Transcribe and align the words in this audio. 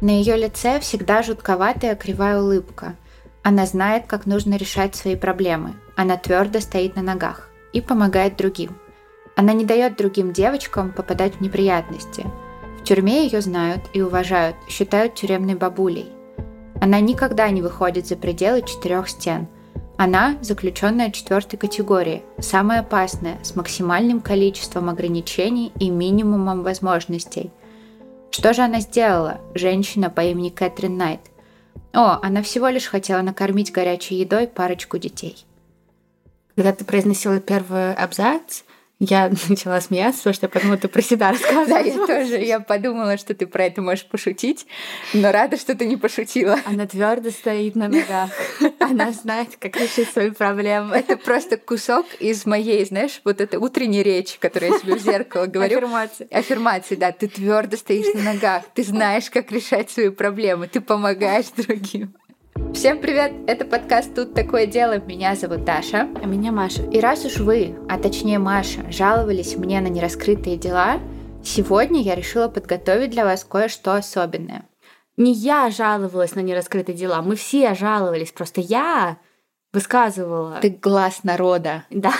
На 0.00 0.10
ее 0.10 0.36
лице 0.36 0.78
всегда 0.78 1.22
жутковатая 1.22 1.96
кривая 1.96 2.40
улыбка. 2.40 2.94
Она 3.42 3.66
знает, 3.66 4.06
как 4.06 4.26
нужно 4.26 4.54
решать 4.54 4.94
свои 4.94 5.16
проблемы. 5.16 5.74
Она 5.96 6.16
твердо 6.16 6.60
стоит 6.60 6.94
на 6.94 7.02
ногах 7.02 7.48
и 7.72 7.80
помогает 7.80 8.36
другим. 8.36 8.76
Она 9.34 9.52
не 9.52 9.64
дает 9.64 9.96
другим 9.96 10.32
девочкам 10.32 10.92
попадать 10.92 11.36
в 11.36 11.40
неприятности. 11.40 12.26
В 12.80 12.84
тюрьме 12.84 13.24
ее 13.24 13.40
знают 13.40 13.82
и 13.92 14.00
уважают, 14.00 14.56
считают 14.68 15.14
тюремной 15.14 15.54
бабулей. 15.54 16.06
Она 16.80 17.00
никогда 17.00 17.50
не 17.50 17.60
выходит 17.60 18.06
за 18.06 18.16
пределы 18.16 18.62
четырех 18.62 19.08
стен. 19.08 19.48
Она 19.96 20.36
заключенная 20.42 21.10
четвертой 21.10 21.58
категории, 21.58 22.22
самая 22.38 22.80
опасная, 22.80 23.38
с 23.42 23.56
максимальным 23.56 24.20
количеством 24.20 24.88
ограничений 24.88 25.72
и 25.80 25.90
минимумом 25.90 26.62
возможностей. 26.62 27.50
Что 28.30 28.52
же 28.52 28.62
она 28.62 28.80
сделала, 28.80 29.40
женщина 29.54 30.10
по 30.10 30.20
имени 30.20 30.50
Кэтрин 30.50 30.96
Найт? 30.96 31.20
О, 31.92 32.18
она 32.22 32.42
всего 32.42 32.68
лишь 32.68 32.86
хотела 32.86 33.22
накормить 33.22 33.72
горячей 33.72 34.16
едой 34.16 34.46
парочку 34.46 34.98
детей. 34.98 35.44
Когда 36.54 36.72
ты 36.72 36.84
произносила 36.84 37.40
первый 37.40 37.94
абзац, 37.94 38.62
я 38.98 39.30
начала 39.48 39.80
смеяться, 39.80 40.18
потому 40.18 40.34
что 40.34 40.46
я 40.46 40.50
подумала, 40.50 40.78
ты 40.78 40.88
про 40.88 41.02
себя 41.02 41.30
рассказываешь. 41.30 41.68
Да, 41.68 41.80
я 41.80 42.06
тоже. 42.06 42.38
Я 42.38 42.60
подумала, 42.60 43.16
что 43.16 43.34
ты 43.34 43.46
про 43.46 43.64
это 43.66 43.82
можешь 43.82 44.06
пошутить, 44.06 44.66
но 45.12 45.30
рада, 45.32 45.56
что 45.56 45.74
ты 45.74 45.86
не 45.86 45.96
пошутила. 45.96 46.58
Она 46.64 46.86
твердо 46.86 47.30
стоит 47.30 47.76
на 47.76 47.88
ногах. 47.88 48.30
Она 48.80 49.12
знает, 49.12 49.56
как 49.58 49.76
решить 49.76 50.08
свои 50.10 50.30
проблемы. 50.30 50.96
Это 50.96 51.16
просто 51.16 51.56
кусок 51.56 52.06
из 52.20 52.46
моей, 52.46 52.84
знаешь, 52.84 53.20
вот 53.24 53.40
этой 53.40 53.56
утренней 53.56 54.02
речи, 54.02 54.38
которую 54.38 54.72
я 54.72 54.78
себе 54.78 54.94
в 54.94 55.02
зеркало 55.02 55.46
говорю. 55.46 55.78
Аффирмации. 55.78 56.28
Аффирмации, 56.30 56.94
да. 56.96 57.12
Ты 57.12 57.28
твердо 57.28 57.76
стоишь 57.76 58.14
на 58.14 58.32
ногах. 58.32 58.64
Ты 58.74 58.82
знаешь, 58.82 59.30
как 59.30 59.52
решать 59.52 59.90
свои 59.90 60.08
проблемы. 60.08 60.68
Ты 60.68 60.80
помогаешь 60.80 61.46
другим. 61.56 62.14
Всем 62.58 63.00
привет! 63.00 63.32
Это 63.46 63.64
подкаст 63.64 64.14
«Тут 64.14 64.34
такое 64.34 64.66
дело». 64.66 64.98
Меня 64.98 65.34
зовут 65.34 65.64
Даша. 65.64 66.08
А 66.22 66.26
меня 66.26 66.52
Маша. 66.52 66.82
И 66.90 67.00
раз 67.00 67.24
уж 67.24 67.38
вы, 67.38 67.76
а 67.88 67.98
точнее 67.98 68.38
Маша, 68.38 68.90
жаловались 68.90 69.56
мне 69.56 69.80
на 69.80 69.88
нераскрытые 69.88 70.56
дела, 70.56 71.00
сегодня 71.44 72.02
я 72.02 72.14
решила 72.14 72.48
подготовить 72.48 73.10
для 73.10 73.24
вас 73.24 73.44
кое-что 73.44 73.94
особенное. 73.94 74.68
Не 75.16 75.32
я 75.32 75.70
жаловалась 75.70 76.34
на 76.34 76.40
нераскрытые 76.40 76.96
дела, 76.96 77.22
мы 77.22 77.36
все 77.36 77.74
жаловались, 77.74 78.32
просто 78.32 78.60
я 78.60 79.18
высказывала. 79.72 80.58
Ты 80.60 80.70
глаз 80.70 81.24
народа. 81.24 81.84
Да. 81.90 82.12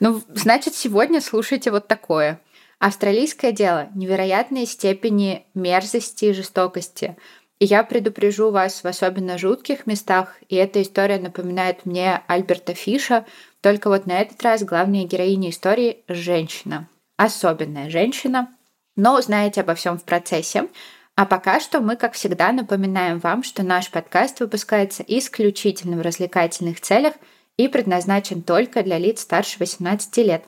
Ну, 0.00 0.20
значит, 0.28 0.74
сегодня 0.74 1.20
слушайте 1.20 1.70
вот 1.70 1.86
такое. 1.86 2.40
Австралийское 2.78 3.52
дело. 3.52 3.88
Невероятные 3.94 4.66
степени 4.66 5.46
мерзости 5.54 6.26
и 6.26 6.32
жестокости– 6.32 7.16
и 7.60 7.66
я 7.66 7.84
предупрежу 7.84 8.50
вас 8.50 8.82
в 8.82 8.86
особенно 8.86 9.38
жутких 9.38 9.86
местах, 9.86 10.36
и 10.48 10.56
эта 10.56 10.82
история 10.82 11.18
напоминает 11.18 11.86
мне 11.86 12.22
Альберта 12.26 12.74
Фиша, 12.74 13.24
только 13.60 13.88
вот 13.88 14.06
на 14.06 14.20
этот 14.20 14.42
раз 14.42 14.62
главная 14.64 15.04
героиня 15.04 15.50
истории– 15.50 16.04
женщина. 16.08 16.88
Особенная 17.16 17.90
женщина. 17.90 18.48
Но 18.96 19.16
узнаете 19.16 19.62
обо 19.62 19.74
всем 19.74 19.98
в 19.98 20.04
процессе. 20.04 20.68
А 21.16 21.26
пока 21.26 21.60
что 21.60 21.80
мы, 21.80 21.96
как 21.96 22.14
всегда, 22.14 22.52
напоминаем 22.52 23.20
вам, 23.20 23.44
что 23.44 23.62
наш 23.62 23.90
подкаст 23.90 24.40
выпускается 24.40 25.04
исключительно 25.06 25.96
в 25.96 26.02
развлекательных 26.02 26.80
целях 26.80 27.14
и 27.56 27.68
предназначен 27.68 28.42
только 28.42 28.82
для 28.82 28.98
лиц 28.98 29.20
старше 29.20 29.58
18 29.60 30.16
лет. 30.18 30.44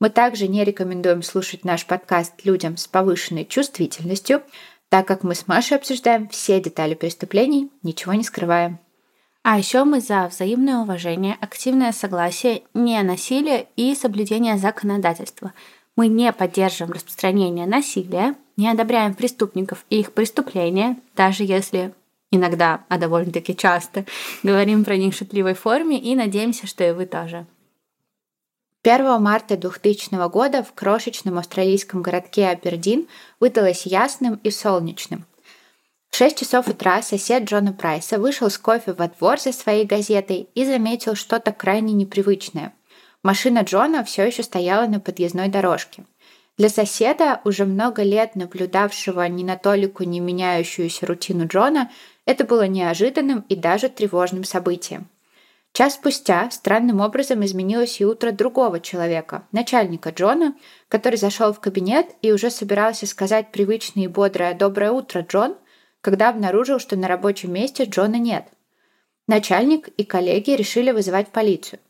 Мы 0.00 0.10
также 0.10 0.48
не 0.48 0.64
рекомендуем 0.64 1.22
слушать 1.22 1.64
наш 1.64 1.84
подкаст 1.84 2.44
людям 2.44 2.76
с 2.76 2.86
повышенной 2.86 3.44
чувствительностью– 3.44 4.42
так 4.94 5.08
как 5.08 5.24
мы 5.24 5.34
с 5.34 5.48
Машей 5.48 5.76
обсуждаем 5.76 6.28
все 6.28 6.60
детали 6.60 6.94
преступлений, 6.94 7.68
ничего 7.82 8.14
не 8.14 8.22
скрываем. 8.22 8.78
А 9.42 9.58
еще 9.58 9.82
мы 9.82 10.00
за 10.00 10.28
взаимное 10.28 10.78
уважение, 10.78 11.36
активное 11.40 11.90
согласие, 11.90 12.62
не 12.74 13.02
насилие 13.02 13.66
и 13.74 13.92
соблюдение 13.96 14.56
законодательства. 14.56 15.52
Мы 15.96 16.06
не 16.06 16.32
поддерживаем 16.32 16.92
распространение 16.92 17.66
насилия, 17.66 18.36
не 18.56 18.68
одобряем 18.68 19.14
преступников 19.14 19.84
и 19.90 19.98
их 19.98 20.12
преступления, 20.12 20.96
даже 21.16 21.42
если 21.42 21.92
иногда, 22.30 22.84
а 22.88 22.96
довольно-таки 22.96 23.56
часто, 23.56 24.04
говорим 24.44 24.84
про 24.84 24.96
них 24.96 25.12
в 25.12 25.18
шутливой 25.18 25.54
форме 25.54 25.98
и 25.98 26.14
надеемся, 26.14 26.68
что 26.68 26.88
и 26.88 26.92
вы 26.92 27.06
тоже. 27.06 27.46
1 28.86 29.18
марта 29.18 29.56
2000 29.56 30.28
года 30.28 30.62
в 30.62 30.74
крошечном 30.74 31.38
австралийском 31.38 32.02
городке 32.02 32.48
Абердин 32.48 33.08
выдалось 33.40 33.86
ясным 33.86 34.34
и 34.42 34.50
солнечным. 34.50 35.24
В 36.10 36.16
6 36.16 36.38
часов 36.38 36.68
утра 36.68 37.00
сосед 37.00 37.44
Джона 37.44 37.72
Прайса 37.72 38.18
вышел 38.18 38.50
с 38.50 38.58
кофе 38.58 38.92
во 38.92 39.08
двор 39.08 39.40
за 39.40 39.52
своей 39.52 39.86
газетой 39.86 40.50
и 40.54 40.66
заметил 40.66 41.14
что-то 41.14 41.50
крайне 41.50 41.94
непривычное. 41.94 42.74
Машина 43.22 43.60
Джона 43.60 44.04
все 44.04 44.26
еще 44.26 44.42
стояла 44.42 44.86
на 44.86 45.00
подъездной 45.00 45.48
дорожке. 45.48 46.04
Для 46.58 46.68
соседа, 46.68 47.40
уже 47.44 47.64
много 47.64 48.02
лет 48.02 48.36
наблюдавшего 48.36 49.26
ни 49.28 49.44
на 49.44 49.56
толику 49.56 50.04
не 50.04 50.20
меняющуюся 50.20 51.06
рутину 51.06 51.46
Джона, 51.46 51.90
это 52.26 52.44
было 52.44 52.66
неожиданным 52.66 53.46
и 53.48 53.56
даже 53.56 53.88
тревожным 53.88 54.44
событием. 54.44 55.08
Час 55.74 55.94
спустя 55.94 56.48
странным 56.52 57.00
образом 57.00 57.44
изменилось 57.44 58.00
и 58.00 58.04
утро 58.04 58.30
другого 58.30 58.78
человека, 58.78 59.42
начальника 59.50 60.10
Джона, 60.10 60.54
который 60.86 61.18
зашел 61.18 61.52
в 61.52 61.58
кабинет 61.58 62.06
и 62.22 62.30
уже 62.30 62.50
собирался 62.50 63.08
сказать 63.08 63.50
привычное 63.50 64.04
и 64.04 64.06
бодрое 64.06 64.54
«Доброе 64.54 64.92
утро, 64.92 65.26
Джон», 65.28 65.56
когда 66.00 66.28
обнаружил, 66.28 66.78
что 66.78 66.94
на 66.94 67.08
рабочем 67.08 67.52
месте 67.52 67.86
Джона 67.86 68.20
нет. 68.20 68.44
Начальник 69.26 69.88
и 69.88 70.04
коллеги 70.04 70.52
решили 70.52 70.92
вызывать 70.92 71.30
полицию. 71.30 71.80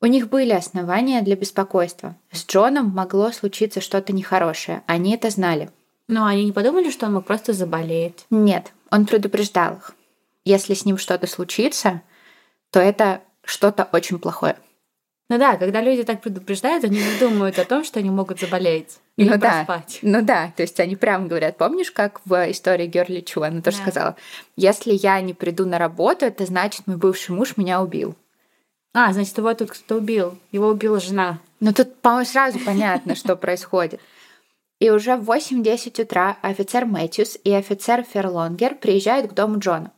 У 0.00 0.06
них 0.06 0.28
были 0.28 0.52
основания 0.52 1.20
для 1.20 1.34
беспокойства. 1.34 2.14
С 2.30 2.46
Джоном 2.46 2.90
могло 2.90 3.32
случиться 3.32 3.80
что-то 3.80 4.12
нехорошее, 4.12 4.84
они 4.86 5.12
это 5.12 5.30
знали. 5.30 5.70
Но 6.06 6.24
они 6.24 6.44
не 6.44 6.52
подумали, 6.52 6.88
что 6.88 7.06
он 7.06 7.14
мог 7.14 7.26
просто 7.26 7.52
заболеть? 7.52 8.26
Нет, 8.30 8.72
он 8.92 9.06
предупреждал 9.06 9.78
их. 9.78 9.96
Если 10.44 10.74
с 10.74 10.84
ним 10.84 10.98
что-то 10.98 11.26
случится, 11.26 12.02
то 12.74 12.80
это 12.80 13.20
что-то 13.44 13.88
очень 13.92 14.18
плохое. 14.18 14.56
Ну 15.30 15.38
да, 15.38 15.56
когда 15.56 15.80
люди 15.80 16.02
так 16.02 16.20
предупреждают, 16.20 16.82
они 16.82 16.98
не 16.98 17.20
думают 17.20 17.56
о 17.60 17.64
том, 17.64 17.84
что 17.84 18.00
они 18.00 18.10
могут 18.10 18.40
заболеть 18.40 18.98
или 19.16 19.28
ну 19.28 19.38
проспать. 19.38 20.00
Да, 20.02 20.08
ну 20.08 20.24
да, 20.24 20.52
то 20.56 20.62
есть 20.62 20.80
они 20.80 20.96
прямо 20.96 21.28
говорят, 21.28 21.56
помнишь, 21.56 21.92
как 21.92 22.20
в 22.24 22.50
истории 22.50 22.88
Герли 22.88 23.20
Чу, 23.20 23.42
она 23.42 23.62
тоже 23.62 23.76
да. 23.76 23.82
сказала, 23.84 24.16
если 24.56 24.92
я 24.92 25.20
не 25.20 25.34
приду 25.34 25.66
на 25.66 25.78
работу, 25.78 26.26
это 26.26 26.46
значит, 26.46 26.88
мой 26.88 26.96
бывший 26.96 27.30
муж 27.30 27.56
меня 27.56 27.80
убил. 27.80 28.16
А, 28.92 29.12
значит, 29.12 29.38
его 29.38 29.54
тут 29.54 29.70
кто-то 29.70 30.00
убил. 30.00 30.36
Его 30.50 30.66
убила 30.66 30.98
жена. 30.98 31.38
Ну 31.60 31.72
тут, 31.72 31.94
по-моему, 32.00 32.26
сразу 32.26 32.58
понятно, 32.58 33.14
что 33.14 33.36
происходит. 33.36 34.00
И 34.80 34.90
уже 34.90 35.16
в 35.16 35.30
8-10 35.30 36.02
утра 36.02 36.38
офицер 36.42 36.86
Мэтьюс 36.86 37.38
и 37.44 37.52
офицер 37.52 38.02
Ферлонгер 38.02 38.74
приезжают 38.74 39.30
к 39.30 39.34
дому 39.34 39.60
Джона. 39.60 39.92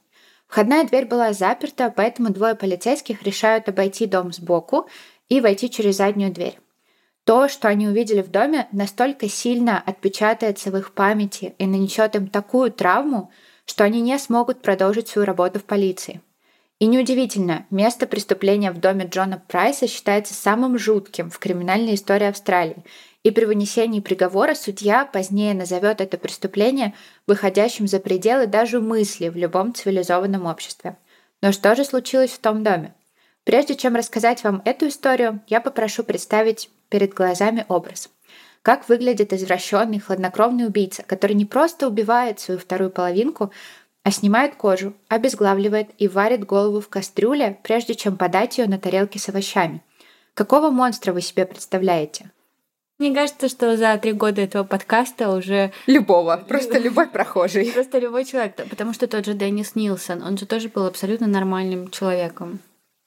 Входная 0.47 0.85
дверь 0.85 1.07
была 1.07 1.33
заперта, 1.33 1.93
поэтому 1.95 2.31
двое 2.31 2.55
полицейских 2.55 3.23
решают 3.23 3.69
обойти 3.69 4.07
дом 4.07 4.33
сбоку 4.33 4.89
и 5.29 5.41
войти 5.41 5.71
через 5.71 5.97
заднюю 5.97 6.33
дверь. 6.33 6.59
То, 7.25 7.49
что 7.49 7.67
они 7.67 7.89
увидели 7.89 8.23
в 8.23 8.31
доме, 8.31 8.69
настолько 8.71 9.29
сильно 9.29 9.83
отпечатается 9.85 10.71
в 10.71 10.77
их 10.77 10.93
памяти 10.93 11.55
и 11.59 11.67
нанесет 11.67 12.15
им 12.15 12.29
такую 12.29 12.71
травму, 12.71 13.33
что 13.65 13.83
они 13.83 14.01
не 14.01 14.17
смогут 14.19 14.63
продолжить 14.63 15.09
свою 15.09 15.27
работу 15.27 15.59
в 15.59 15.65
полиции. 15.65 16.21
И 16.79 16.87
неудивительно, 16.87 17.67
место 17.71 18.07
преступления 18.07 18.71
в 18.71 18.79
доме 18.79 19.07
Джона 19.07 19.43
Прайса 19.49 19.89
считается 19.89 20.35
самым 20.35 20.79
жутким 20.79 21.31
в 21.31 21.39
криминальной 21.39 21.95
истории 21.95 22.29
Австралии, 22.29 22.85
и 23.27 23.33
при 23.33 23.45
вынесении 23.45 23.99
приговора 23.99 24.55
судья 24.55 25.05
позднее 25.05 25.53
назовет 25.53 26.01
это 26.01 26.17
преступление 26.17 26.95
выходящим 27.27 27.89
за 27.89 27.99
пределы 27.99 28.47
даже 28.47 28.81
мысли 28.81 29.31
в 29.31 29.37
любом 29.37 29.75
цивилизованном 29.75 30.47
обществе. 30.47 30.97
Но 31.43 31.51
что 31.51 31.75
же 31.75 31.85
случилось 31.85 32.31
в 32.31 32.39
том 32.39 32.63
доме? 32.63 32.95
Прежде 33.43 33.75
чем 33.75 33.97
рассказать 33.97 34.45
вам 34.45 34.63
эту 34.65 34.87
историю, 34.87 35.41
я 35.49 35.61
попрошу 35.61 36.05
представить 36.05 36.71
перед 36.89 37.15
глазами 37.15 37.67
образ. 37.67 38.11
Как 38.63 38.89
выглядит 38.89 39.33
извращенный, 39.33 39.99
хладнокровный 39.99 40.69
убийца, 40.69 41.03
который 41.03 41.35
не 41.35 41.47
просто 41.47 41.89
убивает 41.89 42.39
свою 42.39 42.61
вторую 42.61 42.91
половинку, 42.91 43.51
а 44.05 44.13
снимает 44.13 44.55
кожу, 44.55 44.95
обезглавливает 45.09 45.91
и 45.99 46.07
варит 46.07 46.47
голову 46.47 46.81
в 46.81 46.89
кастрюле, 46.89 47.59
прежде 47.65 47.97
чем 47.97 48.19
подать 48.19 48.59
ее 48.59 48.69
на 48.69 48.79
тарелке 48.79 49.19
с 49.19 49.29
овощами. 49.29 49.83
Какого 50.35 50.71
монстра 50.71 51.13
вы 51.13 51.23
себе 51.23 51.45
представляете? 51.45 52.31
Мне 52.99 53.15
кажется, 53.15 53.49
что 53.49 53.77
за 53.77 53.99
три 53.99 54.13
года 54.13 54.41
этого 54.41 54.65
подкаста 54.65 55.31
уже... 55.31 55.73
Любого, 55.87 56.37
просто 56.49 56.79
любой 56.79 57.09
прохожий. 57.09 57.71
Просто 57.73 57.99
любой 57.99 58.25
человек, 58.25 58.57
потому 58.71 58.95
что 58.95 59.07
тот 59.07 59.27
же 59.27 59.35
Деннис 59.35 59.75
Нилсон, 59.75 60.23
он 60.23 60.39
же 60.39 60.47
тоже 60.47 60.69
был 60.69 60.87
абсолютно 60.87 61.27
нормальным 61.27 61.91
человеком. 61.91 62.61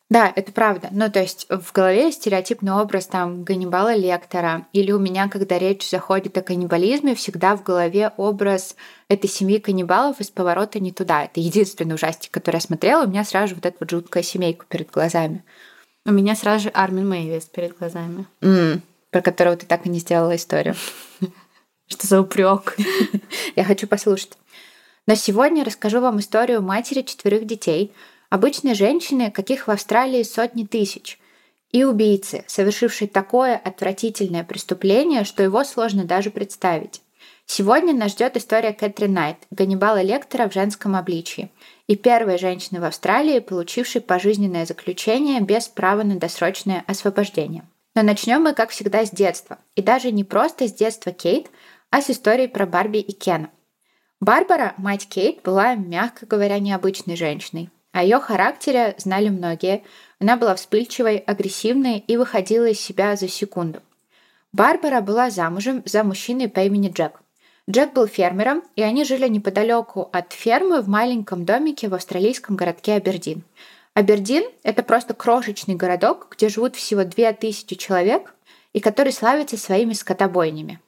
Да, 0.09 0.33
это 0.35 0.51
правда. 0.51 0.89
Ну, 0.91 1.09
то 1.11 1.21
есть 1.21 1.45
в 1.49 1.71
голове 1.71 2.11
стереотипный 2.11 2.71
образ 2.71 3.05
там 3.05 3.43
Ганнибала 3.43 3.95
Лектора. 3.95 4.65
Или 4.73 4.91
у 4.91 4.97
меня, 4.97 5.29
когда 5.29 5.59
речь 5.59 5.87
заходит 5.87 6.35
о 6.35 6.41
каннибализме, 6.41 7.13
всегда 7.13 7.55
в 7.55 7.61
голове 7.61 8.11
образ 8.17 8.75
этой 9.07 9.29
семьи 9.29 9.59
каннибалов 9.59 10.19
из 10.19 10.31
поворота 10.31 10.79
не 10.79 10.91
туда. 10.91 11.25
Это 11.25 11.39
единственный 11.39 11.93
ужастик, 11.93 12.31
который 12.31 12.55
я 12.55 12.61
смотрела. 12.61 13.05
У 13.05 13.07
меня 13.07 13.23
сразу 13.23 13.49
же 13.49 13.55
вот 13.55 13.67
эта 13.67 13.77
вот 13.79 13.91
жуткая 13.91 14.23
семейка 14.23 14.65
перед 14.67 14.89
глазами. 14.89 15.43
У 16.05 16.11
меня 16.11 16.35
сразу 16.35 16.63
же 16.63 16.69
Армин 16.69 17.07
Мэйвис 17.07 17.45
перед 17.45 17.77
глазами. 17.77 18.25
Mm, 18.41 18.81
про 19.11 19.21
которого 19.21 19.57
ты 19.57 19.65
так 19.65 19.85
и 19.85 19.89
не 19.89 19.99
сделала 19.99 20.35
историю. 20.35 20.75
Что 21.87 22.07
за 22.07 22.21
упрек? 22.21 22.77
Я 23.55 23.63
хочу 23.63 23.87
послушать. 23.87 24.37
Но 25.07 25.15
сегодня 25.15 25.63
расскажу 25.63 26.01
вам 26.01 26.19
историю 26.19 26.61
матери 26.61 27.01
четверых 27.01 27.45
детей, 27.45 27.91
обычной 28.29 28.75
женщины, 28.75 29.31
каких 29.31 29.67
в 29.67 29.71
Австралии 29.71 30.21
сотни 30.21 30.65
тысяч, 30.65 31.19
и 31.71 31.83
убийцы, 31.83 32.43
совершившей 32.47 33.07
такое 33.07 33.55
отвратительное 33.55 34.43
преступление, 34.43 35.23
что 35.23 35.43
его 35.43 35.63
сложно 35.63 36.03
даже 36.03 36.29
представить. 36.29 37.01
Сегодня 37.45 37.95
нас 37.95 38.11
ждет 38.11 38.37
история 38.37 38.73
Кэтрин 38.73 39.13
Найт, 39.13 39.37
Ганнибала 39.49 40.03
Лектора 40.03 40.47
в 40.47 40.53
женском 40.53 40.95
обличии, 40.95 41.51
и 41.87 41.95
первой 41.95 42.37
женщины 42.37 42.79
в 42.79 42.83
Австралии, 42.83 43.39
получившей 43.39 44.01
пожизненное 44.01 44.67
заключение 44.67 45.41
без 45.41 45.67
права 45.67 46.03
на 46.03 46.19
досрочное 46.19 46.83
освобождение. 46.85 47.63
Но 47.99 48.03
начнем 48.03 48.41
мы, 48.41 48.53
как 48.53 48.69
всегда, 48.69 49.05
с 49.05 49.11
детства. 49.11 49.57
И 49.75 49.81
даже 49.81 50.11
не 50.11 50.23
просто 50.23 50.69
с 50.69 50.73
детства 50.73 51.11
Кейт, 51.11 51.51
а 51.89 52.01
с 52.01 52.09
историей 52.09 52.47
про 52.47 52.65
Барби 52.65 52.99
и 52.99 53.11
Кена. 53.11 53.49
Барбара, 54.21 54.73
мать 54.77 55.05
Кейт, 55.09 55.41
была, 55.43 55.75
мягко 55.75 56.25
говоря, 56.25 56.59
необычной 56.59 57.17
женщиной. 57.17 57.69
О 57.91 58.01
ее 58.01 58.21
характере 58.21 58.95
знали 58.99 59.27
многие. 59.27 59.83
Она 60.17 60.37
была 60.37 60.55
вспыльчивой, 60.55 61.17
агрессивной 61.17 61.97
и 61.97 62.15
выходила 62.15 62.69
из 62.69 62.79
себя 62.79 63.17
за 63.17 63.27
секунду. 63.27 63.81
Барбара 64.53 65.01
была 65.01 65.29
замужем 65.29 65.83
за 65.83 66.05
мужчиной 66.05 66.47
по 66.47 66.61
имени 66.61 66.89
Джек. 66.89 67.19
Джек 67.69 67.91
был 67.91 68.07
фермером, 68.07 68.63
и 68.77 68.81
они 68.81 69.03
жили 69.03 69.27
неподалеку 69.27 70.09
от 70.13 70.31
фермы 70.31 70.81
в 70.81 70.87
маленьком 70.87 71.43
домике 71.43 71.89
в 71.89 71.95
австралийском 71.95 72.55
городке 72.55 72.93
Абердин. 72.93 73.43
Абердин– 73.93 74.43
это 74.63 74.83
просто 74.83 75.13
крошечный 75.13 75.75
городок, 75.75 76.27
где 76.31 76.49
живут 76.49 76.75
всего 76.75 77.03
2000 77.03 77.75
человек, 77.75 78.33
и 78.73 78.79
который 78.79 79.11
славится 79.11 79.57
своими 79.57 79.93
скотобойнями. 79.93 80.79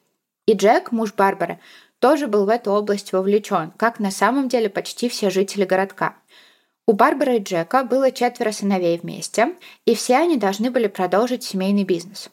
И 0.46 0.54
Джек, 0.54 0.92
муж 0.92 1.12
Барбары, 1.12 1.58
тоже 1.98 2.26
был 2.26 2.46
в 2.46 2.48
эту 2.48 2.72
область 2.72 3.12
вовлечен, 3.12 3.72
как 3.76 4.00
на 4.00 4.10
самом 4.10 4.48
деле 4.48 4.68
почти 4.68 5.08
все 5.08 5.30
жители 5.30 5.64
городка. 5.64 6.16
У 6.86 6.94
Барбары 6.94 7.36
и 7.36 7.42
Джека 7.42 7.84
было 7.84 8.10
четверо 8.10 8.50
сыновей 8.50 8.98
вместе, 8.98 9.54
и 9.84 9.94
все 9.94 10.16
они 10.16 10.36
должны 10.36 10.70
были 10.70 10.88
продолжить 10.88 11.44
семейный 11.44 11.84
бизнес. 11.84 12.28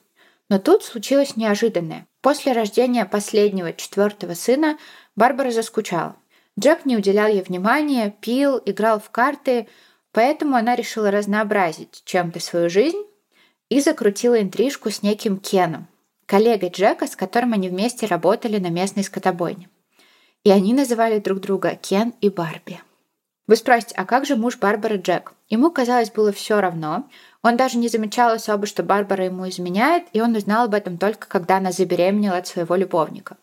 Но 0.50 0.58
тут 0.58 0.84
случилось 0.84 1.36
неожиданное. 1.36 2.08
После 2.22 2.54
рождения 2.54 3.06
последнего, 3.06 3.74
четвертого 3.74 4.34
сына, 4.34 4.80
Барбара 5.16 5.52
заскучала. 5.52 6.16
Джек 6.60 6.86
не 6.86 6.98
уделял 6.98 7.28
ей 7.28 7.44
внимания, 7.44 8.14
пил, 8.22 8.60
играл 8.66 9.00
в 9.00 9.12
карты, 9.12 9.68
поэтому 10.20 10.58
она 10.58 10.76
решила 10.76 11.12
разнообразить 11.12 12.02
чем-то 12.04 12.42
свою 12.42 12.70
жизнь 12.70 13.02
и 13.70 13.80
закрутила 13.80 14.42
интрижку 14.42 14.90
с 14.90 15.02
неким 15.02 15.38
Кеном, 15.38 15.88
коллегой 16.26 16.72
Джека, 16.72 17.08
с 17.08 17.16
которым 17.16 17.54
они 17.54 17.70
вместе 17.70 18.06
работали 18.06 18.60
на 18.60 18.68
местной 18.68 19.06
скотобойне. 19.06 19.70
И 20.44 20.52
они 20.52 20.74
называли 20.74 21.20
друг 21.20 21.40
друга 21.40 21.74
Кен 21.82 22.14
и 22.20 22.28
Барби. 22.28 22.82
Вы 23.48 23.56
спросите, 23.56 23.96
а 23.96 24.04
как 24.04 24.26
же 24.26 24.36
муж 24.36 24.58
Барбары 24.58 24.98
Джек? 24.98 25.32
Ему, 25.48 25.72
казалось, 25.72 26.12
было 26.12 26.34
все 26.34 26.60
равно. 26.60 27.08
Он 27.42 27.56
даже 27.56 27.78
не 27.78 27.88
замечал 27.88 28.34
особо, 28.34 28.66
что 28.66 28.84
Барбара 28.84 29.24
ему 29.24 29.48
изменяет, 29.48 30.04
и 30.12 30.20
он 30.20 30.36
узнал 30.36 30.66
об 30.66 30.74
этом 30.74 30.98
только, 30.98 31.30
когда 31.30 31.58
она 31.58 31.72
забеременела 31.72 32.36
от 32.36 32.48
своего 32.48 32.76
любовника. 32.76 33.38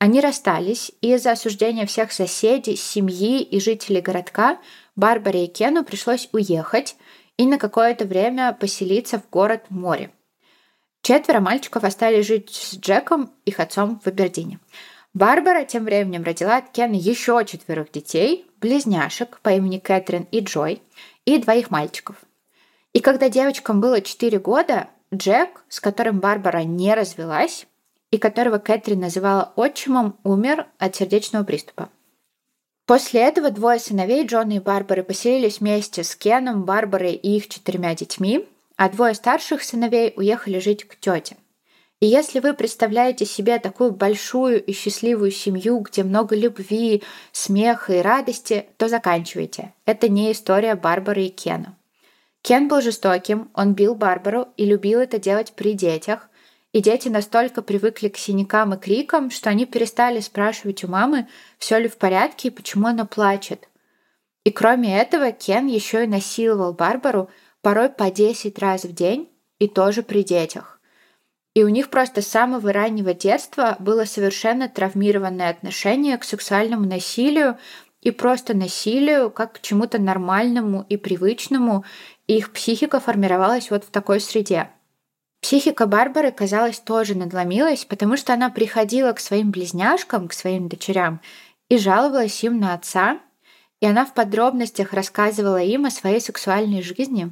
Они 0.00 0.22
расстались, 0.22 0.90
и 1.02 1.12
из-за 1.12 1.32
осуждения 1.32 1.84
всех 1.84 2.10
соседей, 2.10 2.74
семьи 2.74 3.42
и 3.42 3.60
жителей 3.60 4.00
городка 4.00 4.58
Барбаре 4.96 5.44
и 5.44 5.46
Кену 5.46 5.84
пришлось 5.84 6.30
уехать 6.32 6.96
и 7.36 7.44
на 7.44 7.58
какое-то 7.58 8.06
время 8.06 8.56
поселиться 8.58 9.18
в 9.18 9.28
город 9.28 9.66
море. 9.68 10.10
Четверо 11.02 11.40
мальчиков 11.40 11.84
остались 11.84 12.26
жить 12.26 12.48
с 12.48 12.78
Джеком, 12.78 13.30
их 13.44 13.60
отцом 13.60 14.00
в 14.02 14.06
Абердине. 14.06 14.58
Барбара 15.12 15.66
тем 15.66 15.84
временем 15.84 16.24
родила 16.24 16.56
от 16.56 16.70
Кена 16.70 16.94
еще 16.94 17.44
четверых 17.46 17.92
детей, 17.92 18.46
близняшек 18.58 19.38
по 19.40 19.50
имени 19.50 19.78
Кэтрин 19.78 20.26
и 20.30 20.40
Джой, 20.40 20.80
и 21.26 21.36
двоих 21.36 21.70
мальчиков. 21.70 22.16
И 22.94 23.00
когда 23.00 23.28
девочкам 23.28 23.82
было 23.82 24.00
4 24.00 24.38
года, 24.38 24.88
Джек, 25.12 25.62
с 25.68 25.78
которым 25.78 26.20
Барбара 26.20 26.62
не 26.62 26.94
развелась, 26.94 27.66
и 28.10 28.18
которого 28.18 28.58
Кэтрин 28.58 29.00
называла 29.00 29.52
отчимом, 29.56 30.18
умер 30.24 30.66
от 30.78 30.96
сердечного 30.96 31.44
приступа. 31.44 31.90
После 32.86 33.20
этого 33.20 33.50
двое 33.50 33.78
сыновей 33.78 34.26
Джона 34.26 34.54
и 34.54 34.58
Барбары 34.58 35.04
поселились 35.04 35.60
вместе 35.60 36.02
с 36.02 36.16
Кеном, 36.16 36.64
Барбарой 36.64 37.12
и 37.12 37.36
их 37.36 37.48
четырьмя 37.48 37.94
детьми, 37.94 38.48
а 38.76 38.88
двое 38.88 39.14
старших 39.14 39.62
сыновей 39.62 40.12
уехали 40.16 40.58
жить 40.58 40.84
к 40.84 40.96
тете. 40.96 41.36
И 42.00 42.06
если 42.06 42.40
вы 42.40 42.54
представляете 42.54 43.26
себе 43.26 43.58
такую 43.58 43.92
большую 43.92 44.64
и 44.64 44.72
счастливую 44.72 45.30
семью, 45.30 45.80
где 45.80 46.02
много 46.02 46.34
любви, 46.34 47.02
смеха 47.30 47.92
и 47.92 48.00
радости, 48.00 48.66
то 48.78 48.88
заканчивайте. 48.88 49.74
Это 49.84 50.08
не 50.08 50.32
история 50.32 50.76
Барбары 50.76 51.26
и 51.26 51.28
Кена. 51.28 51.76
Кен 52.40 52.68
был 52.68 52.80
жестоким, 52.80 53.50
он 53.52 53.74
бил 53.74 53.94
Барбару 53.94 54.48
и 54.56 54.64
любил 54.64 54.98
это 55.00 55.18
делать 55.18 55.52
при 55.52 55.74
детях. 55.74 56.29
И 56.72 56.80
дети 56.80 57.08
настолько 57.08 57.62
привыкли 57.62 58.08
к 58.08 58.16
синякам 58.16 58.74
и 58.74 58.78
крикам, 58.78 59.30
что 59.30 59.50
они 59.50 59.66
перестали 59.66 60.20
спрашивать 60.20 60.84
у 60.84 60.88
мамы, 60.88 61.26
все 61.58 61.78
ли 61.78 61.88
в 61.88 61.96
порядке 61.96 62.48
и 62.48 62.52
почему 62.52 62.86
она 62.86 63.04
плачет. 63.04 63.68
И 64.44 64.50
кроме 64.50 64.98
этого, 65.00 65.32
Кен 65.32 65.66
еще 65.66 66.04
и 66.04 66.08
насиловал 66.08 66.72
Барбару, 66.72 67.28
порой 67.60 67.88
по 67.90 68.10
10 68.10 68.58
раз 68.58 68.84
в 68.84 68.92
день 68.92 69.28
и 69.58 69.68
тоже 69.68 70.02
при 70.02 70.22
детях. 70.22 70.80
И 71.54 71.64
у 71.64 71.68
них 71.68 71.90
просто 71.90 72.22
с 72.22 72.28
самого 72.28 72.72
раннего 72.72 73.12
детства 73.12 73.76
было 73.80 74.04
совершенно 74.04 74.68
травмированное 74.68 75.50
отношение 75.50 76.16
к 76.16 76.24
сексуальному 76.24 76.86
насилию 76.86 77.58
и 78.00 78.12
просто 78.12 78.56
насилию 78.56 79.30
как 79.30 79.54
к 79.54 79.60
чему-то 79.60 80.00
нормальному 80.00 80.86
и 80.88 80.96
привычному, 80.96 81.84
и 82.28 82.38
их 82.38 82.52
психика 82.52 83.00
формировалась 83.00 83.70
вот 83.70 83.84
в 83.84 83.90
такой 83.90 84.20
среде. 84.20 84.70
Психика 85.40 85.86
Барбары, 85.86 86.32
казалось, 86.32 86.78
тоже 86.78 87.14
надломилась, 87.14 87.84
потому 87.84 88.16
что 88.16 88.34
она 88.34 88.50
приходила 88.50 89.12
к 89.12 89.20
своим 89.20 89.50
близняшкам, 89.50 90.28
к 90.28 90.32
своим 90.32 90.68
дочерям, 90.68 91.20
и 91.68 91.78
жаловалась 91.78 92.44
им 92.44 92.60
на 92.60 92.74
отца, 92.74 93.18
и 93.80 93.86
она 93.86 94.04
в 94.04 94.12
подробностях 94.12 94.92
рассказывала 94.92 95.62
им 95.62 95.86
о 95.86 95.90
своей 95.90 96.20
сексуальной 96.20 96.82
жизни, 96.82 97.30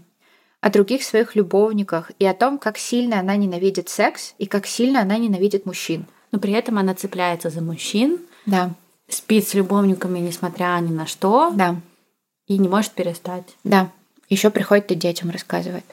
о 0.61 0.71
других 0.71 1.03
своих 1.03 1.37
любовниках 1.37 2.11
и 2.19 2.25
о 2.25 2.35
том, 2.35 2.59
как 2.59 2.79
сильно 2.79 3.21
она 3.21 3.37
ненавидит 3.37 3.89
секс 3.89 4.35
и 4.39 4.47
как 4.47 4.67
сильно 4.67 5.03
она 5.03 5.19
ненавидит 5.19 5.67
мужчин. 5.67 6.07
Но 6.33 6.39
при 6.39 6.53
этом 6.53 6.79
она 6.79 6.95
цепляется 6.95 7.51
за 7.51 7.61
мужчин. 7.61 8.19
Да. 8.47 8.71
Спит 9.09 9.47
с 9.49 9.55
любовниками, 9.55 10.19
несмотря 10.19 10.79
ни 10.81 10.93
на 10.93 11.07
что. 11.07 11.51
Да. 11.55 11.77
И 12.47 12.59
не 12.59 12.69
может 12.69 12.93
перестать. 12.93 13.45
Да. 13.65 13.91
Еще 14.29 14.51
приходит 14.51 14.91
и 14.93 14.95
детям 14.95 15.31
рассказывает. 15.31 15.85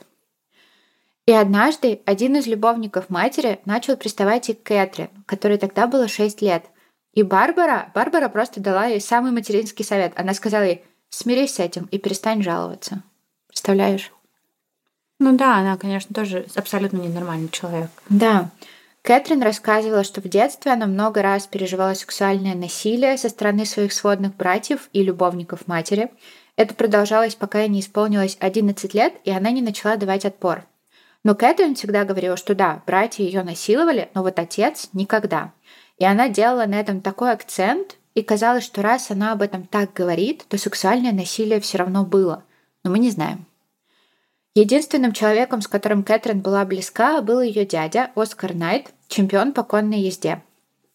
И 1.25 1.31
однажды 1.31 2.01
один 2.05 2.35
из 2.35 2.45
любовников 2.45 3.09
матери 3.09 3.59
начал 3.65 3.97
приставать 3.97 4.49
и 4.49 4.53
к 4.53 4.63
Кэтрин, 4.63 5.09
которой 5.25 5.57
тогда 5.57 5.87
было 5.87 6.07
6 6.07 6.41
лет. 6.41 6.65
И 7.13 7.23
Барбара, 7.23 7.91
Барбара 7.95 8.29
просто 8.29 8.59
дала 8.59 8.85
ей 8.85 9.01
самый 9.01 9.31
материнский 9.31 9.83
совет. 9.83 10.13
Она 10.15 10.33
сказала 10.33 10.63
ей, 10.63 10.83
смирись 11.09 11.55
с 11.55 11.59
этим 11.59 11.85
и 11.85 11.97
перестань 11.97 12.43
жаловаться. 12.43 13.01
Представляешь? 13.47 14.11
Ну 15.17 15.35
да, 15.35 15.57
она, 15.57 15.77
конечно, 15.77 16.13
тоже 16.13 16.45
абсолютно 16.55 16.97
ненормальный 16.97 17.49
человек. 17.49 17.89
Да. 18.09 18.51
Кэтрин 19.01 19.41
рассказывала, 19.41 20.03
что 20.03 20.19
в 20.19 20.27
детстве 20.27 20.73
она 20.73 20.87
много 20.87 21.21
раз 21.21 21.47
переживала 21.47 21.93
сексуальное 21.93 22.53
насилие 22.53 23.17
со 23.17 23.29
стороны 23.29 23.65
своих 23.65 23.93
сводных 23.93 24.35
братьев 24.35 24.89
и 24.93 25.01
любовников 25.01 25.67
матери. 25.67 26.11
Это 26.55 26.73
продолжалось, 26.75 27.35
пока 27.35 27.61
ей 27.61 27.69
не 27.69 27.79
исполнилось 27.79 28.37
11 28.39 28.93
лет, 28.93 29.13
и 29.23 29.31
она 29.31 29.51
не 29.51 29.61
начала 29.61 29.95
давать 29.95 30.25
отпор. 30.25 30.65
Но 31.25 31.33
Кэтрин 31.33 31.73
всегда 31.73 32.03
говорила, 32.03 32.37
что 32.37 32.53
да, 32.53 32.83
братья 32.85 33.23
ее 33.23 33.41
насиловали, 33.41 34.09
но 34.13 34.21
вот 34.21 34.37
отец 34.37 34.89
никогда. 34.93 35.53
И 35.97 36.05
она 36.05 36.29
делала 36.29 36.67
на 36.67 36.79
этом 36.79 37.01
такой 37.01 37.31
акцент, 37.31 37.97
и 38.13 38.21
казалось, 38.21 38.63
что 38.63 38.83
раз 38.83 39.09
она 39.09 39.31
об 39.31 39.41
этом 39.41 39.65
так 39.65 39.91
говорит, 39.91 40.45
то 40.47 40.59
сексуальное 40.59 41.11
насилие 41.11 41.59
все 41.61 41.79
равно 41.79 42.05
было. 42.05 42.43
Но 42.83 42.91
мы 42.91 42.99
не 42.99 43.09
знаем. 43.09 43.47
Единственным 44.53 45.13
человеком, 45.13 45.63
с 45.63 45.67
которым 45.67 46.03
Кэтрин 46.03 46.41
была 46.41 46.63
близка, 46.63 47.19
был 47.23 47.41
ее 47.41 47.65
дядя 47.65 48.11
Оскар 48.15 48.53
Найт, 48.53 48.93
чемпион 49.07 49.51
по 49.51 49.63
конной 49.63 50.01
езде. 50.01 50.43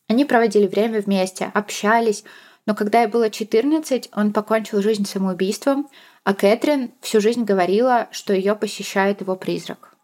Они 0.09 0.25
проводили 0.25 0.69
время 0.69 1.01
вместе, 1.01 1.51
общались, 1.55 2.23
но 2.67 2.77
когда 2.77 3.01
ей 3.01 3.09
было 3.09 3.31
14, 3.31 4.11
он 4.15 4.33
покончил 4.33 4.81
жизнь 4.81 5.07
самоубийством, 5.07 5.89
а 6.23 6.35
Кэтрин 6.35 6.93
всю 7.01 7.21
жизнь 7.21 7.43
говорила, 7.43 8.07
что 8.13 8.33
ее 8.33 8.55
посещает 8.55 9.23
его 9.23 9.35
призрак. 9.35 9.97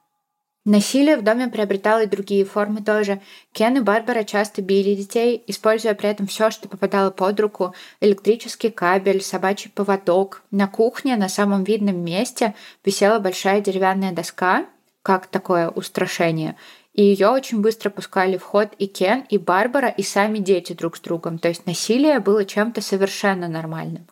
Насилие 0.66 1.16
в 1.16 1.22
доме 1.22 1.46
приобретало 1.46 2.02
и 2.02 2.06
другие 2.06 2.44
формы 2.44 2.82
тоже. 2.82 3.20
Кен 3.52 3.76
и 3.76 3.80
Барбара 3.80 4.24
часто 4.24 4.62
били 4.62 4.96
детей, 4.96 5.40
используя 5.46 5.94
при 5.94 6.08
этом 6.08 6.26
все, 6.26 6.50
что 6.50 6.68
попадало 6.68 7.12
под 7.12 7.38
руку. 7.38 7.72
Электрический 8.00 8.70
кабель, 8.70 9.22
собачий 9.22 9.70
поводок. 9.70 10.42
На 10.50 10.66
кухне 10.66 11.16
на 11.16 11.28
самом 11.28 11.62
видном 11.62 12.04
месте 12.04 12.56
висела 12.84 13.20
большая 13.20 13.60
деревянная 13.60 14.10
доска, 14.10 14.66
как 15.02 15.28
такое 15.28 15.68
устрашение. 15.68 16.56
И 16.94 17.04
ее 17.04 17.28
очень 17.28 17.60
быстро 17.60 17.90
пускали 17.90 18.36
в 18.36 18.42
ход 18.42 18.70
и 18.76 18.88
Кен, 18.88 19.24
и 19.30 19.38
Барбара, 19.38 19.88
и 19.88 20.02
сами 20.02 20.38
дети 20.38 20.72
друг 20.72 20.96
с 20.96 21.00
другом. 21.00 21.38
То 21.38 21.46
есть 21.46 21.64
насилие 21.66 22.18
было 22.18 22.44
чем-то 22.44 22.80
совершенно 22.80 23.46
нормальным. 23.46 24.08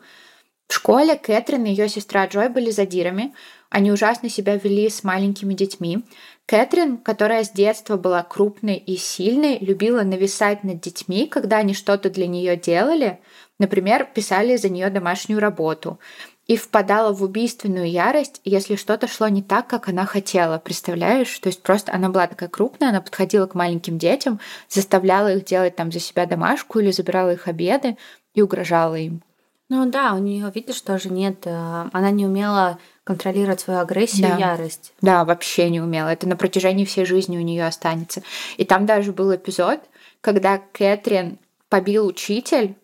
В 0.68 0.74
школе 0.74 1.16
Кэтрин 1.16 1.64
и 1.64 1.70
ее 1.70 1.88
сестра 1.88 2.26
Джой 2.26 2.48
были 2.48 2.70
задирами. 2.70 3.34
Они 3.74 3.90
ужасно 3.90 4.28
себя 4.28 4.56
вели 4.56 4.88
с 4.88 5.02
маленькими 5.02 5.52
детьми. 5.52 6.04
Кэтрин, 6.46 6.96
которая 6.96 7.42
с 7.42 7.50
детства 7.50 7.96
была 7.96 8.22
крупной 8.22 8.76
и 8.76 8.96
сильной, 8.96 9.58
любила 9.58 10.02
нависать 10.02 10.62
над 10.62 10.80
детьми, 10.80 11.26
когда 11.26 11.56
они 11.56 11.74
что-то 11.74 12.08
для 12.08 12.28
нее 12.28 12.56
делали, 12.56 13.18
например, 13.58 14.08
писали 14.14 14.54
за 14.54 14.68
нее 14.68 14.90
домашнюю 14.90 15.40
работу, 15.40 15.98
и 16.46 16.56
впадала 16.56 17.12
в 17.12 17.24
убийственную 17.24 17.90
ярость, 17.90 18.40
если 18.44 18.76
что-то 18.76 19.08
шло 19.08 19.26
не 19.26 19.42
так, 19.42 19.66
как 19.66 19.88
она 19.88 20.06
хотела. 20.06 20.58
Представляешь? 20.58 21.36
То 21.40 21.48
есть 21.48 21.60
просто 21.60 21.92
она 21.92 22.10
была 22.10 22.28
такая 22.28 22.48
крупная, 22.48 22.90
она 22.90 23.00
подходила 23.00 23.48
к 23.48 23.56
маленьким 23.56 23.98
детям, 23.98 24.38
заставляла 24.68 25.34
их 25.34 25.46
делать 25.46 25.74
там 25.74 25.90
за 25.90 25.98
себя 25.98 26.26
домашку 26.26 26.78
или 26.78 26.92
забирала 26.92 27.32
их 27.32 27.48
обеды 27.48 27.96
и 28.34 28.40
угрожала 28.40 28.94
им. 28.94 29.20
Ну 29.68 29.90
да, 29.90 30.14
у 30.14 30.18
нее, 30.18 30.52
видишь, 30.54 30.80
тоже 30.82 31.08
нет, 31.08 31.46
э, 31.46 31.88
она 31.92 32.10
не 32.10 32.26
умела 32.26 32.78
контролировать 33.04 33.60
свою 33.60 33.80
агрессию 33.80 34.28
да. 34.28 34.36
и 34.36 34.40
ярость. 34.40 34.92
Да, 35.00 35.24
вообще 35.24 35.68
не 35.70 35.80
умела. 35.80 36.08
Это 36.08 36.26
на 36.26 36.36
протяжении 36.36 36.86
всей 36.86 37.04
жизни 37.04 37.36
у 37.36 37.42
нее 37.42 37.66
останется. 37.66 38.22
И 38.56 38.64
там 38.64 38.86
даже 38.86 39.12
был 39.12 39.34
эпизод, 39.34 39.80
когда 40.20 40.58
Кэтрин 40.72 41.38
побил 41.68 42.06
учитель, 42.06 42.76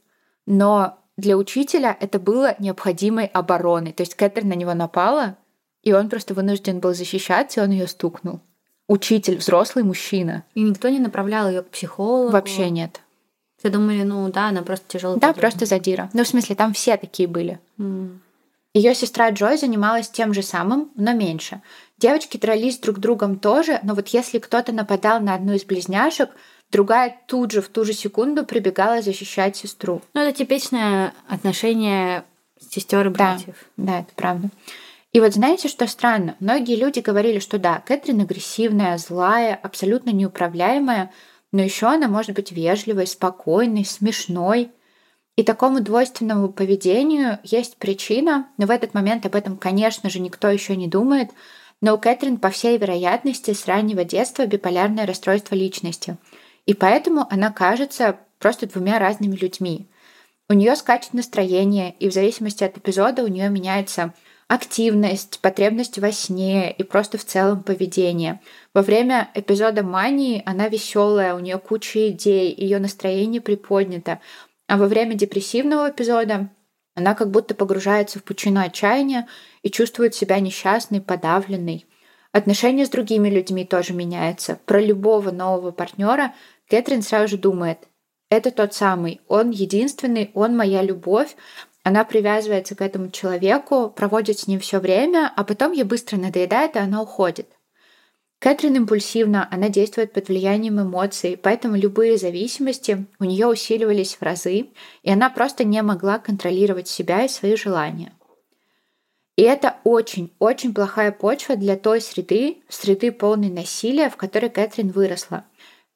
но 0.46 0.98
для 1.16 1.36
учителя 1.36 1.96
это 1.98 2.18
было 2.18 2.54
необходимой 2.58 3.26
обороной. 3.26 3.92
То 3.92 4.02
есть 4.02 4.14
Кэтрин 4.14 4.48
на 4.48 4.54
него 4.54 4.74
напала, 4.74 5.36
и 5.82 5.92
он 5.92 6.10
просто 6.10 6.34
вынужден 6.34 6.80
был 6.80 6.92
защищаться, 6.92 7.60
и 7.60 7.64
он 7.64 7.70
ее 7.70 7.86
стукнул. 7.86 8.40
Учитель, 8.88 9.36
взрослый 9.36 9.84
мужчина. 9.84 10.44
И 10.54 10.62
никто 10.62 10.88
не 10.88 10.98
направлял 10.98 11.48
ее 11.48 11.62
к 11.62 11.70
психологу. 11.70 12.32
Вообще 12.32 12.68
нет. 12.68 13.00
Все 13.58 13.70
думали, 13.70 14.02
ну 14.02 14.30
да, 14.30 14.48
она 14.48 14.62
просто 14.62 14.86
тяжело. 14.88 15.16
Да, 15.16 15.32
просто 15.32 15.66
задира. 15.66 16.10
Ну, 16.12 16.24
в 16.24 16.28
смысле, 16.28 16.56
там 16.56 16.72
все 16.72 16.96
такие 16.96 17.28
были. 17.28 17.60
Mm. 17.78 18.18
Ее 18.72 18.94
сестра 18.94 19.30
Джой 19.30 19.56
занималась 19.56 20.08
тем 20.08 20.32
же 20.32 20.42
самым, 20.42 20.92
но 20.94 21.12
меньше. 21.12 21.60
Девочки 21.98 22.36
дрались 22.36 22.78
друг 22.78 22.98
другом 22.98 23.38
тоже, 23.38 23.80
но 23.82 23.94
вот 23.94 24.08
если 24.08 24.38
кто-то 24.38 24.72
нападал 24.72 25.20
на 25.20 25.34
одну 25.34 25.54
из 25.54 25.64
близняшек, 25.64 26.30
другая 26.70 27.18
тут 27.26 27.50
же 27.50 27.62
в 27.62 27.68
ту 27.68 27.84
же 27.84 27.92
секунду 27.92 28.44
прибегала 28.44 29.02
защищать 29.02 29.56
сестру. 29.56 30.02
Ну, 30.14 30.20
это 30.20 30.32
типичное 30.38 31.14
отношение 31.28 32.24
сестер 32.60 33.08
и 33.08 33.10
братьев. 33.10 33.56
Да, 33.76 33.92
да, 33.92 34.00
это 34.00 34.12
правда. 34.14 34.50
И 35.12 35.18
вот 35.18 35.34
знаете, 35.34 35.66
что 35.66 35.88
странно? 35.88 36.36
Многие 36.38 36.76
люди 36.76 37.00
говорили, 37.00 37.40
что 37.40 37.58
да, 37.58 37.82
Кэтрин 37.84 38.20
агрессивная, 38.20 38.96
злая, 38.98 39.58
абсолютно 39.60 40.10
неуправляемая, 40.10 41.10
но 41.50 41.60
еще 41.62 41.88
она 41.88 42.06
может 42.06 42.36
быть 42.36 42.52
вежливой, 42.52 43.08
спокойной, 43.08 43.84
смешной. 43.84 44.70
И 45.36 45.42
такому 45.42 45.80
двойственному 45.80 46.52
поведению 46.52 47.38
есть 47.42 47.76
причина, 47.76 48.48
но 48.58 48.66
в 48.66 48.70
этот 48.70 48.94
момент 48.94 49.24
об 49.26 49.34
этом, 49.34 49.56
конечно 49.56 50.10
же, 50.10 50.20
никто 50.20 50.48
еще 50.48 50.76
не 50.76 50.88
думает, 50.88 51.30
но 51.80 51.94
у 51.94 51.98
Кэтрин, 51.98 52.36
по 52.36 52.50
всей 52.50 52.76
вероятности, 52.76 53.52
с 53.52 53.66
раннего 53.66 54.04
детства 54.04 54.46
биполярное 54.46 55.06
расстройство 55.06 55.54
личности. 55.54 56.18
И 56.66 56.74
поэтому 56.74 57.26
она 57.30 57.50
кажется 57.50 58.18
просто 58.38 58.66
двумя 58.66 58.98
разными 58.98 59.36
людьми. 59.36 59.86
У 60.48 60.52
нее 60.52 60.76
скачет 60.76 61.14
настроение, 61.14 61.94
и 62.00 62.08
в 62.08 62.12
зависимости 62.12 62.64
от 62.64 62.76
эпизода 62.76 63.22
у 63.22 63.28
нее 63.28 63.48
меняется 63.48 64.12
активность, 64.48 65.38
потребность 65.40 65.98
во 65.98 66.10
сне 66.10 66.72
и 66.72 66.82
просто 66.82 67.18
в 67.18 67.24
целом 67.24 67.62
поведение. 67.62 68.40
Во 68.74 68.82
время 68.82 69.30
эпизода 69.34 69.84
мании 69.84 70.42
она 70.44 70.66
веселая, 70.66 71.36
у 71.36 71.38
нее 71.38 71.58
куча 71.58 72.10
идей, 72.10 72.52
ее 72.52 72.80
настроение 72.80 73.40
приподнято. 73.40 74.18
А 74.70 74.76
во 74.76 74.86
время 74.86 75.16
депрессивного 75.16 75.90
эпизода 75.90 76.48
она 76.94 77.16
как 77.16 77.32
будто 77.32 77.56
погружается 77.56 78.20
в 78.20 78.22
пучину 78.22 78.60
отчаяния 78.60 79.26
и 79.62 79.70
чувствует 79.70 80.14
себя 80.14 80.38
несчастной, 80.38 81.00
подавленной. 81.00 81.86
Отношения 82.30 82.86
с 82.86 82.88
другими 82.88 83.28
людьми 83.28 83.64
тоже 83.64 83.94
меняются. 83.94 84.60
Про 84.66 84.80
любого 84.80 85.32
нового 85.32 85.72
партнера 85.72 86.34
Кэтрин 86.68 87.02
сразу 87.02 87.26
же 87.26 87.36
думает, 87.36 87.88
это 88.30 88.52
тот 88.52 88.72
самый, 88.72 89.20
он 89.26 89.50
единственный, 89.50 90.30
он 90.34 90.56
моя 90.56 90.82
любовь, 90.82 91.34
она 91.82 92.04
привязывается 92.04 92.76
к 92.76 92.80
этому 92.80 93.10
человеку, 93.10 93.90
проводит 93.90 94.38
с 94.38 94.46
ним 94.46 94.60
все 94.60 94.78
время, 94.78 95.32
а 95.34 95.42
потом 95.42 95.72
ей 95.72 95.82
быстро 95.82 96.16
надоедает, 96.16 96.76
и 96.76 96.78
она 96.78 97.02
уходит. 97.02 97.48
Кэтрин 98.40 98.74
импульсивна, 98.76 99.46
она 99.50 99.68
действует 99.68 100.14
под 100.14 100.28
влиянием 100.28 100.80
эмоций, 100.80 101.36
поэтому 101.36 101.76
любые 101.76 102.16
зависимости 102.16 103.06
у 103.18 103.24
нее 103.24 103.46
усиливались 103.46 104.14
в 104.14 104.22
разы, 104.22 104.68
и 105.02 105.10
она 105.10 105.28
просто 105.28 105.62
не 105.64 105.82
могла 105.82 106.18
контролировать 106.18 106.88
себя 106.88 107.26
и 107.26 107.28
свои 107.28 107.54
желания. 107.54 108.14
И 109.36 109.42
это 109.42 109.76
очень-очень 109.84 110.72
плохая 110.72 111.12
почва 111.12 111.56
для 111.56 111.76
той 111.76 112.00
среды, 112.00 112.62
среды 112.70 113.12
полной 113.12 113.50
насилия, 113.50 114.08
в 114.08 114.16
которой 114.16 114.48
Кэтрин 114.48 114.88
выросла. 114.88 115.44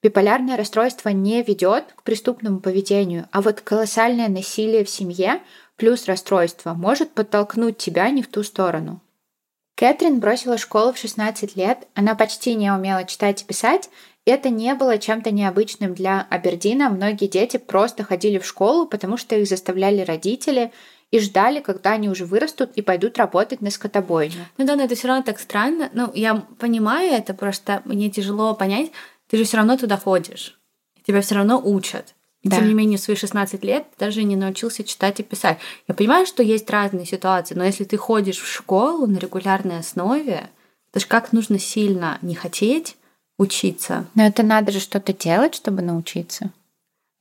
Биполярное 0.02 0.58
расстройство 0.58 1.08
не 1.08 1.42
ведет 1.42 1.94
к 1.96 2.02
преступному 2.02 2.60
поведению, 2.60 3.26
а 3.32 3.40
вот 3.40 3.62
колоссальное 3.62 4.28
насилие 4.28 4.84
в 4.84 4.90
семье 4.90 5.40
плюс 5.76 6.04
расстройство 6.06 6.74
может 6.74 7.12
подтолкнуть 7.12 7.78
тебя 7.78 8.10
не 8.10 8.22
в 8.22 8.28
ту 8.28 8.42
сторону. 8.42 9.00
Кэтрин 9.76 10.20
бросила 10.20 10.56
школу 10.56 10.92
в 10.92 10.98
16 10.98 11.56
лет, 11.56 11.88
она 11.94 12.14
почти 12.14 12.54
не 12.54 12.70
умела 12.70 13.04
читать 13.04 13.42
и 13.42 13.44
писать, 13.44 13.90
это 14.26 14.48
не 14.48 14.74
было 14.74 14.98
чем-то 14.98 15.30
необычным 15.30 15.94
для 15.94 16.26
Абердина. 16.30 16.88
Многие 16.88 17.26
дети 17.26 17.58
просто 17.58 18.04
ходили 18.04 18.38
в 18.38 18.46
школу, 18.46 18.86
потому 18.86 19.16
что 19.18 19.36
их 19.36 19.46
заставляли 19.46 20.00
родители 20.00 20.72
и 21.10 21.20
ждали, 21.20 21.60
когда 21.60 21.92
они 21.92 22.08
уже 22.08 22.24
вырастут 22.24 22.72
и 22.74 22.82
пойдут 22.82 23.18
работать 23.18 23.60
на 23.60 23.70
скотобойне. 23.70 24.48
Ну 24.56 24.64
да, 24.64 24.76
но 24.76 24.84
это 24.84 24.94
все 24.94 25.08
равно 25.08 25.22
так 25.22 25.38
странно. 25.38 25.90
Ну, 25.92 26.10
я 26.14 26.36
понимаю 26.58 27.12
это, 27.12 27.34
просто 27.34 27.82
мне 27.84 28.10
тяжело 28.10 28.54
понять. 28.54 28.92
Ты 29.28 29.36
же 29.36 29.44
все 29.44 29.58
равно 29.58 29.76
туда 29.76 29.98
ходишь. 29.98 30.58
Тебя 31.06 31.20
все 31.20 31.34
равно 31.34 31.60
учат. 31.62 32.14
И 32.44 32.48
да. 32.48 32.58
тем 32.58 32.68
не 32.68 32.74
менее, 32.74 32.98
в 32.98 33.00
свои 33.00 33.16
16 33.16 33.64
лет 33.64 33.86
даже 33.98 34.22
не 34.22 34.36
научился 34.36 34.84
читать 34.84 35.18
и 35.18 35.22
писать. 35.22 35.58
Я 35.88 35.94
понимаю, 35.94 36.26
что 36.26 36.42
есть 36.42 36.68
разные 36.70 37.06
ситуации, 37.06 37.54
но 37.54 37.64
если 37.64 37.84
ты 37.84 37.96
ходишь 37.96 38.38
в 38.38 38.46
школу 38.46 39.06
на 39.06 39.16
регулярной 39.18 39.78
основе, 39.78 40.50
то 40.92 41.00
же 41.00 41.06
как 41.06 41.32
нужно 41.32 41.58
сильно 41.58 42.18
не 42.20 42.34
хотеть 42.34 42.96
учиться. 43.38 44.06
Но 44.14 44.26
это 44.26 44.42
надо 44.42 44.72
же 44.72 44.78
что-то 44.78 45.14
делать, 45.14 45.54
чтобы 45.54 45.80
научиться. 45.80 46.50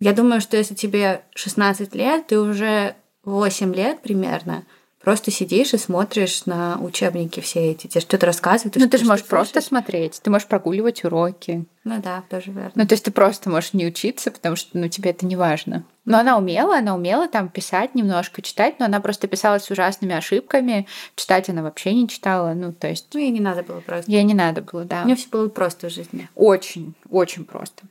Я 0.02 0.12
думаю, 0.12 0.42
что 0.42 0.58
если 0.58 0.76
тебе 0.76 1.24
16 1.36 1.96
лет, 1.96 2.28
ты 2.28 2.38
уже 2.38 2.96
8 3.24 3.74
лет 3.74 4.02
примерно 4.02 4.66
просто 5.04 5.32
сидишь 5.32 5.74
и 5.74 5.78
смотришь 5.78 6.46
на 6.46 6.78
учебники 6.80 7.42
все 7.42 7.72
эти, 7.72 7.88
тебе 7.88 8.02
что-то 8.02 8.26
рассказывают. 8.26 8.76
Ну, 8.78 8.88
ты 8.90 8.98
же 8.98 9.06
можешь 9.06 9.26
просто 9.26 9.62
смотреть, 9.62 10.20
ты 10.24 10.30
можешь 10.32 10.48
прогуливать 10.48 11.04
уроки. 11.04 11.66
Ну 11.84 12.02
да, 12.02 12.24
тоже 12.30 12.52
верно. 12.52 12.72
Ну, 12.76 12.88
то 12.88 12.94
есть 12.94 13.04
ты 13.04 13.12
просто 13.12 13.50
можешь 13.50 13.74
не 13.74 13.86
учиться, 13.86 14.32
потому 14.32 14.56
что, 14.56 14.78
ну, 14.78 14.88
тебе 14.88 15.12
это 15.12 15.26
не 15.26 15.36
важно. 15.36 15.84
Но 16.06 16.18
она 16.20 16.38
умела, 16.38 16.78
она 16.78 16.96
умела 16.96 17.28
там 17.28 17.50
писать 17.50 17.96
немножко, 17.96 18.42
читать, 18.42 18.80
но 18.80 18.86
она 18.86 19.02
просто 19.02 19.28
писала 19.28 19.60
с 19.60 19.70
ужасными 19.70 20.16
ошибками. 20.16 20.88
Читать 21.16 21.50
она 21.50 21.62
вообще 21.62 21.94
не 21.94 22.08
читала, 22.08 22.54
ну, 22.54 22.72
то 22.72 22.88
есть... 22.88 23.08
Ну, 23.14 23.20
ей 23.20 23.32
не 23.32 23.42
надо 23.42 23.64
было 23.64 23.82
просто. 23.82 24.10
Ей 24.10 24.24
не 24.24 24.34
надо 24.34 24.62
было, 24.62 24.86
да. 24.86 25.04
У 25.04 25.06
нее 25.06 25.18
все 25.18 25.28
было 25.30 25.50
просто 25.50 25.90
в 25.90 25.94
жизни. 25.94 26.30
Очень, 26.36 26.94
очень 27.10 27.44
просто. 27.44 27.84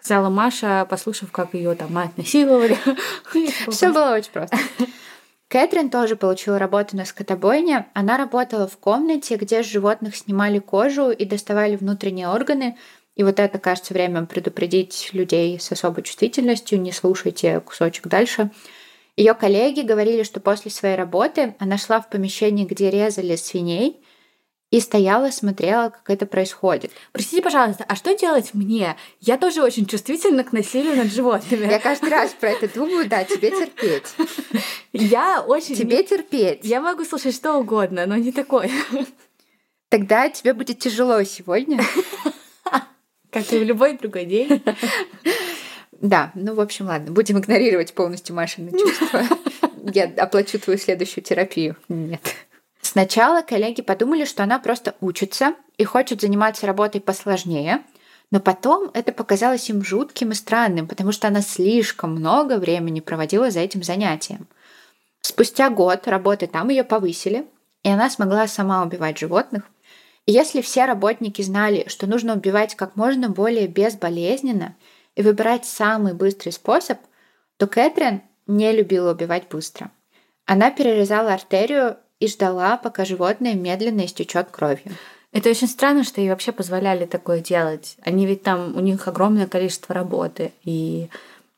Сказала 0.00 0.30
Маша, 0.30 0.86
послушав, 0.88 1.30
как 1.32 1.52
ее 1.54 1.74
там 1.74 1.92
мать 1.92 2.16
насиловали. 2.16 2.78
Все 3.68 3.92
было 3.92 4.14
очень 4.14 4.32
просто. 4.32 4.56
Кэтрин 5.50 5.90
тоже 5.90 6.14
получила 6.14 6.60
работу 6.60 6.96
на 6.96 7.04
скотобойне. 7.04 7.86
Она 7.92 8.16
работала 8.16 8.68
в 8.68 8.78
комнате, 8.78 9.34
где 9.34 9.64
с 9.64 9.66
животных 9.66 10.14
снимали 10.14 10.60
кожу 10.60 11.10
и 11.10 11.24
доставали 11.24 11.74
внутренние 11.74 12.28
органы. 12.28 12.78
И 13.16 13.24
вот 13.24 13.40
это, 13.40 13.58
кажется, 13.58 13.92
время 13.92 14.26
предупредить 14.26 15.10
людей 15.12 15.58
с 15.58 15.72
особой 15.72 16.04
чувствительностью. 16.04 16.80
Не 16.80 16.92
слушайте 16.92 17.58
кусочек 17.58 18.06
дальше. 18.06 18.52
Ее 19.16 19.34
коллеги 19.34 19.80
говорили, 19.80 20.22
что 20.22 20.38
после 20.38 20.70
своей 20.70 20.94
работы 20.94 21.56
она 21.58 21.78
шла 21.78 22.00
в 22.00 22.08
помещение, 22.08 22.64
где 22.64 22.88
резали 22.88 23.34
свиней, 23.34 24.04
и 24.70 24.80
стояла, 24.80 25.30
смотрела, 25.30 25.90
как 25.90 26.10
это 26.10 26.26
происходит. 26.26 26.92
Простите, 27.12 27.42
пожалуйста, 27.42 27.84
а 27.88 27.96
что 27.96 28.16
делать 28.16 28.54
мне? 28.54 28.96
Я 29.20 29.36
тоже 29.36 29.62
очень 29.62 29.86
чувствительна 29.86 30.44
к 30.44 30.52
насилию 30.52 30.96
над 30.96 31.12
животными. 31.12 31.66
Я 31.66 31.80
каждый 31.80 32.10
раз 32.10 32.30
про 32.32 32.50
это 32.50 32.72
думаю, 32.72 33.08
да, 33.08 33.24
тебе 33.24 33.50
терпеть. 33.50 34.14
Я 34.92 35.42
очень... 35.42 35.74
Тебе 35.74 36.02
терпеть. 36.04 36.60
Я 36.62 36.80
могу 36.80 37.04
слушать 37.04 37.34
что 37.34 37.54
угодно, 37.54 38.06
но 38.06 38.16
не 38.16 38.32
такое. 38.32 38.70
Тогда 39.88 40.28
тебе 40.28 40.54
будет 40.54 40.78
тяжело 40.78 41.22
сегодня. 41.24 41.82
Как 43.30 43.52
и 43.52 43.58
в 43.58 43.62
любой 43.64 43.98
другой 43.98 44.24
день. 44.24 44.62
Да, 46.00 46.32
ну, 46.34 46.54
в 46.54 46.60
общем, 46.60 46.86
ладно, 46.86 47.12
будем 47.12 47.38
игнорировать 47.38 47.92
полностью 47.92 48.34
Машины 48.34 48.70
чувства. 48.70 49.22
Я 49.92 50.04
оплачу 50.16 50.58
твою 50.58 50.78
следующую 50.78 51.22
терапию. 51.22 51.76
Нет. 51.88 52.22
Сначала 52.80 53.42
коллеги 53.42 53.82
подумали, 53.82 54.24
что 54.24 54.42
она 54.42 54.58
просто 54.58 54.94
учится 55.00 55.54
и 55.76 55.84
хочет 55.84 56.20
заниматься 56.20 56.66
работой 56.66 57.00
посложнее, 57.00 57.82
но 58.30 58.40
потом 58.40 58.90
это 58.94 59.12
показалось 59.12 59.68
им 59.68 59.84
жутким 59.84 60.30
и 60.30 60.34
странным, 60.34 60.86
потому 60.86 61.12
что 61.12 61.28
она 61.28 61.42
слишком 61.42 62.12
много 62.12 62.58
времени 62.58 63.00
проводила 63.00 63.50
за 63.50 63.60
этим 63.60 63.82
занятием. 63.82 64.46
Спустя 65.20 65.68
год 65.68 66.06
работы 66.08 66.46
там 66.46 66.68
ее 66.68 66.84
повысили, 66.84 67.46
и 67.82 67.88
она 67.88 68.08
смогла 68.08 68.46
сама 68.46 68.82
убивать 68.82 69.18
животных. 69.18 69.64
И 70.26 70.32
если 70.32 70.60
все 70.60 70.84
работники 70.84 71.42
знали, 71.42 71.84
что 71.88 72.06
нужно 72.06 72.34
убивать 72.34 72.74
как 72.76 72.96
можно 72.96 73.28
более 73.28 73.66
безболезненно 73.66 74.76
и 75.16 75.22
выбирать 75.22 75.64
самый 75.64 76.14
быстрый 76.14 76.50
способ, 76.50 76.98
то 77.56 77.66
Кэтрин 77.66 78.22
не 78.46 78.72
любила 78.72 79.12
убивать 79.12 79.48
быстро. 79.48 79.90
Она 80.46 80.70
перерезала 80.70 81.34
артерию 81.34 81.96
и 82.20 82.28
ждала, 82.28 82.76
пока 82.76 83.04
животное 83.04 83.54
медленно 83.54 84.04
истечет 84.04 84.48
кровью. 84.50 84.94
Это 85.32 85.48
очень 85.48 85.68
странно, 85.68 86.04
что 86.04 86.20
ей 86.20 86.28
вообще 86.28 86.52
позволяли 86.52 87.06
такое 87.06 87.40
делать. 87.40 87.96
Они 88.02 88.26
ведь 88.26 88.42
там, 88.42 88.76
у 88.76 88.80
них 88.80 89.06
огромное 89.08 89.46
количество 89.46 89.94
работы, 89.94 90.52
и 90.64 91.08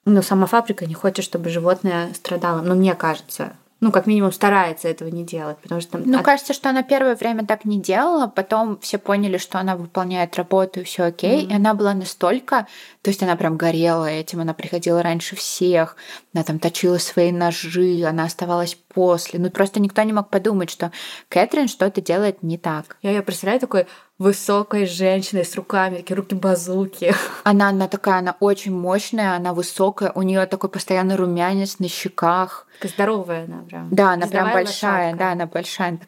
ну, 0.04 0.22
сама 0.22 0.46
фабрика 0.46 0.86
не 0.86 0.94
хочет, 0.94 1.24
чтобы 1.24 1.50
животное 1.50 2.12
страдало. 2.14 2.60
Но 2.60 2.74
мне 2.74 2.94
кажется, 2.94 3.54
ну, 3.82 3.90
как 3.90 4.06
минимум, 4.06 4.30
старается 4.30 4.86
этого 4.86 5.08
не 5.08 5.24
делать, 5.24 5.58
потому 5.58 5.80
что... 5.80 5.98
Ну, 5.98 6.18
от... 6.18 6.24
кажется, 6.24 6.52
что 6.52 6.70
она 6.70 6.84
первое 6.84 7.16
время 7.16 7.44
так 7.44 7.64
не 7.64 7.80
делала, 7.80 8.28
потом 8.28 8.78
все 8.78 8.96
поняли, 8.96 9.38
что 9.38 9.58
она 9.58 9.74
выполняет 9.74 10.36
работу, 10.36 10.80
и 10.80 10.84
все 10.84 11.02
окей, 11.02 11.44
mm-hmm. 11.44 11.50
и 11.50 11.54
она 11.56 11.74
была 11.74 11.92
настолько... 11.92 12.68
То 13.02 13.10
есть 13.10 13.20
она 13.24 13.34
прям 13.34 13.56
горела 13.56 14.06
этим, 14.06 14.38
она 14.38 14.54
приходила 14.54 15.02
раньше 15.02 15.34
всех, 15.34 15.96
она 16.32 16.44
там 16.44 16.60
точила 16.60 16.98
свои 16.98 17.32
ножи, 17.32 18.04
она 18.04 18.22
оставалась 18.22 18.76
после. 18.76 19.40
Ну, 19.40 19.50
просто 19.50 19.80
никто 19.80 20.00
не 20.02 20.12
мог 20.12 20.30
подумать, 20.30 20.70
что 20.70 20.92
Кэтрин 21.28 21.66
что-то 21.66 22.00
делает 22.00 22.44
не 22.44 22.58
так. 22.58 22.98
Я 23.02 23.10
ее 23.10 23.22
представляю 23.22 23.58
такой 23.58 23.88
высокой 24.22 24.86
женщиной 24.86 25.44
с 25.44 25.54
руками, 25.56 25.96
такие 25.96 26.16
руки-базуки. 26.16 27.14
Она, 27.44 27.70
она 27.70 27.88
такая, 27.88 28.18
она 28.18 28.36
очень 28.40 28.72
мощная, 28.72 29.34
она 29.34 29.52
высокая, 29.52 30.12
у 30.14 30.22
нее 30.22 30.46
такой 30.46 30.70
постоянный 30.70 31.16
румянец 31.16 31.78
на 31.80 31.88
щеках. 31.88 32.66
Такая 32.78 32.92
здоровая 32.92 33.44
она 33.44 33.62
прям. 33.62 33.88
Да, 33.90 34.12
она 34.12 34.26
прям 34.26 34.52
большая, 34.52 35.06
лошадка. 35.06 35.18
да, 35.18 35.32
она 35.32 35.46
большая. 35.46 35.98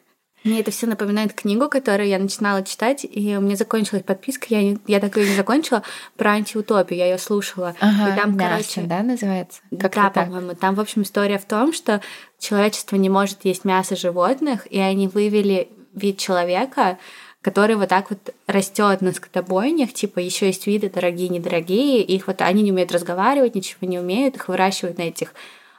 Мне 0.45 0.59
это 0.59 0.69
все 0.69 0.85
напоминает 0.85 1.33
книгу, 1.33 1.67
которую 1.69 2.07
я 2.07 2.19
начинала 2.19 2.63
читать, 2.63 3.03
и 3.03 3.35
у 3.35 3.41
меня 3.41 3.55
закончилась 3.55 4.03
подписка, 4.03 4.45
я, 4.49 4.61
не, 4.61 4.77
я 4.85 4.99
так 4.99 5.17
ее 5.17 5.27
не 5.29 5.35
закончила, 5.35 5.81
про 6.17 6.33
антиутопию, 6.33 6.99
я 6.99 7.07
ее 7.07 7.17
слушала. 7.17 7.75
Ага, 7.79 8.13
и 8.13 8.15
там, 8.15 8.37
короче, 8.37 8.81
да, 8.81 9.01
называется? 9.01 9.61
Как 9.79 9.95
да, 9.95 10.09
по-моему. 10.11 10.53
Там, 10.53 10.75
в 10.75 10.79
общем, 10.79 11.01
история 11.01 11.39
в 11.39 11.45
том, 11.45 11.73
что 11.73 11.99
человечество 12.37 12.95
не 12.95 13.09
может 13.09 13.43
есть 13.43 13.65
мясо 13.65 13.95
животных, 13.95 14.71
и 14.71 14.79
они 14.79 15.07
вывели 15.07 15.69
вид 15.95 16.19
человека, 16.19 16.99
который 17.45 17.75
вот 17.75 17.89
так 17.89 18.09
вот 18.09 18.33
растет 18.47 19.01
на 19.01 19.13
скотобойнях, 19.13 19.93
типа 19.93 20.17
еще 20.17 20.47
есть 20.47 20.65
виды 20.65 20.89
дорогие, 20.89 21.29
недорогие, 21.29 22.01
их 22.01 22.25
вот 22.25 22.41
они 22.41 22.63
не 22.63 22.71
умеют 22.71 22.91
разговаривать, 22.91 23.53
ничего 23.53 23.87
не 23.87 23.99
умеют, 23.99 24.35
их 24.35 24.47
выращивают 24.47 24.97
на 24.97 25.03
этих 25.03 25.35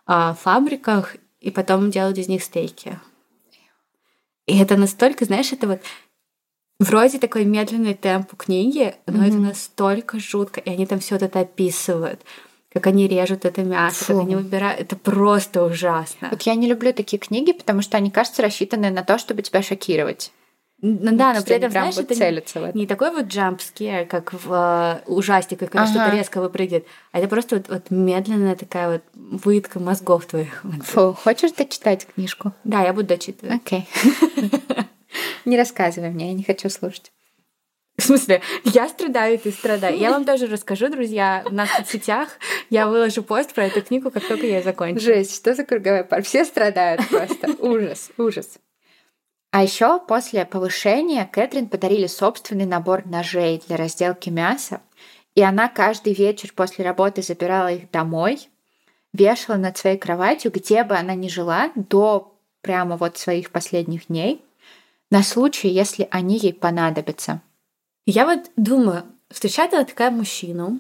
а, 0.07 0.35
фабриках 0.35 1.17
и 1.41 1.51
потом 1.51 1.91
делают 1.91 2.19
из 2.19 2.29
них 2.29 2.45
стейки. 2.45 3.01
И 4.47 4.57
это 4.57 4.77
настолько, 4.77 5.25
знаешь, 5.25 5.53
это 5.53 5.67
вот 5.67 5.81
вроде 6.79 7.19
такой 7.19 7.45
медленный 7.45 7.95
темп 7.95 8.35
у 8.35 8.37
книги, 8.37 8.95
но 9.09 9.25
mm-hmm. 9.25 9.29
это 9.29 9.37
настолько 9.37 10.21
жутко, 10.21 10.61
и 10.61 10.71
они 10.71 10.87
там 10.87 11.01
все 11.01 11.17
это 11.17 11.41
описывают 11.41 12.21
как 12.73 12.89
они 12.89 13.09
режут 13.09 13.47
это 13.47 13.63
мясо, 13.63 14.05
Фу. 14.05 14.13
как 14.13 14.23
они 14.25 14.37
выбирают. 14.37 14.79
Это 14.79 14.97
просто 14.97 15.65
ужасно. 15.65 16.29
Вот 16.31 16.43
я 16.43 16.55
не 16.55 16.69
люблю 16.69 16.93
такие 16.93 17.19
книги, 17.19 17.53
потому 17.53 17.81
что 17.81 17.97
они, 17.97 18.11
кажется, 18.11 18.43
рассчитаны 18.43 18.91
на 18.91 19.03
то, 19.03 19.17
чтобы 19.17 19.41
тебя 19.41 19.63
шокировать. 19.63 20.31
Ну 20.83 21.17
да, 21.17 21.33
но 21.33 21.43
при 21.43 21.55
этом, 21.55 21.71
знаешь, 21.71 21.97
это 21.97 22.15
не, 22.15 22.81
не 22.81 22.87
такой 22.87 23.11
вот 23.11 23.27
scare, 23.27 24.05
как 24.05 24.35
в 24.35 24.53
э, 24.53 25.11
ужастиках, 25.11 25.71
когда 25.71 25.85
ага. 25.85 25.91
что-то 25.91 26.15
резко 26.15 26.41
выпрыгивает, 26.41 26.87
а 27.13 27.19
это 27.19 27.29
просто 27.29 27.57
вот, 27.57 27.69
вот 27.71 27.91
медленная 27.91 28.57
такая 28.57 29.01
вот 29.01 29.43
пытка 29.43 29.81
мозгов 29.81 30.27
твоих. 30.27 30.63
Фу, 30.85 31.15
хочешь 31.15 31.53
дочитать 31.53 32.07
книжку? 32.07 32.53
Да, 32.65 32.83
я 32.83 32.93
буду 32.93 33.09
дочитывать. 33.09 33.57
Окей. 33.57 33.89
Не 35.47 35.57
рассказывай 35.57 36.11
мне, 36.11 36.29
я 36.29 36.35
не 36.35 36.43
хочу 36.43 36.69
слушать. 36.69 37.11
В 37.97 38.03
смысле, 38.03 38.43
я 38.65 38.89
страдаю, 38.89 39.39
ты 39.39 39.51
страдай. 39.53 39.97
Я 39.97 40.11
вам 40.11 40.27
тоже 40.27 40.47
расскажу, 40.47 40.91
друзья, 40.91 41.43
в 41.47 41.53
наших 41.55 41.91
сетях 41.91 42.29
я 42.69 42.87
выложу 42.87 43.23
пост 43.23 43.55
про 43.55 43.65
эту 43.65 43.81
книгу, 43.81 44.11
как 44.11 44.27
только 44.27 44.47
я 44.47 44.61
закончу. 44.61 45.01
Жесть, 45.01 45.35
что 45.35 45.55
за 45.55 45.65
круговая 45.65 46.05
пар? 46.05 46.23
Все 46.23 46.45
страдают 46.45 47.09
просто. 47.09 47.49
Ужас, 47.59 48.11
ужас. 48.19 48.59
А 49.57 49.63
еще 49.63 49.99
после 50.01 50.45
повышения 50.45 51.25
Кэтрин 51.25 51.71
подарили 51.71 52.07
собственный 52.09 52.67
набор 52.67 53.07
ножей 53.07 53.63
для 53.67 53.79
разделки 53.79 54.29
мяса, 54.29 54.83
и 55.35 55.41
она 55.41 55.71
каждый 55.71 56.13
вечер 56.13 56.53
после 56.55 56.85
работы 56.85 57.23
забирала 57.23 57.73
их 57.73 57.91
домой, 57.91 58.51
вешала 59.15 59.57
над 59.57 59.79
своей 59.79 59.97
кроватью, 59.97 60.53
где 60.53 60.85
бы 60.85 60.95
она 60.95 61.15
ни 61.15 61.29
жила, 61.29 61.73
до 61.75 62.37
прямо 62.61 62.99
вот 62.99 63.17
своих 63.17 63.51
последних 63.51 64.09
дней, 64.09 64.45
на 65.11 65.23
случай, 65.23 65.69
если 65.69 66.07
они 66.11 66.37
ей 66.37 66.53
понадобятся. 66.53 67.41
Я 68.05 68.27
вот 68.27 68.51
думаю, 68.57 69.05
встречает 69.31 69.75
она 69.75 69.85
такая 69.85 70.11
мужчину, 70.11 70.79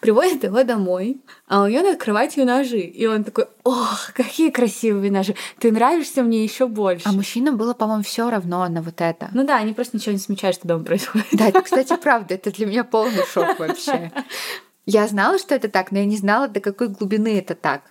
приводит 0.00 0.44
его 0.44 0.62
домой, 0.62 1.20
а 1.46 1.62
у 1.62 1.66
нее 1.66 1.82
над 1.82 1.98
кроватью 1.98 2.46
ножи. 2.46 2.80
И 2.80 3.06
он 3.06 3.24
такой, 3.24 3.46
ох, 3.64 4.12
какие 4.14 4.50
красивые 4.50 5.10
ножи, 5.10 5.34
ты 5.58 5.72
нравишься 5.72 6.22
мне 6.22 6.44
еще 6.44 6.68
больше. 6.68 7.08
А 7.08 7.12
мужчинам 7.12 7.56
было, 7.56 7.74
по-моему, 7.74 8.02
все 8.02 8.30
равно 8.30 8.66
на 8.68 8.82
вот 8.82 9.00
это. 9.00 9.30
Ну 9.32 9.44
да, 9.44 9.56
они 9.56 9.72
просто 9.72 9.96
ничего 9.96 10.12
не 10.12 10.18
замечают, 10.18 10.56
что 10.56 10.68
дома 10.68 10.84
происходит. 10.84 11.26
Да, 11.32 11.48
это, 11.48 11.62
кстати, 11.62 11.96
правда, 11.96 12.34
это 12.34 12.50
для 12.52 12.66
меня 12.66 12.84
полный 12.84 13.24
шок 13.26 13.58
вообще. 13.58 14.12
Я 14.86 15.06
знала, 15.06 15.38
что 15.38 15.54
это 15.54 15.68
так, 15.68 15.92
но 15.92 15.98
я 15.98 16.06
не 16.06 16.16
знала, 16.16 16.48
до 16.48 16.60
какой 16.60 16.88
глубины 16.88 17.38
это 17.38 17.54
так. 17.54 17.82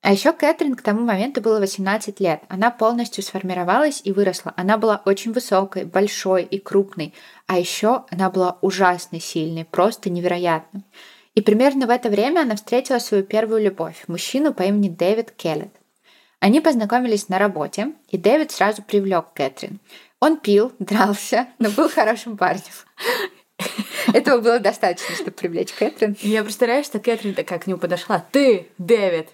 А 0.00 0.12
еще 0.12 0.32
Кэтрин 0.32 0.74
к 0.74 0.82
тому 0.82 1.00
моменту 1.00 1.40
было 1.40 1.58
18 1.58 2.20
лет. 2.20 2.42
Она 2.48 2.70
полностью 2.70 3.24
сформировалась 3.24 4.00
и 4.04 4.12
выросла. 4.12 4.54
Она 4.56 4.78
была 4.78 5.02
очень 5.04 5.32
высокой, 5.32 5.84
большой 5.84 6.44
и 6.44 6.58
крупной. 6.58 7.14
А 7.46 7.58
еще 7.58 8.04
она 8.10 8.30
была 8.30 8.58
ужасно 8.60 9.20
сильной, 9.20 9.64
просто 9.64 10.08
невероятной. 10.08 10.84
И 11.34 11.40
примерно 11.40 11.86
в 11.86 11.90
это 11.90 12.10
время 12.10 12.40
она 12.40 12.56
встретила 12.56 12.98
свою 12.98 13.24
первую 13.24 13.62
любовь, 13.62 14.04
мужчину 14.06 14.54
по 14.54 14.62
имени 14.62 14.88
Дэвид 14.88 15.32
Келлет. 15.32 15.72
Они 16.40 16.60
познакомились 16.60 17.28
на 17.28 17.38
работе, 17.38 17.92
и 18.08 18.18
Дэвид 18.18 18.52
сразу 18.52 18.82
привлек 18.82 19.32
Кэтрин. 19.34 19.80
Он 20.20 20.38
пил, 20.38 20.72
дрался, 20.78 21.48
но 21.58 21.70
был 21.70 21.88
хорошим 21.88 22.36
парнем. 22.36 22.62
Этого 24.12 24.40
было 24.40 24.58
достаточно, 24.58 25.14
чтобы 25.14 25.32
привлечь 25.32 25.72
Кэтрин. 25.72 26.16
Я 26.20 26.42
представляю, 26.42 26.84
что 26.84 26.98
Кэтрин 26.98 27.34
такая 27.34 27.58
к 27.58 27.66
нему 27.66 27.78
подошла. 27.78 28.24
Ты, 28.32 28.68
Дэвид, 28.78 29.28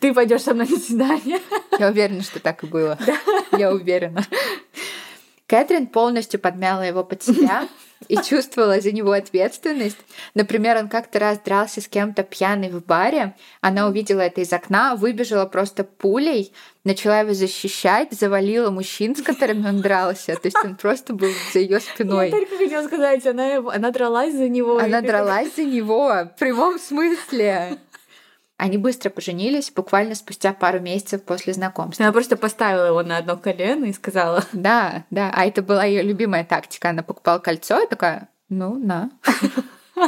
ты 0.00 0.12
пойдешь 0.12 0.42
со 0.42 0.54
мной 0.54 0.68
на 0.68 0.76
свидание. 0.76 1.40
Я 1.78 1.88
уверена, 1.88 2.22
что 2.22 2.40
так 2.40 2.62
и 2.64 2.66
было. 2.66 2.98
Да. 3.06 3.16
Я 3.56 3.72
уверена. 3.72 4.24
Кэтрин 5.46 5.88
полностью 5.88 6.40
подмяла 6.40 6.82
его 6.82 7.04
под 7.04 7.22
себя 7.22 7.68
и 8.08 8.16
чувствовала 8.16 8.80
за 8.80 8.92
него 8.92 9.12
ответственность. 9.12 9.98
Например, 10.34 10.78
он 10.78 10.88
как-то 10.88 11.18
раз 11.18 11.38
дрался 11.38 11.80
с 11.80 11.88
кем-то 11.88 12.22
пьяный 12.22 12.70
в 12.70 12.84
баре, 12.84 13.34
она 13.60 13.86
увидела 13.86 14.20
это 14.20 14.40
из 14.40 14.52
окна, 14.52 14.96
выбежала 14.96 15.44
просто 15.44 15.84
пулей, 15.84 16.52
начала 16.84 17.20
его 17.20 17.34
защищать, 17.34 18.12
завалила 18.12 18.70
мужчин, 18.70 19.14
с 19.14 19.22
которыми 19.22 19.68
он 19.68 19.80
дрался. 19.82 20.34
То 20.36 20.46
есть 20.46 20.56
он 20.64 20.76
просто 20.80 21.12
был 21.12 21.30
за 21.52 21.58
ее 21.58 21.80
спиной. 21.80 22.30
Я 22.30 22.38
только 22.38 22.56
хотела 22.56 22.86
сказать, 22.86 23.26
она, 23.26 23.56
она 23.56 23.90
дралась 23.90 24.34
за 24.34 24.48
него. 24.48 24.78
Она 24.78 25.02
дралась 25.02 25.54
за 25.56 25.64
него, 25.64 26.08
в 26.08 26.38
прямом 26.38 26.78
смысле. 26.78 27.78
Они 28.56 28.78
быстро 28.78 29.10
поженились, 29.10 29.72
буквально 29.72 30.14
спустя 30.14 30.52
пару 30.52 30.78
месяцев 30.78 31.22
после 31.24 31.52
знакомства. 31.52 32.04
Она 32.04 32.12
просто 32.12 32.36
поставила 32.36 32.86
его 32.86 33.02
на 33.02 33.16
одно 33.16 33.36
колено 33.36 33.86
и 33.86 33.92
сказала. 33.92 34.44
Да, 34.52 35.04
да. 35.10 35.32
А 35.34 35.44
это 35.44 35.60
была 35.60 35.84
ее 35.84 36.02
любимая 36.02 36.44
тактика. 36.44 36.90
Она 36.90 37.02
покупала 37.02 37.40
кольцо 37.40 37.80
и 37.82 37.88
такая, 37.88 38.28
ну, 38.48 38.76
на. 38.78 39.10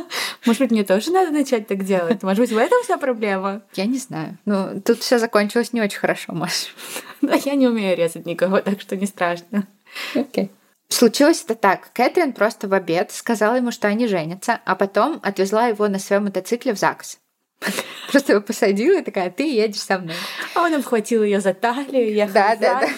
Может 0.46 0.62
быть, 0.62 0.70
мне 0.70 0.84
тоже 0.84 1.10
надо 1.10 1.32
начать 1.32 1.66
так 1.66 1.84
делать? 1.84 2.22
Может 2.22 2.40
быть, 2.40 2.52
в 2.52 2.56
этом 2.56 2.82
вся 2.82 2.98
проблема? 2.98 3.62
Я 3.74 3.86
не 3.86 3.98
знаю. 3.98 4.38
Ну, 4.44 4.80
тут 4.80 5.00
все 5.00 5.18
закончилось 5.18 5.72
не 5.72 5.82
очень 5.82 5.98
хорошо, 5.98 6.32
Маш. 6.32 6.74
Да, 7.22 7.34
я 7.34 7.54
не 7.54 7.66
умею 7.66 7.96
резать 7.96 8.26
никого, 8.26 8.60
так 8.60 8.80
что 8.80 8.94
не 8.94 9.06
страшно. 9.06 9.66
Окей. 10.14 10.50
Случилось 10.88 11.42
это 11.42 11.54
так. 11.54 11.90
Кэтрин 11.94 12.32
просто 12.32 12.68
в 12.68 12.74
обед 12.74 13.10
сказала 13.10 13.56
ему, 13.56 13.72
что 13.72 13.88
они 13.88 14.06
женятся, 14.06 14.60
а 14.64 14.76
потом 14.76 15.18
отвезла 15.22 15.66
его 15.66 15.88
на 15.88 15.98
своем 15.98 16.24
мотоцикле 16.24 16.74
в 16.74 16.78
ЗАГС. 16.78 17.18
Просто 18.10 18.32
его 18.32 18.42
посадила 18.42 18.98
и 18.98 19.02
такая, 19.02 19.30
ты 19.30 19.50
едешь 19.50 19.80
со 19.80 19.98
мной. 19.98 20.14
А 20.54 20.62
он 20.62 20.74
обхватил 20.74 21.22
ее 21.22 21.40
за 21.40 21.54
талию, 21.54 22.14
ехал 22.14 22.34
Да, 22.34 22.56
да, 22.56 22.80
да. 22.80 22.88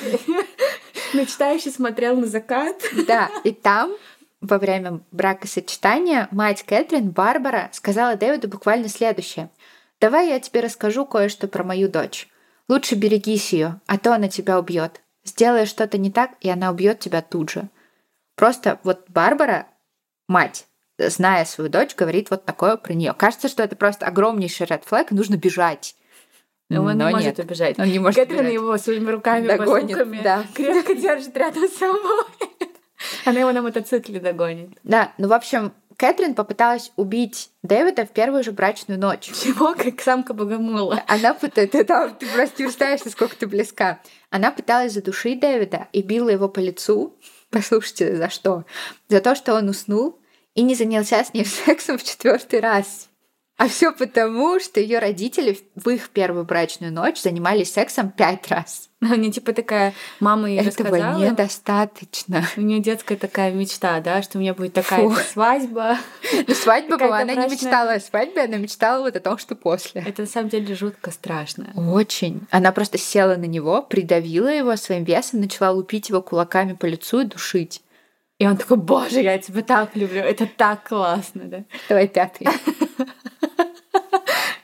Мечтающе 1.14 1.70
смотрел 1.70 2.16
на 2.16 2.26
закат. 2.26 2.76
Да, 3.06 3.30
и 3.44 3.52
там 3.52 3.92
во 4.40 4.58
время 4.58 5.00
бракосочетания 5.10 6.28
мать 6.30 6.62
Кэтрин, 6.62 7.10
Барбара, 7.10 7.70
сказала 7.72 8.16
Дэвиду 8.16 8.48
буквально 8.48 8.88
следующее. 8.88 9.50
«Давай 10.00 10.28
я 10.28 10.38
тебе 10.38 10.60
расскажу 10.60 11.06
кое-что 11.06 11.48
про 11.48 11.64
мою 11.64 11.88
дочь. 11.88 12.28
Лучше 12.68 12.94
берегись 12.94 13.52
ее, 13.52 13.80
а 13.86 13.98
то 13.98 14.14
она 14.14 14.28
тебя 14.28 14.58
убьет. 14.58 15.00
Сделаешь 15.24 15.68
что-то 15.68 15.98
не 15.98 16.12
так, 16.12 16.32
и 16.40 16.48
она 16.48 16.70
убьет 16.70 17.00
тебя 17.00 17.20
тут 17.20 17.50
же». 17.50 17.68
Просто 18.36 18.78
вот 18.84 19.04
Барбара, 19.08 19.66
мать, 20.28 20.67
зная 20.98 21.44
свою 21.44 21.70
дочь, 21.70 21.94
говорит 21.94 22.30
вот 22.30 22.44
такое 22.44 22.76
про 22.76 22.92
нее. 22.92 23.14
Кажется, 23.16 23.48
что 23.48 23.62
это 23.62 23.76
просто 23.76 24.06
огромнейший 24.06 24.66
flag, 24.66 25.06
и 25.10 25.14
нужно 25.14 25.36
бежать. 25.36 25.94
Но 26.70 26.82
он 26.82 26.98
Но 26.98 27.08
не 27.08 27.14
может 27.14 27.38
нет. 27.38 27.46
убежать. 27.46 27.78
Он 27.78 27.86
не 27.86 27.98
может 27.98 28.16
Кэтрин 28.16 28.40
убежать. 28.40 28.54
его 28.54 28.76
своими 28.76 29.10
руками, 29.10 29.46
Догонит, 29.46 29.96
базуками 29.96 30.20
да. 30.22 30.44
крепко 30.54 30.94
держит 30.94 31.34
рядом 31.36 31.66
с 31.66 31.76
собой. 31.76 32.24
Она 33.24 33.40
его 33.40 33.52
на 33.52 33.62
мотоцикле 33.62 34.20
догонит. 34.20 34.70
Да, 34.82 35.12
ну, 35.16 35.28
в 35.28 35.32
общем, 35.32 35.72
Кэтрин 35.96 36.34
попыталась 36.34 36.92
убить 36.96 37.50
Дэвида 37.62 38.04
в 38.04 38.10
первую 38.10 38.44
же 38.44 38.52
брачную 38.52 39.00
ночь. 39.00 39.30
Чего, 39.42 39.74
как 39.74 40.00
самка 40.00 40.34
богомола. 40.34 41.02
Она 41.06 41.32
пыталась... 41.32 41.70
Ты, 41.70 41.84
там, 41.84 42.14
ты 42.14 42.26
просто 42.26 42.62
не 42.62 42.66
представляешь, 42.66 43.04
насколько 43.04 43.34
ты 43.34 43.46
близка. 43.46 44.00
Она 44.30 44.50
пыталась 44.50 44.92
задушить 44.92 45.40
Дэвида 45.40 45.88
и 45.92 46.02
била 46.02 46.28
его 46.28 46.48
по 46.48 46.58
лицу. 46.60 47.16
Послушайте, 47.50 48.14
за 48.16 48.28
что? 48.28 48.64
За 49.08 49.20
то, 49.20 49.34
что 49.34 49.54
он 49.54 49.68
уснул 49.70 50.17
и 50.58 50.62
не 50.62 50.74
занялся 50.74 51.22
с 51.22 51.32
ней 51.34 51.44
сексом 51.66 51.98
в 51.98 52.04
четвертый 52.04 52.58
раз. 52.58 53.08
А 53.58 53.68
все 53.68 53.92
потому, 53.92 54.60
что 54.60 54.80
ее 54.80 54.98
родители 54.98 55.58
в 55.74 55.88
их 55.88 56.10
первую 56.10 56.44
брачную 56.44 56.92
ночь 56.92 57.20
занимались 57.20 57.72
сексом 57.72 58.10
пять 58.10 58.48
раз. 58.48 58.88
Они 59.00 59.30
типа 59.30 59.52
такая, 59.52 59.94
мама 60.18 60.48
ей 60.48 60.58
Этого 60.58 60.90
рассказала. 60.90 61.24
недостаточно. 61.24 62.44
У 62.56 62.60
нее 62.60 62.80
детская 62.80 63.16
такая 63.16 63.52
мечта, 63.52 64.00
да, 64.00 64.20
что 64.22 64.38
у 64.38 64.40
меня 64.40 64.52
будет 64.54 64.72
такая 64.72 65.08
свадьба. 65.32 65.98
Ну, 66.46 66.54
свадьба 66.54 66.98
была, 66.98 67.20
она 67.20 67.34
не 67.34 67.52
мечтала 67.52 67.94
о 67.94 68.00
свадьбе, 68.00 68.42
она 68.42 68.56
мечтала 68.56 69.02
вот 69.02 69.16
о 69.16 69.20
том, 69.20 69.38
что 69.38 69.54
после. 69.54 70.02
Это 70.06 70.22
на 70.22 70.28
самом 70.28 70.48
деле 70.48 70.74
жутко 70.74 71.10
страшно. 71.12 71.72
Очень. 71.74 72.46
Она 72.50 72.70
просто 72.72 72.98
села 72.98 73.36
на 73.36 73.46
него, 73.46 73.82
придавила 73.82 74.48
его 74.48 74.76
своим 74.76 75.04
весом, 75.04 75.40
начала 75.40 75.70
лупить 75.70 76.08
его 76.08 76.20
кулаками 76.20 76.74
по 76.74 76.86
лицу 76.86 77.20
и 77.20 77.24
душить. 77.24 77.82
И 78.38 78.46
он 78.46 78.56
такой, 78.56 78.76
боже, 78.76 79.20
я 79.20 79.36
тебя 79.38 79.62
так 79.62 79.96
люблю, 79.96 80.20
это 80.20 80.46
так 80.46 80.88
классно, 80.88 81.44
да. 81.44 81.64
Давай 81.88 82.06
пятый. 82.08 82.46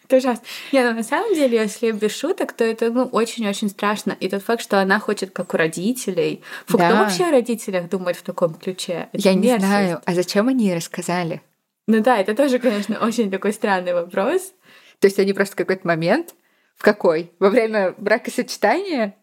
Это 0.04 0.18
ужасно. 0.18 0.44
Не, 0.70 0.82
ну 0.84 0.92
на 0.92 1.02
самом 1.02 1.34
деле, 1.34 1.58
если 1.58 1.90
без 1.90 2.14
шуток, 2.14 2.52
то 2.52 2.62
это 2.62 2.90
ну, 2.90 3.04
очень-очень 3.04 3.70
страшно. 3.70 4.14
И 4.20 4.28
тот 4.28 4.42
факт, 4.42 4.62
что 4.62 4.78
она 4.78 5.00
хочет 5.00 5.30
как 5.30 5.54
у 5.54 5.56
родителей. 5.56 6.42
Фу, 6.66 6.76
кто 6.76 6.88
Да. 6.88 7.00
вообще 7.02 7.24
о 7.24 7.30
родителях 7.30 7.88
думает 7.88 8.18
в 8.18 8.22
таком 8.22 8.54
ключе? 8.54 9.08
Это 9.12 9.28
Я 9.28 9.32
не 9.34 9.58
знаю, 9.58 10.02
а 10.04 10.14
зачем 10.14 10.48
они 10.48 10.74
рассказали? 10.74 11.40
Ну 11.86 12.00
да, 12.02 12.18
это 12.18 12.34
тоже, 12.34 12.58
конечно, 12.58 12.98
очень 12.98 13.30
такой 13.30 13.54
странный 13.54 13.94
вопрос. 13.94 14.52
То 14.98 15.06
есть 15.06 15.18
они 15.18 15.32
просто 15.32 15.54
в 15.54 15.56
какой-то 15.56 15.86
момент, 15.86 16.34
в 16.76 16.82
какой? 16.82 17.32
Во 17.38 17.48
время 17.48 17.94
бракосочетания 17.96 19.14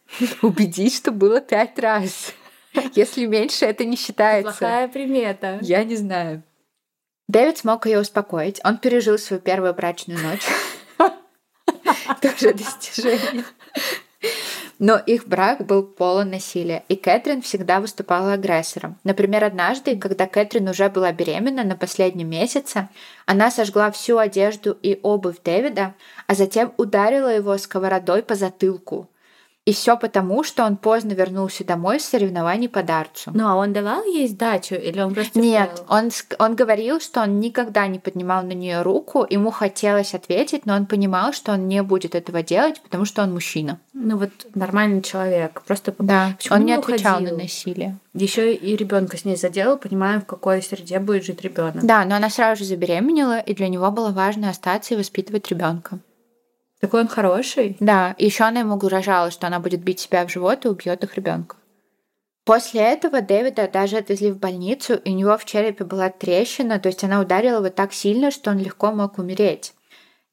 убедить, 0.42 0.94
что 0.94 1.10
было 1.10 1.40
пять 1.40 1.76
раз. 1.80 2.32
Если 2.94 3.26
меньше, 3.26 3.66
это 3.66 3.84
не 3.84 3.96
считается. 3.96 4.52
Плохая 4.52 4.88
примета. 4.88 5.58
Я 5.62 5.84
не 5.84 5.96
знаю. 5.96 6.42
Дэвид 7.28 7.58
смог 7.58 7.86
ее 7.86 8.00
успокоить. 8.00 8.60
Он 8.64 8.78
пережил 8.78 9.18
свою 9.18 9.40
первую 9.42 9.74
брачную 9.74 10.18
ночь. 10.20 10.46
Тоже 12.22 12.54
достижение. 12.54 13.44
Но 14.78 14.96
их 14.96 15.26
брак 15.26 15.66
был 15.66 15.82
полон 15.82 16.30
насилия, 16.30 16.84
и 16.88 16.94
Кэтрин 16.94 17.42
всегда 17.42 17.80
выступала 17.80 18.34
агрессором. 18.34 18.96
Например, 19.02 19.42
однажды, 19.42 19.96
когда 19.96 20.26
Кэтрин 20.26 20.68
уже 20.68 20.88
была 20.88 21.10
беременна 21.12 21.64
на 21.64 21.76
последнем 21.76 22.30
месяце, 22.30 22.88
она 23.26 23.50
сожгла 23.50 23.90
всю 23.90 24.18
одежду 24.18 24.78
и 24.80 25.00
обувь 25.02 25.42
Дэвида, 25.44 25.94
а 26.28 26.34
затем 26.34 26.72
ударила 26.76 27.28
его 27.28 27.58
сковородой 27.58 28.22
по 28.22 28.36
затылку. 28.36 29.10
И 29.68 29.72
все 29.74 29.98
потому, 29.98 30.44
что 30.44 30.64
он 30.64 30.78
поздно 30.78 31.12
вернулся 31.12 31.62
домой 31.62 32.00
с 32.00 32.06
соревнований 32.06 32.70
по 32.70 32.82
дарцу. 32.82 33.32
Ну, 33.34 33.46
а 33.46 33.54
он 33.54 33.74
давал 33.74 34.02
ей 34.04 34.26
сдачу 34.26 34.74
или 34.74 34.98
он 34.98 35.12
просто 35.12 35.38
Нет, 35.38 35.82
он, 35.90 36.08
он 36.38 36.56
говорил, 36.56 37.00
что 37.00 37.20
он 37.20 37.38
никогда 37.38 37.86
не 37.86 37.98
поднимал 37.98 38.42
на 38.44 38.52
нее 38.52 38.80
руку, 38.80 39.26
ему 39.28 39.50
хотелось 39.50 40.14
ответить, 40.14 40.64
но 40.64 40.74
он 40.74 40.86
понимал, 40.86 41.34
что 41.34 41.52
он 41.52 41.68
не 41.68 41.82
будет 41.82 42.14
этого 42.14 42.42
делать, 42.42 42.80
потому 42.80 43.04
что 43.04 43.22
он 43.22 43.34
мужчина. 43.34 43.78
Ну 43.92 44.16
вот 44.16 44.30
нормальный 44.54 45.02
человек. 45.02 45.60
Просто 45.66 45.94
Да, 45.98 46.32
Почему 46.38 46.54
он 46.56 46.64
не 46.64 46.72
не 46.72 46.78
отвечал 46.78 47.16
уходил? 47.16 47.36
на 47.36 47.42
насилие. 47.42 47.98
еще 48.14 48.54
и 48.54 48.74
ребенка 48.74 49.18
с 49.18 49.26
ней 49.26 49.36
заделал, 49.36 49.76
понимаем, 49.76 50.22
в 50.22 50.24
какой 50.24 50.62
среде 50.62 50.98
будет 50.98 51.26
жить 51.26 51.42
ребенок. 51.42 51.84
Да, 51.84 52.06
но 52.06 52.16
она 52.16 52.30
сразу 52.30 52.60
же 52.64 52.70
забеременела, 52.70 53.38
и 53.38 53.52
для 53.54 53.68
него 53.68 53.90
было 53.90 54.12
важно 54.12 54.48
остаться 54.48 54.94
и 54.94 54.96
воспитывать 54.96 55.48
ребенка. 55.50 55.98
Такой 56.80 57.00
он 57.00 57.08
хороший. 57.08 57.76
Да, 57.80 58.14
еще 58.18 58.44
она 58.44 58.60
ему 58.60 58.74
угрожала, 58.74 59.30
что 59.30 59.46
она 59.46 59.58
будет 59.58 59.80
бить 59.80 60.00
себя 60.00 60.26
в 60.26 60.30
живот 60.30 60.64
и 60.64 60.68
убьет 60.68 61.02
их 61.04 61.16
ребенка. 61.16 61.56
После 62.44 62.80
этого 62.80 63.20
Дэвида 63.20 63.68
даже 63.68 63.98
отвезли 63.98 64.30
в 64.30 64.38
больницу, 64.38 64.94
и 64.94 65.10
у 65.10 65.14
него 65.14 65.36
в 65.36 65.44
черепе 65.44 65.84
была 65.84 66.08
трещина, 66.08 66.78
то 66.78 66.88
есть 66.88 67.04
она 67.04 67.20
ударила 67.20 67.58
его 67.58 67.68
так 67.68 67.92
сильно, 67.92 68.30
что 68.30 68.50
он 68.50 68.58
легко 68.58 68.90
мог 68.90 69.18
умереть. 69.18 69.74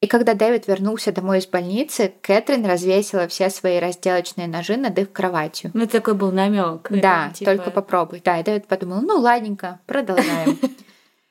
И 0.01 0.07
когда 0.07 0.33
Дэвид 0.33 0.67
вернулся 0.67 1.11
домой 1.11 1.39
из 1.39 1.47
больницы, 1.47 2.13
Кэтрин 2.21 2.65
развесила 2.65 3.27
все 3.27 3.49
свои 3.49 3.79
разделочные 3.79 4.47
ножи 4.47 4.77
над 4.77 4.97
их 4.99 5.11
кроватью. 5.11 5.71
Ну, 5.73 5.87
такой 5.87 6.13
был 6.13 6.31
намек. 6.31 6.87
Да, 6.89 7.33
только 7.43 7.71
попробуй. 7.71 8.21
Да, 8.23 8.39
и 8.39 8.43
Дэвид 8.43 8.67
подумал, 8.67 9.01
ну 9.01 9.19
ладненько, 9.19 9.79
продолжаем. 9.85 10.59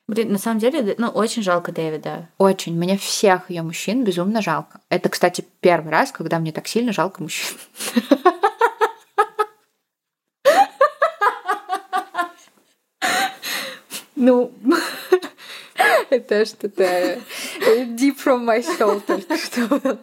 Блин, 0.06 0.32
на 0.32 0.38
самом 0.38 0.58
деле, 0.58 0.94
ну, 0.98 1.08
очень 1.08 1.42
жалко 1.42 1.72
Дэвида. 1.72 2.28
Очень. 2.36 2.74
Мне 2.74 2.98
всех 2.98 3.48
ее 3.48 3.62
мужчин 3.62 4.04
безумно 4.04 4.42
жалко. 4.42 4.80
Это, 4.90 5.08
кстати, 5.08 5.44
первый 5.60 5.90
раз, 5.90 6.12
когда 6.12 6.38
мне 6.38 6.52
так 6.52 6.66
сильно 6.68 6.92
жалко 6.92 7.22
мужчин. 7.22 7.56
Ну, 14.16 14.52
Это 16.10 16.44
что-то 16.44 17.18
deep 17.60 18.16
from 18.24 18.44
my 18.44 18.62
soul 18.62 19.00
только 19.00 19.36
что. 19.36 19.98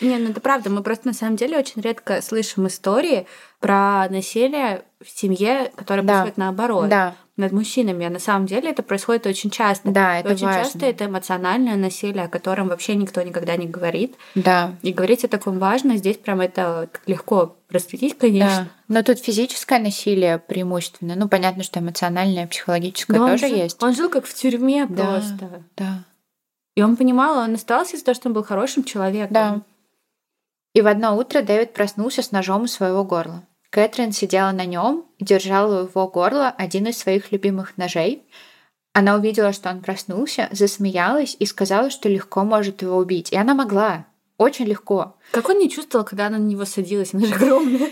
не, 0.00 0.16
ну 0.16 0.30
это 0.30 0.40
правда. 0.40 0.70
Мы 0.70 0.82
просто 0.82 1.08
на 1.08 1.12
самом 1.12 1.36
деле 1.36 1.58
очень 1.58 1.82
редко 1.82 2.22
слышим 2.22 2.66
истории 2.66 3.26
про 3.60 4.08
насилие 4.08 4.82
в 5.04 5.10
семье, 5.10 5.70
которое 5.76 6.02
Да. 6.02 6.12
происходит 6.22 6.36
наоборот. 6.38 6.88
Да, 6.88 7.14
Над 7.38 7.50
мужчинами. 7.52 8.04
А 8.06 8.10
на 8.10 8.18
самом 8.18 8.44
деле 8.46 8.68
это 8.70 8.82
происходит 8.82 9.26
очень 9.26 9.48
часто. 9.50 9.90
да, 9.90 10.18
И 10.18 10.20
это 10.20 10.34
очень 10.34 10.44
важно. 10.46 10.64
часто 10.64 10.84
это 10.86 11.06
эмоциональное 11.06 11.76
насилие, 11.76 12.24
о 12.24 12.28
котором 12.28 12.68
вообще 12.68 12.94
никто 12.94 13.22
никогда 13.22 13.56
не 13.56 13.66
говорит. 13.66 14.16
Да, 14.34 14.74
И 14.82 14.92
говорить 14.92 15.24
о 15.24 15.28
таком 15.28 15.58
важно. 15.58 15.96
Здесь 15.96 16.18
прям 16.18 16.42
это 16.42 16.90
легко 17.06 17.56
расцветить, 17.70 18.18
конечно. 18.18 18.68
да. 18.88 18.94
Но 18.94 19.02
тут 19.02 19.18
физическое 19.18 19.78
насилие 19.78 20.38
преимущественно. 20.40 21.14
Ну, 21.16 21.26
понятно, 21.28 21.62
что 21.62 21.80
эмоциональное, 21.80 22.46
психологическое 22.46 23.16
Но 23.16 23.24
он 23.24 23.30
тоже 23.30 23.48
жил- 23.48 23.56
есть. 23.56 23.82
Он 23.82 23.94
жил 23.94 24.10
как 24.10 24.26
в 24.26 24.34
тюрьме 24.34 24.84
Да. 24.86 25.04
просто. 25.04 25.62
Да. 25.78 26.04
И 26.76 26.82
он 26.82 26.96
понимал, 26.96 27.38
он 27.38 27.54
остался 27.54 27.96
из-за 27.96 28.04
того, 28.04 28.14
что 28.14 28.28
он 28.28 28.34
был 28.34 28.44
хорошим 28.44 28.84
человеком. 28.84 29.32
Да. 29.32 29.60
И 30.74 30.80
в 30.82 30.86
одно 30.86 31.16
утро 31.16 31.40
Дэвид 31.42 31.72
проснулся 31.72 32.22
с 32.22 32.30
ножом 32.30 32.62
у 32.62 32.66
своего 32.66 33.04
горла. 33.04 33.42
Кэтрин 33.72 34.12
сидела 34.12 34.52
на 34.52 34.66
нем 34.66 35.06
и 35.16 35.24
держала 35.24 35.80
у 35.80 35.86
его 35.86 36.06
горла 36.06 36.54
один 36.58 36.86
из 36.88 36.98
своих 36.98 37.32
любимых 37.32 37.78
ножей. 37.78 38.22
Она 38.92 39.14
увидела, 39.14 39.54
что 39.54 39.70
он 39.70 39.80
проснулся, 39.80 40.50
засмеялась 40.52 41.34
и 41.38 41.46
сказала, 41.46 41.88
что 41.88 42.10
легко 42.10 42.44
может 42.44 42.82
его 42.82 42.98
убить. 42.98 43.32
И 43.32 43.36
она 43.36 43.54
могла. 43.54 44.04
Очень 44.36 44.66
легко. 44.66 45.16
Как 45.30 45.48
он 45.48 45.58
не 45.58 45.70
чувствовал, 45.70 46.04
когда 46.04 46.26
она 46.26 46.36
на 46.36 46.42
него 46.42 46.66
садилась? 46.66 47.14
Она 47.14 47.24
же 47.24 47.34
огромная. 47.34 47.90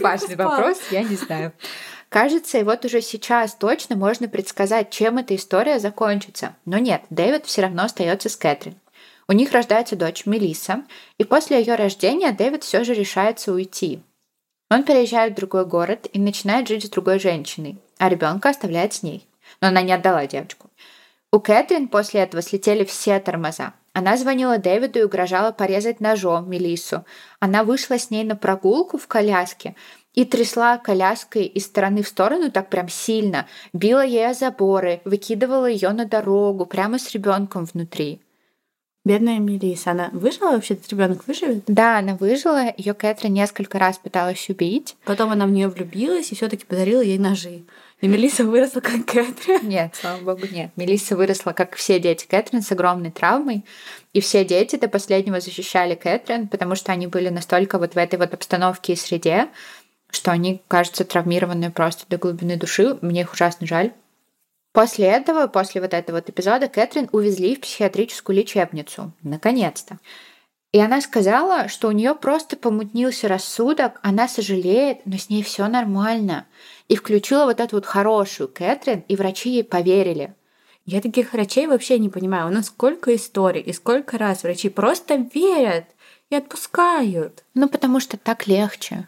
Важный 0.00 0.36
вопрос, 0.36 0.78
я 0.90 1.02
не 1.02 1.16
знаю. 1.16 1.54
Кажется, 2.10 2.58
и 2.58 2.64
вот 2.64 2.84
уже 2.84 3.00
сейчас 3.00 3.54
точно 3.54 3.96
можно 3.96 4.28
предсказать, 4.28 4.90
чем 4.90 5.16
эта 5.16 5.34
история 5.34 5.78
закончится. 5.78 6.56
Но 6.66 6.76
нет, 6.76 7.04
Дэвид 7.08 7.46
все 7.46 7.62
равно 7.62 7.84
остается 7.84 8.28
с 8.28 8.36
Кэтрин. 8.36 8.74
У 9.32 9.34
них 9.34 9.52
рождается 9.52 9.96
дочь 9.96 10.26
Мелисса, 10.26 10.84
и 11.16 11.24
после 11.24 11.58
ее 11.58 11.76
рождения 11.76 12.32
Дэвид 12.32 12.64
все 12.64 12.84
же 12.84 12.92
решается 12.92 13.54
уйти. 13.54 14.02
Он 14.70 14.82
переезжает 14.84 15.32
в 15.32 15.36
другой 15.36 15.64
город 15.64 16.06
и 16.12 16.20
начинает 16.20 16.68
жить 16.68 16.84
с 16.84 16.90
другой 16.90 17.18
женщиной, 17.18 17.78
а 17.96 18.10
ребенка 18.10 18.50
оставляет 18.50 18.92
с 18.92 19.02
ней. 19.02 19.26
Но 19.62 19.68
она 19.68 19.80
не 19.80 19.94
отдала 19.94 20.26
девочку. 20.26 20.68
У 21.32 21.40
Кэтрин 21.40 21.88
после 21.88 22.20
этого 22.20 22.42
слетели 22.42 22.84
все 22.84 23.18
тормоза. 23.20 23.72
Она 23.94 24.18
звонила 24.18 24.58
Дэвиду 24.58 24.98
и 24.98 25.04
угрожала 25.04 25.50
порезать 25.50 26.00
ножом 26.00 26.50
Мелиссу. 26.50 27.06
Она 27.40 27.64
вышла 27.64 27.98
с 27.98 28.10
ней 28.10 28.24
на 28.24 28.36
прогулку 28.36 28.98
в 28.98 29.08
коляске 29.08 29.76
и 30.12 30.26
трясла 30.26 30.76
коляской 30.76 31.44
из 31.44 31.64
стороны 31.64 32.02
в 32.02 32.08
сторону 32.08 32.50
так 32.50 32.68
прям 32.68 32.90
сильно, 32.90 33.46
била 33.72 34.04
ей 34.04 34.28
о 34.28 34.34
заборы, 34.34 35.00
выкидывала 35.06 35.64
ее 35.64 35.88
на 35.92 36.04
дорогу 36.04 36.66
прямо 36.66 36.98
с 36.98 37.10
ребенком 37.12 37.64
внутри. 37.64 38.20
Бедная 39.04 39.40
Мелисса, 39.40 39.90
она 39.90 40.10
выжила 40.12 40.52
вообще? 40.52 40.74
Этот 40.74 40.92
ребенок 40.92 41.26
выживет? 41.26 41.64
Да, 41.66 41.98
она 41.98 42.14
выжила. 42.14 42.72
Ее 42.76 42.94
Кэтрин 42.94 43.32
несколько 43.32 43.80
раз 43.80 43.98
пыталась 43.98 44.48
убить. 44.48 44.96
Потом 45.04 45.32
она 45.32 45.46
в 45.46 45.50
нее 45.50 45.66
влюбилась 45.66 46.30
и 46.30 46.36
все-таки 46.36 46.64
подарила 46.64 47.00
ей 47.00 47.18
ножи. 47.18 47.64
И 48.00 48.06
Мелисса 48.06 48.44
выросла 48.44 48.80
как 48.80 49.04
Кэтрин. 49.06 49.68
Нет, 49.68 49.96
слава 50.00 50.20
богу, 50.20 50.46
нет. 50.50 50.70
Мелисса 50.76 51.16
выросла, 51.16 51.50
как 51.50 51.74
все 51.74 51.98
дети 51.98 52.26
Кэтрин, 52.28 52.62
с 52.62 52.70
огромной 52.70 53.10
травмой. 53.10 53.64
И 54.12 54.20
все 54.20 54.44
дети 54.44 54.76
до 54.76 54.86
последнего 54.86 55.40
защищали 55.40 55.96
Кэтрин, 55.96 56.46
потому 56.46 56.76
что 56.76 56.92
они 56.92 57.08
были 57.08 57.28
настолько 57.28 57.78
вот 57.78 57.94
в 57.94 57.96
этой 57.96 58.20
вот 58.20 58.32
обстановке 58.34 58.92
и 58.92 58.96
среде, 58.96 59.48
что 60.12 60.30
они, 60.30 60.62
кажется, 60.68 61.04
травмированные 61.04 61.70
просто 61.70 62.04
до 62.08 62.18
глубины 62.18 62.56
души. 62.56 62.98
Мне 63.02 63.22
их 63.22 63.32
ужасно 63.32 63.66
жаль. 63.66 63.92
После 64.72 65.06
этого, 65.06 65.46
после 65.48 65.80
вот 65.80 65.92
этого 65.92 66.16
вот 66.16 66.30
эпизода, 66.30 66.68
Кэтрин 66.68 67.08
увезли 67.12 67.54
в 67.54 67.60
психиатрическую 67.60 68.36
лечебницу. 68.36 69.12
Наконец-то. 69.22 69.98
И 70.72 70.80
она 70.80 71.02
сказала, 71.02 71.68
что 71.68 71.88
у 71.88 71.92
нее 71.92 72.14
просто 72.14 72.56
помутнился 72.56 73.28
рассудок, 73.28 74.00
она 74.02 74.26
сожалеет, 74.26 75.04
но 75.04 75.18
с 75.18 75.28
ней 75.28 75.42
все 75.42 75.68
нормально. 75.68 76.46
И 76.88 76.96
включила 76.96 77.44
вот 77.44 77.60
эту 77.60 77.76
вот 77.76 77.84
хорошую 77.84 78.48
Кэтрин, 78.48 79.04
и 79.06 79.16
врачи 79.16 79.50
ей 79.50 79.64
поверили. 79.64 80.34
Я 80.86 81.02
таких 81.02 81.34
врачей 81.34 81.66
вообще 81.66 81.98
не 81.98 82.08
понимаю. 82.08 82.46
У 82.48 82.50
нас 82.50 82.66
сколько 82.66 83.14
историй, 83.14 83.60
и 83.60 83.74
сколько 83.74 84.16
раз 84.16 84.42
врачи 84.42 84.70
просто 84.70 85.16
верят 85.16 85.84
и 86.30 86.36
отпускают. 86.36 87.44
Ну, 87.52 87.68
потому 87.68 88.00
что 88.00 88.16
так 88.16 88.46
легче. 88.46 89.06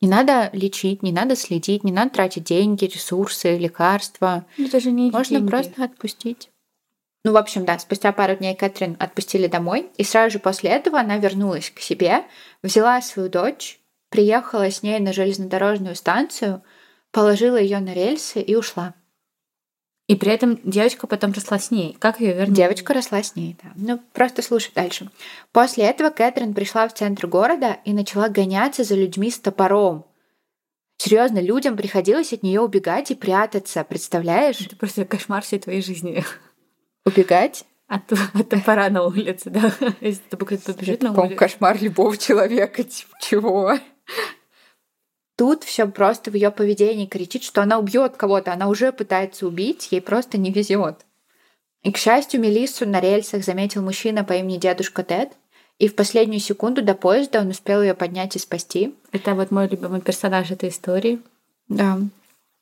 Не 0.00 0.08
надо 0.08 0.50
лечить, 0.52 1.02
не 1.02 1.10
надо 1.10 1.34
следить, 1.34 1.82
не 1.82 1.90
надо 1.92 2.10
тратить 2.10 2.44
деньги, 2.44 2.84
ресурсы, 2.84 3.56
лекарства. 3.58 4.46
Это 4.56 4.78
же 4.78 4.92
не 4.92 5.10
Можно 5.10 5.38
деньги. 5.38 5.50
просто 5.50 5.84
отпустить. 5.84 6.50
Ну, 7.24 7.32
в 7.32 7.36
общем, 7.36 7.64
да, 7.64 7.78
спустя 7.78 8.12
пару 8.12 8.36
дней 8.36 8.54
Кэтрин 8.54 8.96
отпустили 9.00 9.48
домой, 9.48 9.90
и 9.96 10.04
сразу 10.04 10.34
же 10.34 10.38
после 10.38 10.70
этого 10.70 11.00
она 11.00 11.18
вернулась 11.18 11.70
к 11.70 11.80
себе, 11.80 12.24
взяла 12.62 13.02
свою 13.02 13.28
дочь, 13.28 13.80
приехала 14.08 14.70
с 14.70 14.82
ней 14.82 15.00
на 15.00 15.12
железнодорожную 15.12 15.96
станцию, 15.96 16.62
положила 17.10 17.56
ее 17.56 17.80
на 17.80 17.92
рельсы 17.92 18.40
и 18.40 18.54
ушла. 18.54 18.94
И 20.08 20.16
при 20.16 20.32
этом 20.32 20.58
девочка 20.64 21.06
потом 21.06 21.32
росла 21.32 21.58
с 21.58 21.70
ней. 21.70 21.94
Как 21.98 22.20
ее 22.20 22.32
вернуть? 22.32 22.56
Девочка 22.56 22.94
росла 22.94 23.22
с 23.22 23.36
ней, 23.36 23.56
да. 23.62 23.70
Ну, 23.76 24.00
просто 24.14 24.40
слушай 24.40 24.72
дальше. 24.74 25.10
После 25.52 25.84
этого 25.84 26.08
Кэтрин 26.08 26.54
пришла 26.54 26.88
в 26.88 26.94
центр 26.94 27.26
города 27.26 27.76
и 27.84 27.92
начала 27.92 28.30
гоняться 28.30 28.84
за 28.84 28.94
людьми 28.94 29.30
с 29.30 29.38
топором. 29.38 30.06
Серьезно, 30.96 31.40
людям 31.40 31.76
приходилось 31.76 32.32
от 32.32 32.42
нее 32.42 32.62
убегать 32.62 33.10
и 33.10 33.14
прятаться, 33.14 33.84
представляешь? 33.84 34.60
Это 34.62 34.76
просто 34.76 35.04
кошмар 35.04 35.42
всей 35.42 35.58
твоей 35.58 35.82
жизни. 35.82 36.24
Убегать? 37.04 37.66
От, 37.86 38.10
от 38.12 38.48
топора 38.48 38.88
на 38.88 39.04
улице, 39.04 39.50
да. 39.50 39.72
Если 40.00 40.22
тобой 40.30 40.48
кто-то 40.48 40.72
побежит 40.72 41.02
на 41.02 41.12
улицу. 41.12 41.36
кошмар 41.36 41.80
любого 41.80 42.16
человека, 42.16 42.82
типа, 42.82 43.16
чего? 43.20 43.74
Тут 45.38 45.62
все 45.62 45.86
просто 45.86 46.32
в 46.32 46.34
ее 46.34 46.50
поведении 46.50 47.06
кричит, 47.06 47.44
что 47.44 47.62
она 47.62 47.78
убьет 47.78 48.16
кого-то, 48.16 48.52
она 48.52 48.66
уже 48.66 48.90
пытается 48.90 49.46
убить, 49.46 49.86
ей 49.92 50.00
просто 50.00 50.36
не 50.36 50.50
везет. 50.50 51.06
И, 51.84 51.92
к 51.92 51.96
счастью, 51.96 52.40
Мелиссу 52.40 52.88
на 52.88 53.00
рельсах 53.00 53.44
заметил 53.44 53.80
мужчина 53.80 54.24
по 54.24 54.32
имени 54.32 54.58
дедушка 54.58 55.04
Тед, 55.04 55.30
и 55.78 55.86
в 55.86 55.94
последнюю 55.94 56.40
секунду 56.40 56.82
до 56.82 56.94
поезда 56.96 57.38
он 57.38 57.50
успел 57.50 57.82
ее 57.82 57.94
поднять 57.94 58.34
и 58.34 58.40
спасти. 58.40 58.96
Это 59.12 59.36
вот 59.36 59.52
мой 59.52 59.68
любимый 59.68 60.00
персонаж 60.00 60.50
этой 60.50 60.70
истории. 60.70 61.22
Да. 61.68 62.00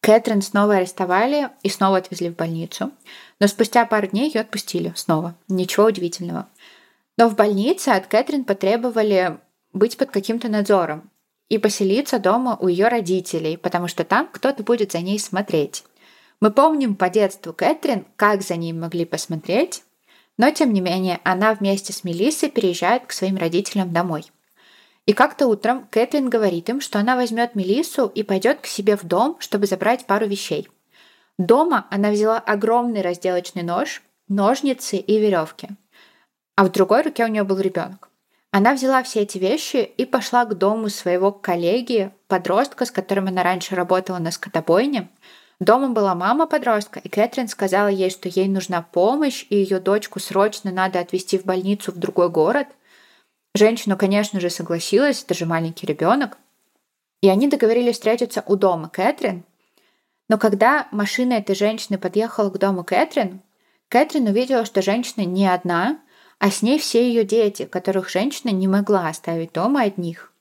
Кэтрин 0.02 0.42
снова 0.42 0.74
арестовали 0.74 1.48
и 1.62 1.70
снова 1.70 1.96
отвезли 1.96 2.28
в 2.28 2.36
больницу. 2.36 2.90
Но 3.40 3.46
спустя 3.46 3.86
пару 3.86 4.08
дней 4.08 4.28
ее 4.28 4.42
отпустили 4.42 4.92
снова. 4.96 5.34
Ничего 5.48 5.86
удивительного. 5.86 6.46
Но 7.16 7.30
в 7.30 7.36
больнице 7.36 7.88
от 7.88 8.06
Кэтрин 8.06 8.44
потребовали 8.44 9.38
быть 9.72 9.96
под 9.96 10.10
каким-то 10.10 10.50
надзором 10.50 11.10
и 11.48 11.58
поселиться 11.58 12.18
дома 12.18 12.56
у 12.60 12.68
ее 12.68 12.88
родителей, 12.88 13.56
потому 13.56 13.88
что 13.88 14.04
там 14.04 14.28
кто-то 14.30 14.62
будет 14.62 14.92
за 14.92 15.00
ней 15.00 15.18
смотреть. 15.18 15.84
Мы 16.40 16.50
помним 16.50 16.96
по 16.96 17.08
детству 17.08 17.52
Кэтрин, 17.52 18.04
как 18.16 18.42
за 18.42 18.56
ней 18.56 18.72
могли 18.72 19.04
посмотреть, 19.04 19.82
но 20.36 20.50
тем 20.50 20.72
не 20.72 20.80
менее 20.80 21.20
она 21.24 21.54
вместе 21.54 21.92
с 21.92 22.04
Мелиссой 22.04 22.50
переезжает 22.50 23.06
к 23.06 23.12
своим 23.12 23.36
родителям 23.36 23.92
домой. 23.92 24.24
И 25.06 25.12
как-то 25.12 25.46
утром 25.46 25.86
Кэтрин 25.90 26.28
говорит 26.28 26.68
им, 26.68 26.80
что 26.80 26.98
она 26.98 27.16
возьмет 27.16 27.54
Мелиссу 27.54 28.06
и 28.06 28.22
пойдет 28.22 28.60
к 28.60 28.66
себе 28.66 28.96
в 28.96 29.04
дом, 29.04 29.36
чтобы 29.38 29.66
забрать 29.66 30.04
пару 30.06 30.26
вещей. 30.26 30.68
Дома 31.38 31.86
она 31.90 32.10
взяла 32.10 32.38
огромный 32.38 33.02
разделочный 33.02 33.62
нож, 33.62 34.02
ножницы 34.28 34.96
и 34.96 35.18
веревки. 35.18 35.68
А 36.56 36.64
в 36.64 36.72
другой 36.72 37.02
руке 37.02 37.24
у 37.24 37.28
нее 37.28 37.44
был 37.44 37.60
ребенок. 37.60 38.10
Она 38.56 38.72
взяла 38.72 39.02
все 39.02 39.20
эти 39.20 39.36
вещи 39.36 39.76
и 39.98 40.06
пошла 40.06 40.46
к 40.46 40.56
дому 40.56 40.88
своего 40.88 41.30
коллеги, 41.30 42.10
подростка, 42.26 42.86
с 42.86 42.90
которым 42.90 43.26
она 43.26 43.42
раньше 43.42 43.74
работала 43.74 44.16
на 44.16 44.30
скотобойне. 44.30 45.10
Дома 45.60 45.90
была 45.90 46.14
мама 46.14 46.46
подростка, 46.46 46.98
и 46.98 47.10
Кэтрин 47.10 47.48
сказала 47.48 47.88
ей, 47.88 48.08
что 48.08 48.30
ей 48.30 48.48
нужна 48.48 48.80
помощь, 48.80 49.44
и 49.50 49.56
ее 49.56 49.78
дочку 49.78 50.20
срочно 50.20 50.70
надо 50.70 51.00
отвезти 51.00 51.36
в 51.36 51.44
больницу 51.44 51.92
в 51.92 51.98
другой 51.98 52.30
город. 52.30 52.68
Женщина, 53.54 53.94
конечно 53.94 54.40
же, 54.40 54.48
согласилась, 54.48 55.22
это 55.22 55.34
же 55.34 55.44
маленький 55.44 55.86
ребенок. 55.86 56.38
И 57.20 57.28
они 57.28 57.48
договорились 57.48 57.96
встретиться 57.96 58.42
у 58.46 58.56
дома 58.56 58.88
Кэтрин. 58.88 59.44
Но 60.30 60.38
когда 60.38 60.88
машина 60.92 61.34
этой 61.34 61.54
женщины 61.54 61.98
подъехала 61.98 62.48
к 62.48 62.56
дому 62.56 62.84
Кэтрин, 62.84 63.42
Кэтрин 63.90 64.26
увидела, 64.28 64.64
что 64.64 64.80
женщина 64.80 65.26
не 65.26 65.46
одна, 65.46 65.98
а 66.38 66.50
с 66.50 66.62
ней 66.62 66.78
все 66.78 67.06
ее 67.06 67.24
дети, 67.24 67.64
которых 67.64 68.10
женщина 68.10 68.50
не 68.50 68.68
могла 68.68 69.08
оставить 69.08 69.52
дома 69.52 69.82
одних. 69.82 70.32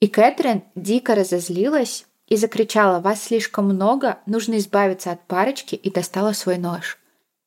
И 0.00 0.08
Кэтрин 0.08 0.62
дико 0.74 1.14
разозлилась 1.14 2.06
и 2.28 2.36
закричала 2.36 3.00
«Вас 3.00 3.22
слишком 3.22 3.66
много, 3.66 4.18
нужно 4.26 4.58
избавиться 4.58 5.12
от 5.12 5.26
парочки» 5.26 5.74
и 5.74 5.90
достала 5.90 6.32
свой 6.32 6.58
нож. 6.58 6.98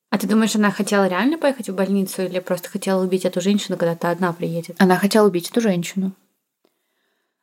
А 0.09 0.17
ты 0.17 0.27
думаешь, 0.27 0.55
она 0.55 0.71
хотела 0.71 1.07
реально 1.07 1.37
поехать 1.37 1.69
в 1.69 1.75
больницу 1.75 2.23
или 2.23 2.39
просто 2.39 2.69
хотела 2.69 3.03
убить 3.03 3.25
эту 3.25 3.41
женщину, 3.41 3.77
когда 3.77 3.95
та 3.95 4.09
одна 4.09 4.33
приедет? 4.33 4.75
Она 4.79 4.95
хотела 4.97 5.27
убить 5.27 5.51
эту 5.51 5.61
женщину. 5.61 6.13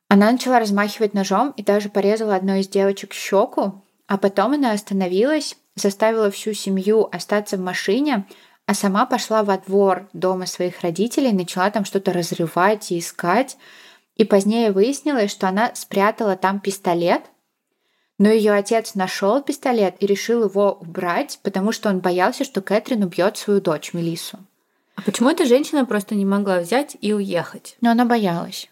Она 0.09 0.31
начала 0.31 0.59
размахивать 0.59 1.15
ножом 1.15 1.53
и 1.57 1.63
даже 1.63 1.89
порезала 1.89 2.35
одной 2.35 2.61
из 2.61 2.69
девочек 2.69 3.13
щеку, 3.13 3.83
а 4.07 4.19
потом 4.19 4.53
она 4.53 4.73
остановилась, 4.73 5.57
заставила 5.75 6.31
всю 6.31 6.55
семью 6.55 7.09
остаться 7.13 7.57
в 7.57 7.61
машине, 7.61 8.25
а 8.67 8.75
сама 8.75 9.07
пошла 9.07 9.45
во 9.45 9.59
двор 9.59 10.09
дома 10.13 10.47
своих 10.47 10.81
родителей, 10.83 11.33
начала 11.33 11.71
там 11.71 11.85
что-то 11.85 12.13
разрывать 12.13 12.91
и 12.91 12.99
искать. 12.99 13.57
И 14.17 14.25
позднее 14.25 14.73
выяснилось, 14.73 15.31
что 15.31 15.49
она 15.49 15.73
спрятала 15.75 16.37
там 16.37 16.59
пистолет, 16.59 17.23
но 18.19 18.29
ее 18.31 18.53
отец 18.53 18.95
нашел 18.95 19.43
пистолет 19.43 19.97
и 20.01 20.07
решил 20.07 20.45
его 20.45 20.73
убрать, 20.81 21.39
потому 21.43 21.71
что 21.71 21.91
он 21.91 22.01
боялся, 22.01 22.45
что 22.45 22.63
Кэтрин 22.63 23.05
убьет 23.05 23.37
свою 23.37 23.61
дочь 23.61 23.93
Мелиссу. 23.93 24.39
А 24.95 25.03
почему 25.03 25.29
эта 25.29 25.45
женщина 25.45 25.85
просто 25.85 26.15
не 26.15 26.25
могла 26.25 26.61
взять 26.61 26.97
и 27.01 27.13
уехать? 27.13 27.77
Но 27.83 27.91
она 27.91 28.07
боялась. 28.07 28.71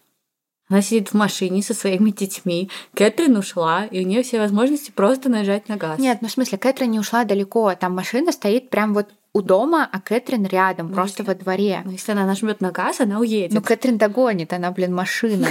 Она 0.67 0.81
сидит 0.81 1.09
в 1.09 1.13
машине 1.13 1.61
со 1.61 1.75
своими 1.75 2.09
детьми. 2.09 2.71
Кэтрин 2.95 3.37
ушла, 3.37 3.85
и 3.85 4.03
у 4.03 4.07
нее 4.07 4.23
все 4.23 4.39
возможности 4.39 4.89
просто 4.89 5.29
нажать 5.29 5.69
на 5.69 5.77
газ. 5.77 5.99
Нет, 5.99 6.17
ну 6.21 6.27
в 6.27 6.31
смысле, 6.31 6.57
Кэтрин 6.57 6.89
не 6.89 6.99
ушла 6.99 7.23
далеко. 7.23 7.75
Там 7.75 7.93
машина 7.93 8.31
стоит 8.31 8.71
прям 8.71 8.95
вот 8.95 9.09
у 9.35 9.41
дома, 9.41 9.89
а 9.91 9.99
Кэтрин 9.99 10.45
рядом, 10.45 10.87
Ну, 10.87 10.93
просто 10.95 11.23
если- 11.23 11.33
во 11.33 11.35
дворе. 11.35 11.81
Но 11.83 11.91
если 11.91 12.13
она 12.13 12.25
нажмет 12.25 12.61
на 12.61 12.71
газ, 12.71 13.01
она 13.01 13.19
уедет. 13.19 13.53
Ну, 13.53 13.61
Кэтрин 13.61 13.97
догонит, 13.97 14.53
она, 14.53 14.71
блин, 14.71 14.95
машина. 14.95 15.49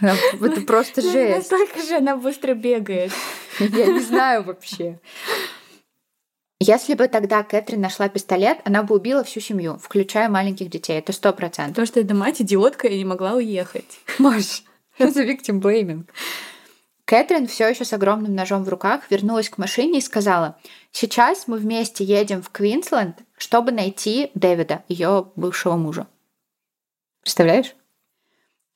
Это 0.00 0.60
просто 0.66 1.02
Ну, 1.04 1.12
жесть. 1.12 1.50
Настолько 1.50 1.82
же 1.82 1.96
она 1.96 2.16
быстро 2.16 2.54
бегает. 2.54 3.12
Я 3.60 3.86
не 3.86 4.00
знаю 4.00 4.44
вообще. 4.44 4.98
Если 6.58 6.94
бы 6.94 7.08
тогда 7.08 7.42
Кэтрин 7.42 7.80
нашла 7.82 8.08
пистолет, 8.08 8.58
она 8.64 8.82
бы 8.82 8.94
убила 8.94 9.24
всю 9.24 9.40
семью, 9.40 9.76
включая 9.78 10.28
маленьких 10.30 10.70
детей. 10.70 10.98
Это 10.98 11.12
сто 11.12 11.32
процентов. 11.34 11.72
Потому 11.74 11.86
что 11.86 12.00
эта 12.00 12.14
мать 12.14 12.40
идиотка 12.40 12.88
и 12.88 12.96
не 12.98 13.04
могла 13.04 13.32
уехать. 13.34 13.98
Маш, 14.18 14.62
за 14.98 15.22
victim 15.22 15.60
blaming? 15.60 16.04
Кэтрин 17.10 17.48
все 17.48 17.68
еще 17.68 17.84
с 17.84 17.92
огромным 17.92 18.36
ножом 18.36 18.62
в 18.62 18.68
руках 18.68 19.10
вернулась 19.10 19.50
к 19.50 19.58
машине 19.58 19.98
и 19.98 20.00
сказала, 20.00 20.56
сейчас 20.92 21.48
мы 21.48 21.56
вместе 21.58 22.04
едем 22.04 22.40
в 22.40 22.50
Квинсленд, 22.50 23.16
чтобы 23.36 23.72
найти 23.72 24.30
Дэвида, 24.34 24.84
ее 24.86 25.26
бывшего 25.34 25.74
мужа. 25.74 26.06
Представляешь? 27.22 27.74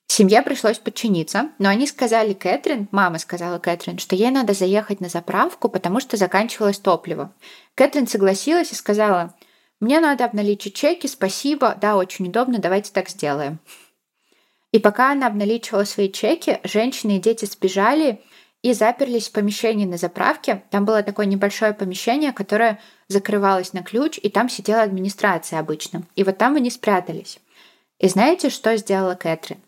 Семье 0.07 0.41
пришлось 0.41 0.79
подчиниться, 0.79 1.51
но 1.59 1.69
они 1.69 1.87
сказали 1.87 2.33
Кэтрин, 2.33 2.89
мама 2.91 3.19
сказала 3.19 3.57
Кэтрин, 3.57 3.99
что 3.99 4.17
ей 4.17 4.31
надо 4.31 4.51
заехать 4.51 4.99
на 4.99 5.07
заправку, 5.07 5.69
потому 5.69 6.01
что 6.01 6.17
заканчивалось 6.17 6.79
топливо. 6.79 7.33
Кэтрин 7.73 8.05
согласилась 8.05 8.73
и 8.73 8.75
сказала, 8.75 9.33
мне 9.79 10.01
надо 10.01 10.25
обналичить 10.25 10.75
чеки, 10.75 11.07
спасибо, 11.07 11.77
да, 11.79 11.95
очень 11.95 12.27
удобно, 12.27 12.59
давайте 12.59 12.91
так 12.91 13.07
сделаем. 13.07 13.59
И 14.75 14.79
пока 14.79 15.13
она 15.13 15.27
обналичивала 15.27 15.85
свои 15.85 16.11
чеки, 16.11 16.59
женщины 16.65 17.15
и 17.15 17.21
дети 17.21 17.45
сбежали 17.45 18.21
и 18.61 18.73
заперлись 18.73 19.29
в 19.29 19.31
помещении 19.31 19.85
на 19.85 19.95
заправке. 19.95 20.63
Там 20.69 20.83
было 20.83 21.01
такое 21.01 21.27
небольшое 21.27 21.73
помещение, 21.73 22.33
которое 22.33 22.81
закрывалось 23.07 23.71
на 23.71 23.83
ключ, 23.83 24.19
и 24.21 24.27
там 24.27 24.49
сидела 24.49 24.81
администрация 24.81 25.59
обычно. 25.59 26.03
И 26.17 26.25
вот 26.25 26.37
там 26.37 26.57
они 26.57 26.69
спрятались. 26.69 27.39
И 27.99 28.09
знаете, 28.09 28.49
что 28.49 28.75
сделала 28.75 29.15
Кэтрин? 29.15 29.59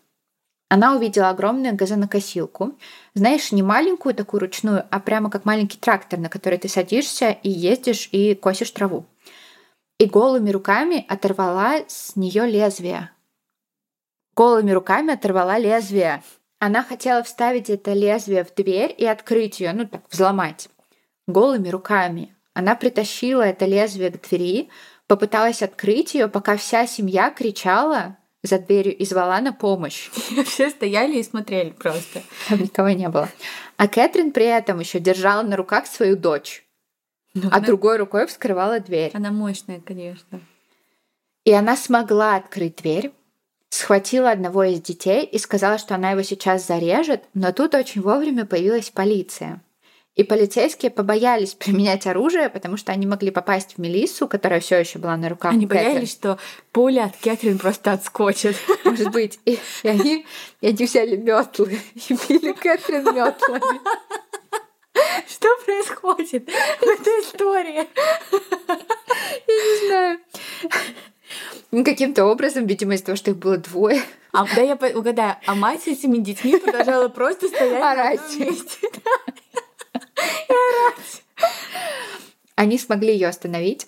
Она 0.68 0.94
увидела 0.94 1.30
огромную 1.30 1.74
газонокосилку. 1.74 2.74
Знаешь, 3.14 3.50
не 3.50 3.62
маленькую 3.62 4.14
такую 4.14 4.40
ручную, 4.40 4.84
а 4.90 5.00
прямо 5.00 5.30
как 5.30 5.46
маленький 5.46 5.78
трактор, 5.78 6.18
на 6.18 6.28
который 6.28 6.58
ты 6.58 6.68
садишься 6.68 7.30
и 7.30 7.48
ездишь 7.48 8.10
и 8.12 8.34
косишь 8.34 8.72
траву. 8.72 9.06
И 9.98 10.04
голыми 10.04 10.50
руками 10.50 11.06
оторвала 11.08 11.78
с 11.88 12.14
нее 12.14 12.46
лезвие. 12.46 13.10
Голыми 14.38 14.70
руками 14.70 15.14
оторвала 15.14 15.58
лезвие. 15.58 16.22
Она 16.60 16.84
хотела 16.84 17.24
вставить 17.24 17.70
это 17.70 17.92
лезвие 17.92 18.44
в 18.44 18.54
дверь 18.54 18.94
и 18.96 19.04
открыть 19.04 19.58
ее, 19.58 19.72
ну 19.72 19.84
так, 19.84 20.02
взломать. 20.08 20.68
Голыми 21.26 21.68
руками. 21.70 22.36
Она 22.54 22.76
притащила 22.76 23.42
это 23.42 23.66
лезвие 23.66 24.12
к 24.12 24.28
двери, 24.28 24.68
попыталась 25.08 25.60
открыть 25.60 26.14
ее, 26.14 26.28
пока 26.28 26.56
вся 26.56 26.86
семья 26.86 27.30
кричала 27.30 28.16
за 28.44 28.60
дверью 28.60 28.96
и 28.96 29.04
звала 29.04 29.40
на 29.40 29.52
помощь. 29.52 30.08
Все 30.46 30.70
стояли 30.70 31.16
и 31.16 31.24
смотрели 31.24 31.70
просто. 31.70 32.22
Там 32.48 32.60
никого 32.60 32.90
не 32.90 33.08
было. 33.08 33.28
А 33.76 33.88
Кэтрин 33.88 34.30
при 34.30 34.46
этом 34.46 34.78
еще 34.78 35.00
держала 35.00 35.42
на 35.42 35.56
руках 35.56 35.88
свою 35.88 36.16
дочь, 36.16 36.64
Ну, 37.34 37.48
а 37.50 37.56
она, 37.56 37.66
другой 37.66 37.96
рукой 37.96 38.28
вскрывала 38.28 38.78
дверь. 38.78 39.10
она 39.14 39.32
мощная, 39.32 39.80
конечно. 39.80 40.40
И 41.42 41.52
она 41.52 41.76
смогла 41.76 42.36
открыть 42.36 42.76
дверь, 42.76 43.10
схватила 43.70 44.30
одного 44.30 44.64
из 44.64 44.80
детей 44.80 45.24
и 45.24 45.38
сказала, 45.38 45.78
что 45.78 45.94
она 45.94 46.12
его 46.12 46.22
сейчас 46.22 46.66
зарежет, 46.66 47.24
но 47.34 47.52
тут 47.52 47.74
очень 47.74 48.02
вовремя 48.02 48.44
появилась 48.44 48.90
полиция. 48.90 49.62
И 50.18 50.24
полицейские 50.24 50.90
побоялись 50.90 51.54
применять 51.58 52.06
оружие, 52.06 52.50
потому 52.50 52.76
что 52.76 52.92
они 52.92 53.06
могли 53.06 53.30
попасть 53.30 53.74
в 53.74 53.78
Мелиссу, 53.78 54.26
которая 54.26 54.58
все 54.60 54.76
еще 54.78 54.98
была 54.98 55.16
на 55.16 55.28
руках. 55.28 55.52
Они 55.52 55.66
Кэтрин. 55.66 55.84
боялись, 55.84 56.10
что 56.10 56.38
пуля 56.72 57.04
от 57.04 57.16
Кэтрин 57.16 57.58
просто 57.58 57.92
отскочит. 57.92 58.56
Может 58.84 59.12
быть. 59.12 59.38
И, 59.44 59.58
и 59.84 59.88
они, 59.88 60.26
и 60.60 60.66
они 60.66 60.84
взяли 60.84 61.16
метлы 61.16 61.78
и 61.94 62.14
били 62.28 62.52
Кэтрин 62.52 63.04
метлами. 63.14 63.80
Что 65.28 65.48
происходит 65.64 66.48
в 66.48 66.82
этой 66.82 67.20
истории? 67.22 67.86
Не 69.46 69.86
знаю. 69.86 70.18
Ну, 71.70 71.84
Каким-то 71.84 72.24
образом, 72.26 72.66
видимо, 72.66 72.94
из-за 72.94 73.06
того, 73.06 73.16
что 73.16 73.30
их 73.30 73.36
было 73.36 73.58
двое, 73.58 74.02
А, 74.32 74.46
да 74.54 74.62
я 74.62 74.74
угадаю, 74.74 75.36
а 75.46 75.54
мать 75.54 75.82
с 75.82 75.86
этими 75.86 76.18
детьми 76.18 76.58
продолжала 76.58 77.08
просто 77.08 77.48
стоять 77.48 77.80
на 77.80 77.92
Орать. 77.92 78.20
одном 78.20 78.48
месте. 78.48 78.88
они 82.56 82.78
смогли 82.78 83.12
ее 83.12 83.28
остановить. 83.28 83.86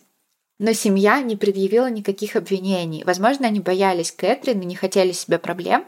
Но 0.59 0.73
семья 0.75 1.21
не 1.23 1.37
предъявила 1.37 1.91
никаких 1.91 2.37
обвинений. 2.37 3.03
Возможно, 3.05 3.47
они 3.47 3.61
боялись 3.61 4.13
Кэтрин 4.13 4.61
и 4.61 4.67
не 4.67 4.77
хотели 4.77 5.13
себе 5.13 5.39
проблем. 5.39 5.87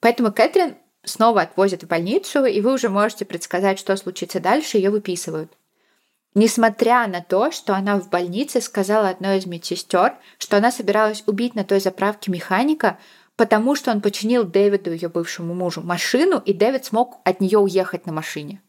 Поэтому 0.00 0.32
Кэтрин 0.32 0.76
снова 1.04 1.42
отвозят 1.42 1.82
в 1.82 1.86
больницу, 1.86 2.44
и 2.44 2.60
вы 2.60 2.72
уже 2.72 2.88
можете 2.88 3.24
предсказать, 3.26 3.78
что 3.78 3.94
случится 3.96 4.40
дальше, 4.40 4.78
ее 4.78 4.90
выписывают. 4.90 5.52
Несмотря 6.34 7.06
на 7.06 7.20
то, 7.20 7.52
что 7.52 7.74
она 7.74 8.00
в 8.00 8.10
больнице 8.10 8.60
сказала 8.60 9.08
одной 9.08 9.38
из 9.38 9.46
медсестер, 9.46 10.16
что 10.38 10.56
она 10.56 10.72
собиралась 10.72 11.22
убить 11.26 11.54
на 11.54 11.62
той 11.62 11.78
заправке 11.78 12.32
механика, 12.32 12.98
потому 13.36 13.76
что 13.76 13.92
он 13.92 14.00
починил 14.00 14.44
Дэвиду, 14.44 14.92
ее 14.92 15.08
бывшему 15.08 15.54
мужу, 15.54 15.80
машину, 15.82 16.42
и 16.44 16.52
Дэвид 16.52 16.84
смог 16.84 17.20
от 17.24 17.40
нее 17.40 17.58
уехать 17.58 18.06
на 18.06 18.12
машине. 18.12 18.60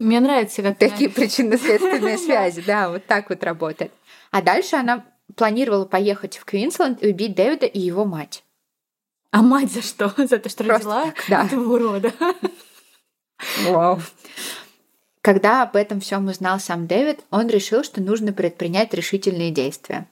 Мне 0.00 0.18
нравится, 0.18 0.62
как 0.62 0.78
Такие 0.78 1.08
причинно-следственные 1.08 2.18
связи, 2.18 2.62
да, 2.66 2.88
вот 2.88 3.06
так 3.06 3.30
вот 3.30 3.44
работает. 3.44 3.92
А 4.32 4.42
дальше 4.42 4.74
она 4.74 5.04
планировала 5.36 5.84
поехать 5.84 6.36
в 6.36 6.44
Квинсленд 6.44 7.02
и 7.02 7.10
убить 7.10 7.36
Дэвида 7.36 7.66
и 7.66 7.78
его 7.78 8.04
мать. 8.04 8.42
А 9.30 9.42
мать 9.42 9.72
за 9.72 9.82
что? 9.82 10.12
За 10.16 10.38
то, 10.38 10.48
что 10.48 10.64
Просто 10.64 10.88
родила 10.88 11.04
так, 11.04 11.24
да. 11.28 11.46
этого 11.46 11.74
урода. 11.74 12.12
Вау. 13.66 14.00
Когда 15.22 15.62
об 15.62 15.76
этом 15.76 16.00
всем 16.00 16.26
узнал 16.26 16.58
сам 16.58 16.88
Дэвид, 16.88 17.20
он 17.30 17.46
решил, 17.46 17.84
что 17.84 18.02
нужно 18.02 18.32
предпринять 18.32 18.92
решительные 18.92 19.52
действия. 19.52 20.08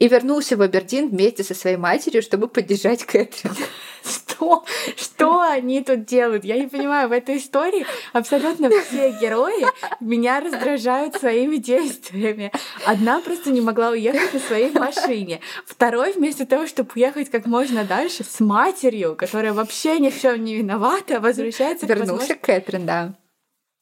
И 0.00 0.06
вернулся 0.08 0.56
в 0.56 0.62
Абердин 0.62 1.10
вместе 1.10 1.42
со 1.42 1.54
своей 1.54 1.76
матерью, 1.76 2.22
чтобы 2.22 2.48
поддержать 2.48 3.04
Кэтрин. 3.04 3.52
Что? 4.04 4.64
Что 4.96 5.40
они 5.40 5.82
тут 5.82 6.04
делают? 6.04 6.44
Я 6.44 6.56
не 6.56 6.66
понимаю, 6.68 7.08
в 7.08 7.12
этой 7.12 7.38
истории 7.38 7.84
абсолютно 8.12 8.70
все 8.70 9.12
герои 9.20 9.66
меня 10.00 10.40
раздражают 10.40 11.16
своими 11.16 11.56
действиями. 11.56 12.52
Одна 12.84 13.20
просто 13.20 13.50
не 13.50 13.60
могла 13.60 13.90
уехать 13.90 14.34
на 14.34 14.40
своей 14.40 14.70
машине. 14.70 15.40
Второй, 15.66 16.12
вместо 16.12 16.46
того, 16.46 16.66
чтобы 16.66 16.90
уехать 16.94 17.30
как 17.30 17.46
можно 17.46 17.84
дальше, 17.84 18.24
с 18.24 18.38
матерью, 18.38 19.16
которая 19.16 19.52
вообще 19.52 19.98
ни 19.98 20.10
в 20.10 20.20
чем 20.20 20.42
не 20.44 20.56
виновата, 20.56 21.20
возвращается 21.20 21.86
Вернулся 21.86 22.12
возможно- 22.12 22.34
к 22.36 22.40
Кэтрин, 22.40 22.86
да. 22.86 23.14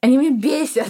Они 0.00 0.16
меня 0.16 0.30
бесят. 0.30 0.88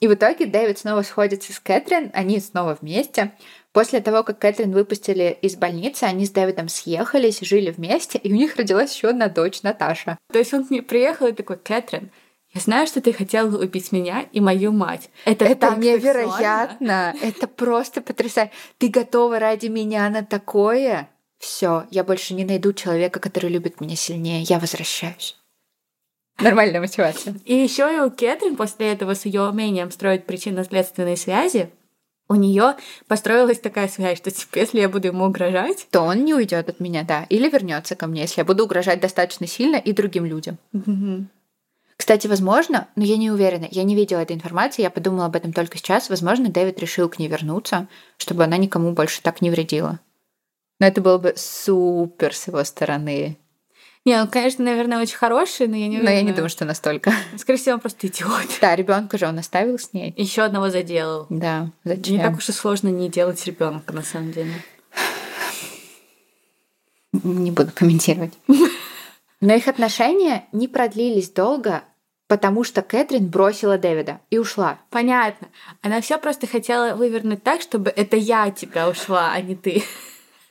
И 0.00 0.06
в 0.06 0.12
итоге 0.12 0.44
Дэвид 0.44 0.78
снова 0.78 1.00
сходится 1.02 1.52
с 1.52 1.58
Кэтрин, 1.60 2.10
они 2.12 2.38
снова 2.38 2.76
вместе. 2.78 3.32
После 3.72 4.00
того, 4.00 4.22
как 4.22 4.38
Кэтрин 4.38 4.70
выпустили 4.72 5.38
из 5.40 5.56
больницы, 5.56 6.04
они 6.04 6.26
с 6.26 6.30
Дэвидом 6.30 6.68
съехались, 6.68 7.40
жили 7.40 7.70
вместе, 7.70 8.18
и 8.18 8.30
у 8.30 8.36
них 8.36 8.56
родилась 8.56 8.94
еще 8.94 9.08
одна 9.08 9.28
дочь, 9.28 9.62
Наташа. 9.62 10.18
То 10.30 10.38
есть 10.38 10.52
он 10.52 10.66
к 10.66 10.70
ней 10.70 10.82
приехал 10.82 11.28
и 11.28 11.32
такой, 11.32 11.56
Кэтрин, 11.56 12.10
я 12.52 12.60
знаю, 12.60 12.86
что 12.86 13.00
ты 13.00 13.12
хотела 13.12 13.48
убить 13.56 13.90
меня 13.90 14.26
и 14.30 14.40
мою 14.40 14.72
мать. 14.72 15.10
Это, 15.24 15.44
Это 15.44 15.54
так 15.56 15.82
сексуально». 15.82 15.96
невероятно. 15.96 17.14
Это 17.20 17.48
просто 17.48 18.00
потрясающе. 18.00 18.52
Ты 18.78 18.88
готова 18.88 19.38
ради 19.38 19.66
меня 19.66 20.08
на 20.08 20.22
такое? 20.22 21.08
Все, 21.38 21.86
я 21.90 22.04
больше 22.04 22.34
не 22.34 22.44
найду 22.44 22.72
человека, 22.72 23.18
который 23.18 23.50
любит 23.50 23.80
меня 23.80 23.96
сильнее. 23.96 24.42
Я 24.42 24.60
возвращаюсь. 24.60 25.36
Нормальная 26.40 26.80
мотивация. 26.80 27.34
И 27.44 27.54
еще 27.54 27.94
и 27.94 28.00
у 28.00 28.10
Кэтрин 28.10 28.56
после 28.56 28.92
этого 28.92 29.14
с 29.14 29.24
ее 29.24 29.48
умением 29.48 29.90
строить 29.90 30.26
причинно-следственные 30.26 31.16
связи, 31.16 31.70
у 32.28 32.34
нее 32.36 32.76
построилась 33.06 33.60
такая 33.60 33.86
связь, 33.86 34.18
что 34.18 34.30
типа, 34.30 34.58
если 34.58 34.80
я 34.80 34.88
буду 34.88 35.08
ему 35.08 35.26
угрожать, 35.26 35.86
То 35.90 36.00
он 36.00 36.24
не 36.24 36.34
уйдет 36.34 36.68
от 36.68 36.80
меня, 36.80 37.04
да. 37.04 37.24
Или 37.28 37.50
вернется 37.50 37.96
ко 37.96 38.06
мне, 38.06 38.22
если 38.22 38.40
я 38.40 38.44
буду 38.44 38.64
угрожать 38.64 39.00
достаточно 39.00 39.46
сильно 39.46 39.76
и 39.76 39.92
другим 39.92 40.24
людям. 40.24 40.58
Кстати, 41.96 42.26
возможно, 42.26 42.88
но 42.96 43.04
я 43.04 43.16
не 43.16 43.30
уверена, 43.30 43.68
я 43.70 43.84
не 43.84 43.94
видела 43.94 44.18
этой 44.18 44.34
информации, 44.34 44.82
я 44.82 44.90
подумала 44.90 45.26
об 45.26 45.36
этом 45.36 45.52
только 45.52 45.78
сейчас. 45.78 46.10
Возможно, 46.10 46.48
Дэвид 46.48 46.80
решил 46.80 47.08
к 47.08 47.18
ней 47.18 47.28
вернуться, 47.28 47.88
чтобы 48.16 48.44
она 48.44 48.56
никому 48.56 48.92
больше 48.92 49.22
так 49.22 49.40
не 49.40 49.50
вредила. 49.50 50.00
Но 50.80 50.86
это 50.86 51.00
было 51.00 51.18
бы 51.18 51.34
супер 51.36 52.34
с 52.34 52.48
его 52.48 52.64
стороны. 52.64 53.38
Не, 54.04 54.20
он, 54.20 54.28
конечно, 54.28 54.62
наверное, 54.64 55.00
очень 55.00 55.16
хороший, 55.16 55.66
но 55.66 55.76
я 55.76 55.88
не 55.88 55.98
Но 55.98 56.10
я 56.10 56.20
не 56.20 56.32
думаю, 56.32 56.50
что 56.50 56.66
настолько. 56.66 57.12
Скорее 57.38 57.58
всего, 57.58 57.74
он 57.76 57.80
просто 57.80 58.06
идиот. 58.06 58.58
Да, 58.60 58.76
ребенка 58.76 59.16
же 59.16 59.26
он 59.26 59.38
оставил 59.38 59.78
с 59.78 59.94
ней. 59.94 60.12
Еще 60.16 60.42
одного 60.42 60.68
заделал. 60.68 61.26
Да, 61.30 61.70
Не 61.84 61.96
зачем? 61.96 62.20
так 62.20 62.36
уж 62.36 62.48
и 62.50 62.52
сложно 62.52 62.88
не 62.88 63.08
делать 63.08 63.44
ребенка, 63.46 63.94
на 63.94 64.02
самом 64.02 64.32
деле. 64.32 64.52
Не 67.22 67.50
буду 67.50 67.70
комментировать. 67.74 68.34
Но 69.40 69.54
их 69.54 69.68
отношения 69.68 70.44
не 70.52 70.68
продлились 70.68 71.30
долго, 71.30 71.82
потому 72.28 72.64
что 72.64 72.82
Кэтрин 72.82 73.28
бросила 73.28 73.78
Дэвида 73.78 74.20
и 74.30 74.38
ушла. 74.38 74.78
Понятно. 74.90 75.48
Она 75.80 76.00
все 76.00 76.18
просто 76.18 76.46
хотела 76.46 76.94
вывернуть 76.94 77.42
так, 77.42 77.60
чтобы 77.62 77.90
это 77.90 78.16
я 78.16 78.44
от 78.44 78.56
тебя 78.56 78.88
ушла, 78.88 79.32
а 79.32 79.40
не 79.40 79.54
ты. 79.54 79.82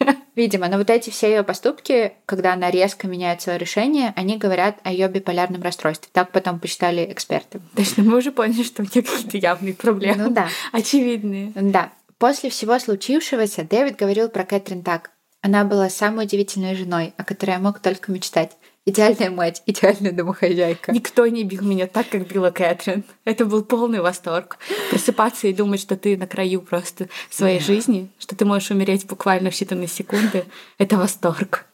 Видимо, 0.36 0.68
но 0.68 0.78
вот 0.78 0.90
эти 0.90 1.10
все 1.10 1.30
ее 1.30 1.44
поступки, 1.44 2.14
когда 2.26 2.54
она 2.54 2.72
резко 2.72 3.08
меняет 3.08 3.42
свое 3.42 3.58
решение, 3.58 4.14
они 4.16 4.38
говорят 4.38 4.78
о 4.84 4.92
ее 4.92 5.08
биполярном 5.08 5.62
расстройстве. 5.62 6.10
Так 6.12 6.32
потом 6.32 6.60
посчитали 6.60 7.06
эксперты. 7.12 7.62
Точно, 7.76 8.04
мы 8.04 8.18
уже 8.18 8.32
поняли, 8.32 8.64
что 8.64 8.82
у 8.82 8.86
нее 8.86 9.04
какие-то 9.04 9.38
явные 9.38 9.74
проблемы. 9.74 10.24
Ну 10.24 10.30
да. 10.32 10.48
Очевидные. 10.72 11.52
Да. 11.56 11.92
После 12.18 12.50
всего 12.50 12.80
случившегося 12.80 13.64
Дэвид 13.64 13.98
говорил 13.98 14.30
про 14.30 14.44
Кэтрин 14.46 14.82
так. 14.82 15.12
Она 15.42 15.66
была 15.66 15.90
самой 15.90 16.26
удивительной 16.26 16.74
женой, 16.74 17.14
о 17.18 17.26
которой 17.26 17.52
я 17.52 17.60
мог 17.60 17.80
только 17.80 18.12
мечтать. 18.12 18.52
Идеальная 18.86 19.30
мать, 19.30 19.64
идеальная 19.66 20.12
домохозяйка. 20.12 20.92
Никто 20.92 21.26
не 21.28 21.46
бил 21.46 21.64
меня 21.64 21.88
так, 21.88 22.10
как 22.10 22.28
била 22.28 22.52
Кэтрин. 22.52 23.06
Это 23.24 23.46
был 23.46 23.64
полный 23.64 24.02
восторг. 24.02 24.58
Просыпаться 24.90 25.48
и 25.48 25.54
думать, 25.54 25.80
что 25.80 25.96
ты 25.96 26.18
на 26.18 26.28
краю 26.28 26.62
просто 26.62 27.08
своей 27.30 27.62
жизни, 27.62 28.10
что 28.20 28.36
ты 28.36 28.44
можешь 28.44 28.72
умереть 28.72 29.08
буквально 29.08 29.52
в 29.52 29.54
считанные 29.54 29.88
секунды, 29.88 30.44
это 30.78 30.98
восторг. 30.98 31.66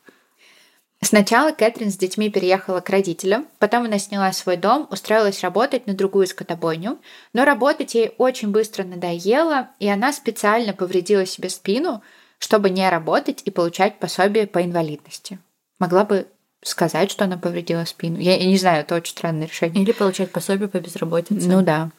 Сначала 1.01 1.51
Кэтрин 1.51 1.91
с 1.91 1.97
детьми 1.97 2.29
переехала 2.29 2.81
к 2.81 2.89
родителям, 2.89 3.47
потом 3.57 3.85
она 3.85 3.97
сняла 3.97 4.31
свой 4.33 4.57
дом, 4.57 4.87
устроилась 4.91 5.41
работать 5.41 5.87
на 5.87 5.93
другую 5.93 6.27
скотобойню, 6.27 6.99
но 7.33 7.45
работать 7.45 7.95
ей 7.95 8.13
очень 8.17 8.51
быстро 8.51 8.83
надоело, 8.83 9.69
и 9.79 9.87
она 9.87 10.11
специально 10.11 10.73
повредила 10.73 11.25
себе 11.25 11.49
спину, 11.49 12.03
чтобы 12.37 12.69
не 12.69 12.87
работать 12.87 13.41
и 13.45 13.49
получать 13.49 13.97
пособие 13.97 14.45
по 14.45 14.63
инвалидности. 14.63 15.39
могла 15.79 16.03
бы 16.03 16.27
сказать, 16.61 17.11
что 17.11 17.25
она 17.25 17.37
повредила 17.37 17.85
спину. 17.85 18.19
Я, 18.19 18.37
я 18.37 18.45
не 18.45 18.57
знаю, 18.57 18.81
это 18.81 18.95
очень 18.95 19.11
странное 19.11 19.47
решение. 19.47 19.83
Или 19.83 19.91
получать 19.91 20.31
пособие 20.31 20.67
по 20.67 20.79
безработице. 20.79 21.47
Ну 21.47 21.61
да. 21.61 21.91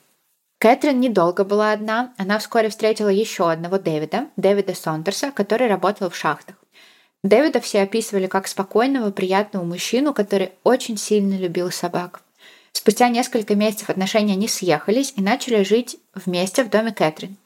Кэтрин 0.58 1.00
недолго 1.00 1.44
была 1.44 1.72
одна. 1.72 2.12
Она 2.18 2.38
вскоре 2.38 2.68
встретила 2.68 3.08
еще 3.08 3.50
одного 3.50 3.78
Дэвида, 3.78 4.26
Дэвида 4.36 4.74
Сондерса, 4.74 5.30
который 5.30 5.68
работал 5.68 6.10
в 6.10 6.16
шахтах. 6.16 6.56
Дэвида 7.22 7.60
все 7.60 7.82
описывали 7.82 8.26
как 8.26 8.46
спокойного, 8.46 9.10
приятного 9.10 9.64
мужчину, 9.64 10.12
который 10.12 10.52
очень 10.64 10.96
сильно 10.96 11.34
любил 11.34 11.70
собак. 11.70 12.22
Спустя 12.72 13.08
несколько 13.08 13.54
месяцев 13.54 13.90
отношения 13.90 14.36
не 14.36 14.48
съехались 14.48 15.14
и 15.16 15.22
начали 15.22 15.62
жить 15.62 15.96
вместе 16.14 16.62
в 16.62 16.70
доме 16.70 16.92
Кэтрин. 16.92 17.36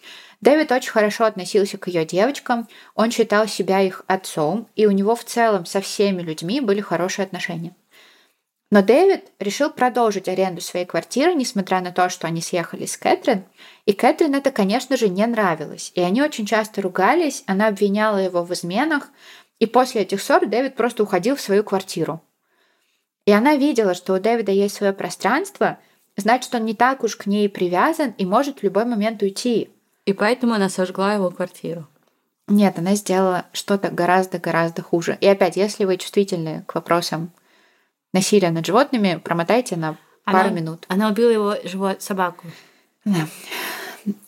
Дэвид 0.44 0.70
очень 0.72 0.90
хорошо 0.90 1.24
относился 1.24 1.78
к 1.78 1.88
ее 1.88 2.04
девочкам, 2.04 2.68
он 2.94 3.10
считал 3.10 3.48
себя 3.48 3.80
их 3.80 4.04
отцом, 4.08 4.68
и 4.76 4.84
у 4.84 4.90
него 4.90 5.16
в 5.16 5.24
целом 5.24 5.64
со 5.64 5.80
всеми 5.80 6.20
людьми 6.20 6.60
были 6.60 6.82
хорошие 6.82 7.24
отношения. 7.24 7.74
Но 8.70 8.82
Дэвид 8.82 9.24
решил 9.38 9.70
продолжить 9.70 10.28
аренду 10.28 10.60
своей 10.60 10.84
квартиры, 10.84 11.32
несмотря 11.32 11.80
на 11.80 11.92
то, 11.92 12.10
что 12.10 12.26
они 12.26 12.42
съехали 12.42 12.84
с 12.84 12.98
Кэтрин. 12.98 13.44
И 13.86 13.94
Кэтрин 13.94 14.34
это, 14.34 14.50
конечно 14.50 14.98
же, 14.98 15.08
не 15.08 15.26
нравилось. 15.26 15.92
И 15.94 16.02
они 16.02 16.20
очень 16.20 16.44
часто 16.44 16.82
ругались, 16.82 17.42
она 17.46 17.68
обвиняла 17.68 18.18
его 18.18 18.42
в 18.42 18.52
изменах, 18.52 19.08
и 19.60 19.64
после 19.64 20.02
этих 20.02 20.20
ссор 20.20 20.44
Дэвид 20.44 20.74
просто 20.74 21.04
уходил 21.04 21.36
в 21.36 21.40
свою 21.40 21.64
квартиру. 21.64 22.20
И 23.24 23.32
она 23.32 23.56
видела, 23.56 23.94
что 23.94 24.12
у 24.12 24.18
Дэвида 24.18 24.52
есть 24.52 24.76
свое 24.76 24.92
пространство, 24.92 25.78
значит, 26.18 26.54
он 26.54 26.66
не 26.66 26.74
так 26.74 27.02
уж 27.02 27.16
к 27.16 27.24
ней 27.24 27.48
привязан 27.48 28.10
и 28.18 28.26
может 28.26 28.58
в 28.58 28.62
любой 28.62 28.84
момент 28.84 29.22
уйти. 29.22 29.70
И 30.06 30.12
поэтому 30.12 30.54
она 30.54 30.68
сожгла 30.68 31.14
его 31.14 31.30
квартиру. 31.30 31.86
Нет, 32.46 32.78
она 32.78 32.94
сделала 32.94 33.46
что-то 33.52 33.90
гораздо-гораздо 33.90 34.82
хуже. 34.82 35.16
И 35.20 35.26
опять, 35.26 35.56
если 35.56 35.84
вы 35.84 35.96
чувствительны 35.96 36.62
к 36.66 36.74
вопросам 36.74 37.32
насилия 38.12 38.50
над 38.50 38.66
животными, 38.66 39.20
промотайте 39.22 39.76
на 39.76 39.96
она, 40.24 40.42
пару 40.42 40.54
минут. 40.54 40.84
Она 40.88 41.08
убила 41.08 41.30
его 41.30 41.56
живот, 41.64 42.02
собаку. 42.02 42.46
Да. 43.04 43.26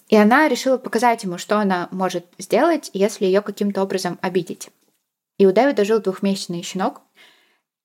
И 0.09 0.17
она 0.17 0.49
решила 0.49 0.79
показать 0.79 1.25
ему, 1.25 1.37
что 1.37 1.59
она 1.59 1.89
может 1.91 2.27
сделать, 2.39 2.91
если 2.95 3.27
ее 3.27 3.43
каким-то 3.43 3.83
образом 3.83 4.19
обидеть. 4.23 4.71
И 5.39 5.47
у 5.47 5.53
Дэвида 5.53 5.85
жил 5.85 6.01
двухмесячный 6.01 6.63
щенок, 6.63 7.03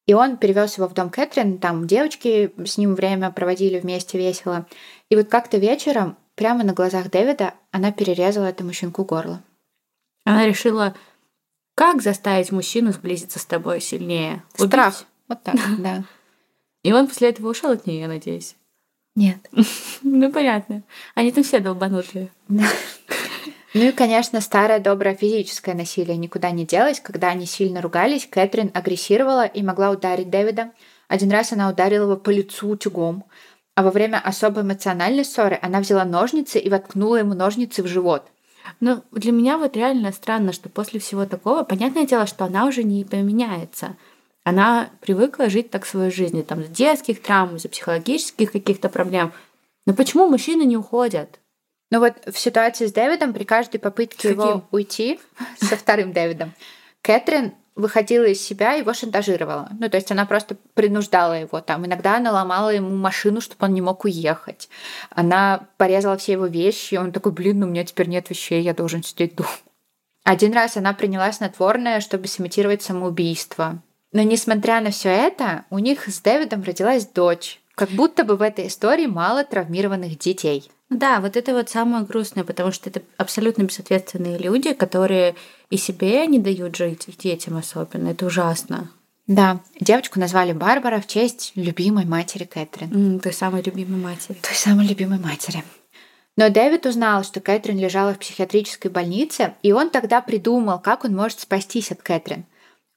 и 0.05 0.13
он 0.13 0.37
перевез 0.37 0.77
его 0.77 0.87
в 0.87 0.93
дом 0.93 1.09
Кэтрин, 1.09 1.57
там 1.57 1.87
девочки 1.87 2.53
с 2.65 2.77
ним 2.77 2.95
время 2.95 3.31
проводили 3.31 3.79
вместе 3.79 4.17
весело. 4.17 4.65
И 5.09 5.15
вот 5.15 5.27
как-то 5.29 5.57
вечером, 5.57 6.17
прямо 6.36 6.63
на 6.63 6.73
глазах 6.73 7.09
Дэвида, 7.09 7.53
она 7.71 7.91
перерезала 7.91 8.45
этому 8.45 8.73
щенку 8.73 9.03
горло. 9.03 9.41
Она 10.25 10.45
решила, 10.45 10.95
как 11.75 12.01
заставить 12.01 12.51
мужчину 12.51 12.91
сблизиться 12.91 13.39
с 13.39 13.45
тобой 13.45 13.82
сильнее? 13.82 14.43
Страх. 14.55 15.05
Вот 15.27 15.43
так, 15.43 15.55
да. 15.79 16.03
И 16.84 16.91
он 16.93 17.07
после 17.07 17.29
этого 17.29 17.49
ушел 17.49 17.71
от 17.71 17.86
нее, 17.88 18.01
я 18.01 18.07
надеюсь. 18.07 18.55
Нет. 19.15 19.38
Ну, 20.03 20.32
понятно. 20.32 20.82
Они 21.13 21.32
там 21.32 21.43
все 21.43 21.59
долбанутые. 21.59 22.29
Да. 22.47 22.65
Ну 23.73 23.88
и, 23.88 23.91
конечно, 23.91 24.41
старое 24.41 24.79
доброе 24.79 25.15
физическое 25.15 25.75
насилие 25.75 26.17
никуда 26.17 26.49
не 26.51 26.65
делось. 26.65 26.99
Когда 26.99 27.29
они 27.29 27.45
сильно 27.45 27.82
ругались, 27.82 28.27
Кэтрин 28.27 28.71
агрессировала 28.73 29.45
и 29.45 29.61
могла 29.61 29.91
ударить 29.91 30.29
Дэвида. 30.32 30.71
Один 31.07 31.32
раз 31.32 31.53
она 31.53 31.69
ударила 31.69 32.03
его 32.03 32.17
по 32.17 32.32
лицу 32.32 32.69
утюгом. 32.69 33.23
А 33.76 33.84
во 33.84 33.91
время 33.91 34.19
особо 34.19 34.61
эмоциональной 34.61 35.24
ссоры 35.24 35.57
она 35.61 35.80
взяла 35.80 36.03
ножницы 36.05 36.59
и 36.59 36.69
воткнула 36.69 37.17
ему 37.17 37.34
ножницы 37.34 37.84
в 37.84 37.88
живот. 37.88 38.28
Ну, 38.80 39.03
для 39.11 39.32
меня 39.32 39.57
вот 39.57 39.76
реально 39.76 40.11
странно, 40.11 40.53
что 40.53 40.69
после 40.69 40.99
всего 40.99 41.26
такого, 41.26 41.63
понятное 41.63 42.05
дело, 42.05 42.28
что 42.28 42.45
она 42.45 42.65
уже 42.65 42.84
не 42.84 43.03
поменяется. 43.05 43.95
Она 44.43 44.89
привыкла 45.01 45.49
жить 45.49 45.69
так 45.69 45.86
свою 45.86 46.11
жизнь, 46.11 46.43
там, 46.43 46.63
с 46.63 46.67
детских 46.67 47.22
травм, 47.22 47.55
из-за 47.55 47.69
психологических 47.69 48.51
каких-то 48.51 48.89
проблем. 48.89 49.34
Но 49.86 49.93
почему 49.93 50.28
мужчины 50.28 50.63
не 50.63 50.78
уходят? 50.78 51.39
Ну 51.91 51.99
вот 51.99 52.13
в 52.26 52.38
ситуации 52.38 52.86
с 52.86 52.93
Дэвидом 52.93 53.34
при 53.34 53.43
каждой 53.43 53.80
попытке 53.80 54.30
его 54.30 54.63
уйти 54.72 55.19
со 55.57 55.76
вторым 55.76 56.13
Дэвидом, 56.13 56.53
Кэтрин 57.01 57.53
выходила 57.76 58.26
из 58.26 58.41
себя 58.41 58.74
его 58.74 58.93
шантажировала. 58.93 59.69
Ну, 59.80 59.89
то 59.89 59.97
есть 59.97 60.11
она 60.11 60.26
просто 60.26 60.55
принуждала 60.74 61.34
его 61.34 61.61
там. 61.61 61.86
Иногда 61.86 62.17
она 62.17 62.32
ломала 62.32 62.69
ему 62.69 62.95
машину, 62.95 63.41
чтобы 63.41 63.65
он 63.65 63.74
не 63.74 63.82
мог 63.82 64.03
уехать. 64.03 64.69
Она 65.09 65.67
порезала 65.78 66.17
все 66.17 66.34
его 66.34 66.47
вещи, 66.47 66.95
и 66.95 66.97
он 66.97 67.11
такой, 67.11 67.32
блин, 67.32 67.59
ну 67.59 67.67
у 67.67 67.69
меня 67.69 67.86
теперь 67.86 68.07
нет 68.07 68.30
вещей, 68.30 68.61
я 68.61 68.74
должен 68.74 69.03
сидеть 69.03 69.36
дома. 69.36 69.49
Один 70.24 70.53
раз 70.53 70.78
она 70.78 70.93
приняла 70.93 71.32
снотворное, 71.32 71.99
чтобы 71.99 72.28
сымитировать 72.28 72.84
самоубийство. 72.84 73.82
Но 74.11 74.22
несмотря 74.22 74.82
на 74.82 74.91
все 74.91 75.09
это, 75.09 75.65
у 75.69 75.80
них 75.80 76.07
с 76.07 76.19
Дэвидом 76.22 76.63
родилась 76.63 77.07
дочь. 77.07 77.61
Как 77.76 77.89
будто 77.89 78.24
бы 78.24 78.36
в 78.36 78.41
этой 78.41 78.67
истории 78.67 79.07
мало 79.07 79.43
травмированных 79.43 80.19
детей. 80.19 80.69
Да, 80.91 81.21
вот 81.21 81.37
это 81.37 81.53
вот 81.53 81.69
самое 81.69 82.03
грустное, 82.03 82.43
потому 82.43 82.73
что 82.73 82.89
это 82.89 83.01
абсолютно 83.15 83.63
безответственные 83.63 84.37
люди, 84.37 84.73
которые 84.73 85.35
и 85.69 85.77
себе 85.77 86.27
не 86.27 86.37
дают 86.37 86.75
жить, 86.75 87.05
и 87.07 87.13
детям 87.13 87.55
особенно. 87.55 88.09
Это 88.09 88.25
ужасно. 88.25 88.91
Да, 89.25 89.61
девочку 89.79 90.19
назвали 90.19 90.51
Барбара 90.51 90.99
в 90.99 91.07
честь 91.07 91.53
любимой 91.55 92.03
матери 92.03 92.43
Кэтрин. 92.43 92.89
Mm, 92.89 93.19
той 93.21 93.31
самой 93.31 93.61
любимой 93.61 94.01
матери. 94.01 94.37
Той 94.41 94.55
самой 94.55 94.85
любимой 94.85 95.19
матери. 95.19 95.63
Но 96.35 96.49
Дэвид 96.49 96.85
узнал, 96.85 97.23
что 97.23 97.39
Кэтрин 97.39 97.77
лежала 97.77 98.13
в 98.13 98.19
психиатрической 98.19 98.91
больнице, 98.91 99.53
и 99.63 99.71
он 99.71 99.91
тогда 99.91 100.19
придумал, 100.19 100.79
как 100.79 101.05
он 101.05 101.15
может 101.15 101.39
спастись 101.39 101.91
от 101.93 102.01
Кэтрин. 102.01 102.43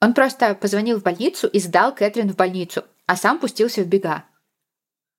Он 0.01 0.15
просто 0.15 0.57
позвонил 0.57 0.99
в 0.99 1.05
больницу 1.05 1.47
и 1.47 1.61
сдал 1.61 1.95
Кэтрин 1.95 2.31
в 2.31 2.37
больницу, 2.37 2.83
а 3.07 3.15
сам 3.15 3.39
пустился 3.39 3.83
в 3.83 3.87
бега. 3.87 4.25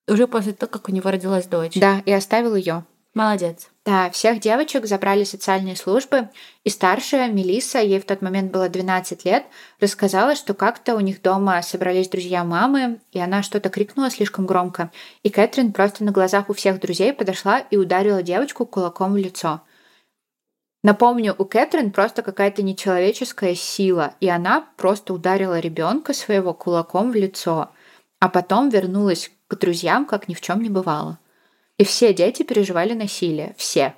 Уже 0.07 0.27
после 0.27 0.53
того, 0.53 0.71
как 0.71 0.89
у 0.89 0.91
него 0.91 1.09
родилась 1.09 1.47
дочь. 1.47 1.73
Да, 1.75 2.01
и 2.05 2.11
оставил 2.11 2.55
ее. 2.55 2.83
Молодец. 3.15 3.69
Да, 3.85 4.09
всех 4.09 4.41
девочек 4.41 4.85
забрали 4.87 5.23
социальные 5.23 5.77
службы, 5.77 6.27
и 6.65 6.69
старшая 6.69 7.31
Мелисса, 7.31 7.79
ей 7.79 8.01
в 8.01 8.05
тот 8.05 8.21
момент 8.21 8.51
было 8.51 8.67
12 8.67 9.23
лет, 9.23 9.45
рассказала, 9.79 10.35
что 10.35 10.53
как-то 10.53 10.95
у 10.95 10.99
них 10.99 11.21
дома 11.21 11.61
собрались 11.61 12.09
друзья 12.09 12.43
мамы, 12.43 12.99
и 13.13 13.19
она 13.19 13.41
что-то 13.41 13.69
крикнула 13.69 14.09
слишком 14.09 14.45
громко, 14.45 14.91
и 15.23 15.29
Кэтрин 15.29 15.71
просто 15.71 16.03
на 16.03 16.11
глазах 16.11 16.49
у 16.49 16.53
всех 16.53 16.81
друзей 16.81 17.13
подошла 17.13 17.59
и 17.59 17.77
ударила 17.77 18.21
девочку 18.21 18.65
кулаком 18.65 19.13
в 19.13 19.17
лицо. 19.17 19.61
Напомню, 20.83 21.33
у 21.37 21.45
Кэтрин 21.45 21.91
просто 21.91 22.21
какая-то 22.21 22.63
нечеловеческая 22.63 23.55
сила, 23.55 24.13
и 24.19 24.27
она 24.27 24.67
просто 24.75 25.13
ударила 25.13 25.57
ребенка 25.57 26.13
своего 26.13 26.53
кулаком 26.53 27.11
в 27.11 27.15
лицо, 27.15 27.71
а 28.19 28.27
потом 28.27 28.69
вернулась 28.69 29.31
к 29.47 29.55
друзьям, 29.57 30.05
как 30.05 30.27
ни 30.27 30.33
в 30.33 30.41
чем 30.41 30.61
не 30.61 30.69
бывало. 30.69 31.19
И 31.77 31.83
все 31.83 32.13
дети 32.13 32.43
переживали 32.43 32.93
насилие. 32.93 33.53
Все. 33.57 33.95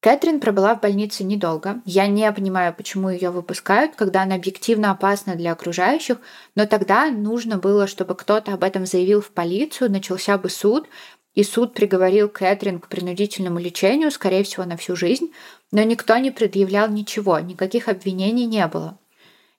Кэтрин 0.00 0.38
пробыла 0.38 0.76
в 0.76 0.80
больнице 0.80 1.24
недолго. 1.24 1.82
Я 1.84 2.06
не 2.06 2.30
понимаю, 2.32 2.72
почему 2.72 3.10
ее 3.10 3.30
выпускают, 3.30 3.96
когда 3.96 4.22
она 4.22 4.36
объективно 4.36 4.92
опасна 4.92 5.34
для 5.34 5.52
окружающих, 5.52 6.18
но 6.54 6.66
тогда 6.66 7.10
нужно 7.10 7.58
было, 7.58 7.88
чтобы 7.88 8.14
кто-то 8.14 8.54
об 8.54 8.62
этом 8.62 8.86
заявил 8.86 9.20
в 9.20 9.30
полицию, 9.30 9.90
начался 9.90 10.38
бы 10.38 10.50
суд, 10.50 10.88
и 11.34 11.42
суд 11.42 11.74
приговорил 11.74 12.28
Кэтрин 12.28 12.78
к 12.78 12.88
принудительному 12.88 13.58
лечению, 13.58 14.12
скорее 14.12 14.44
всего, 14.44 14.64
на 14.64 14.76
всю 14.76 14.94
жизнь, 14.94 15.32
но 15.72 15.82
никто 15.82 16.16
не 16.18 16.30
предъявлял 16.30 16.88
ничего, 16.88 17.38
никаких 17.40 17.88
обвинений 17.88 18.46
не 18.46 18.66
было. 18.68 18.98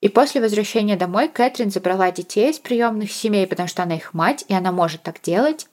И 0.02 0.08
после 0.08 0.40
возвращения 0.40 0.96
домой 0.96 1.28
Кэтрин 1.28 1.72
забрала 1.72 2.12
детей 2.12 2.52
из 2.52 2.60
приемных 2.60 3.12
семей, 3.12 3.48
потому 3.48 3.68
что 3.68 3.84
она 3.84 3.96
их 3.96 4.14
мать, 4.14 4.46
и 4.48 4.54
она 4.54 4.72
может 4.72 5.04
так 5.04 5.22
делать, 5.22 5.68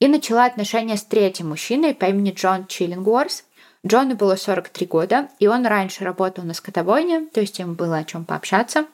и 0.00 0.08
начала 0.08 0.46
отношения 0.46 0.96
с 0.96 1.04
третьим 1.04 1.50
мужчиной 1.50 1.94
по 1.94 2.06
имени 2.06 2.32
Джон 2.32 2.66
Чиллингуорс. 2.66 3.44
Джону 3.86 4.16
было 4.16 4.36
43 4.36 4.86
года, 4.86 5.28
и 5.38 5.46
он 5.46 5.66
раньше 5.66 6.04
работал 6.04 6.44
на 6.44 6.54
скотобойне, 6.54 7.26
то 7.32 7.40
есть 7.40 7.58
ему 7.58 7.74
было 7.74 7.98
о 7.98 8.04
чем 8.04 8.24
пообщаться. 8.24 8.86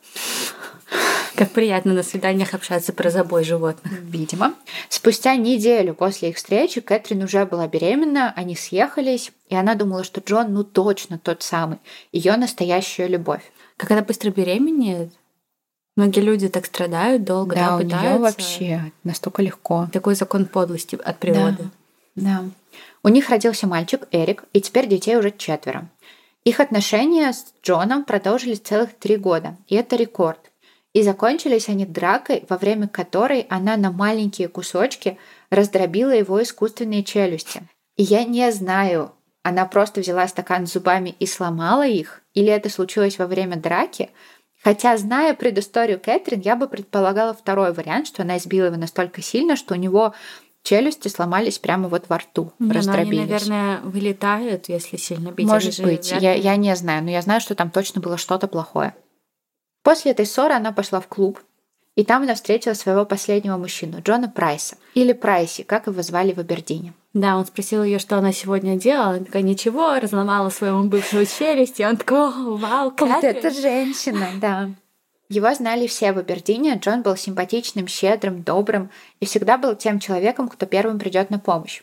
Как 1.36 1.50
приятно 1.50 1.94
на 1.94 2.02
свиданиях 2.02 2.54
общаться 2.54 2.92
про 2.92 3.10
забой 3.10 3.42
животных. 3.44 3.92
Видимо. 4.02 4.54
Спустя 4.88 5.34
неделю 5.34 5.94
после 5.94 6.30
их 6.30 6.36
встречи 6.36 6.80
Кэтрин 6.80 7.24
уже 7.24 7.44
была 7.44 7.66
беременна, 7.66 8.32
они 8.36 8.54
съехались, 8.54 9.32
и 9.48 9.56
она 9.56 9.74
думала, 9.74 10.04
что 10.04 10.20
Джон 10.20 10.52
ну 10.52 10.62
точно 10.62 11.18
тот 11.18 11.42
самый, 11.42 11.78
ее 12.12 12.36
настоящая 12.36 13.08
любовь. 13.08 13.42
Как 13.76 13.90
она 13.90 14.02
быстро 14.02 14.30
беременеет. 14.30 15.12
Многие 15.96 16.20
люди 16.20 16.48
так 16.48 16.66
страдают 16.66 17.24
долго, 17.24 17.54
да, 17.54 17.68
да 17.68 17.76
у 17.76 17.82
пытаются. 17.82 18.08
нее 18.08 18.18
вообще 18.18 18.92
настолько 19.04 19.42
легко. 19.42 19.88
Такой 19.92 20.14
закон 20.16 20.46
подлости 20.46 20.98
от 21.02 21.18
природы. 21.18 21.70
Да. 22.16 22.42
да. 22.42 22.44
У 23.02 23.08
них 23.08 23.28
родился 23.28 23.66
мальчик 23.66 24.08
Эрик, 24.10 24.44
и 24.52 24.60
теперь 24.60 24.88
детей 24.88 25.16
уже 25.16 25.30
четверо. 25.30 25.88
Их 26.44 26.60
отношения 26.60 27.32
с 27.32 27.46
Джоном 27.62 28.04
продолжились 28.04 28.60
целых 28.60 28.94
три 28.94 29.16
года, 29.16 29.56
и 29.68 29.76
это 29.76 29.96
рекорд. 29.96 30.50
И 30.92 31.02
закончились 31.02 31.68
они 31.68 31.86
дракой, 31.86 32.44
во 32.48 32.56
время 32.56 32.86
которой 32.86 33.46
она 33.48 33.76
на 33.76 33.90
маленькие 33.90 34.48
кусочки 34.48 35.18
раздробила 35.50 36.10
его 36.10 36.42
искусственные 36.42 37.02
челюсти. 37.02 37.62
И 37.96 38.02
я 38.02 38.24
не 38.24 38.50
знаю, 38.52 39.12
она 39.42 39.66
просто 39.66 40.00
взяла 40.00 40.26
стакан 40.28 40.66
с 40.66 40.72
зубами 40.72 41.14
и 41.18 41.26
сломала 41.26 41.86
их, 41.86 42.22
или 42.34 42.48
это 42.48 42.68
случилось 42.68 43.18
во 43.18 43.26
время 43.26 43.56
драки, 43.56 44.10
Хотя, 44.62 44.96
зная 44.96 45.34
предысторию 45.34 46.00
Кэтрин, 46.00 46.40
я 46.40 46.56
бы 46.56 46.66
предполагала 46.68 47.34
второй 47.34 47.74
вариант, 47.74 48.06
что 48.06 48.22
она 48.22 48.38
избила 48.38 48.66
его 48.66 48.76
настолько 48.76 49.20
сильно, 49.20 49.56
что 49.56 49.74
у 49.74 49.76
него 49.76 50.14
челюсти 50.62 51.08
сломались 51.08 51.58
прямо 51.58 51.88
вот 51.90 52.08
во 52.08 52.16
рту, 52.16 52.50
Не, 52.58 52.68
ну, 52.68 52.74
раздробились. 52.74 53.18
они, 53.18 53.20
наверное, 53.20 53.80
вылетают, 53.80 54.70
если 54.70 54.96
сильно 54.96 55.32
бить. 55.32 55.46
Может 55.46 55.78
Они 55.78 55.90
быть, 55.90 56.10
я, 56.12 56.32
я 56.32 56.56
не 56.56 56.74
знаю, 56.76 57.04
но 57.04 57.10
я 57.10 57.20
знаю, 57.20 57.42
что 57.42 57.54
там 57.54 57.70
точно 57.70 58.00
было 58.00 58.16
что-то 58.16 58.48
плохое. 58.48 58.96
После 59.82 60.12
этой 60.12 60.24
ссоры 60.24 60.54
она 60.54 60.72
пошла 60.72 61.00
в 61.00 61.08
клуб, 61.08 61.40
и 61.96 62.04
там 62.04 62.22
она 62.22 62.34
встретила 62.34 62.74
своего 62.74 63.04
последнего 63.04 63.56
мужчину, 63.56 64.00
Джона 64.02 64.28
Прайса, 64.28 64.76
или 64.94 65.12
Прайси, 65.12 65.62
как 65.62 65.86
его 65.86 66.02
звали 66.02 66.32
в 66.32 66.40
Абердине. 66.40 66.92
Да, 67.12 67.36
он 67.36 67.46
спросил 67.46 67.84
ее, 67.84 68.00
что 68.00 68.18
она 68.18 68.32
сегодня 68.32 68.76
делала. 68.76 69.10
Она 69.10 69.24
такая, 69.24 69.42
ничего, 69.42 70.00
разломала 70.00 70.48
своему 70.50 70.84
бывшую 70.84 71.26
челюсть. 71.26 71.78
И 71.78 71.86
он 71.86 71.96
такой, 71.96 72.18
«О, 72.18 72.56
вау, 72.56 72.90
Вот 72.90 72.96
Кэтрин». 72.96 73.22
это 73.22 73.50
женщина, 73.50 74.26
да. 74.40 74.70
Его 75.28 75.54
знали 75.54 75.86
все 75.86 76.12
в 76.12 76.18
Абердине. 76.18 76.76
Джон 76.76 77.02
был 77.02 77.16
симпатичным, 77.16 77.86
щедрым, 77.86 78.42
добрым 78.42 78.90
и 79.20 79.26
всегда 79.26 79.58
был 79.58 79.76
тем 79.76 80.00
человеком, 80.00 80.48
кто 80.48 80.66
первым 80.66 80.98
придет 80.98 81.30
на 81.30 81.38
помощь. 81.38 81.82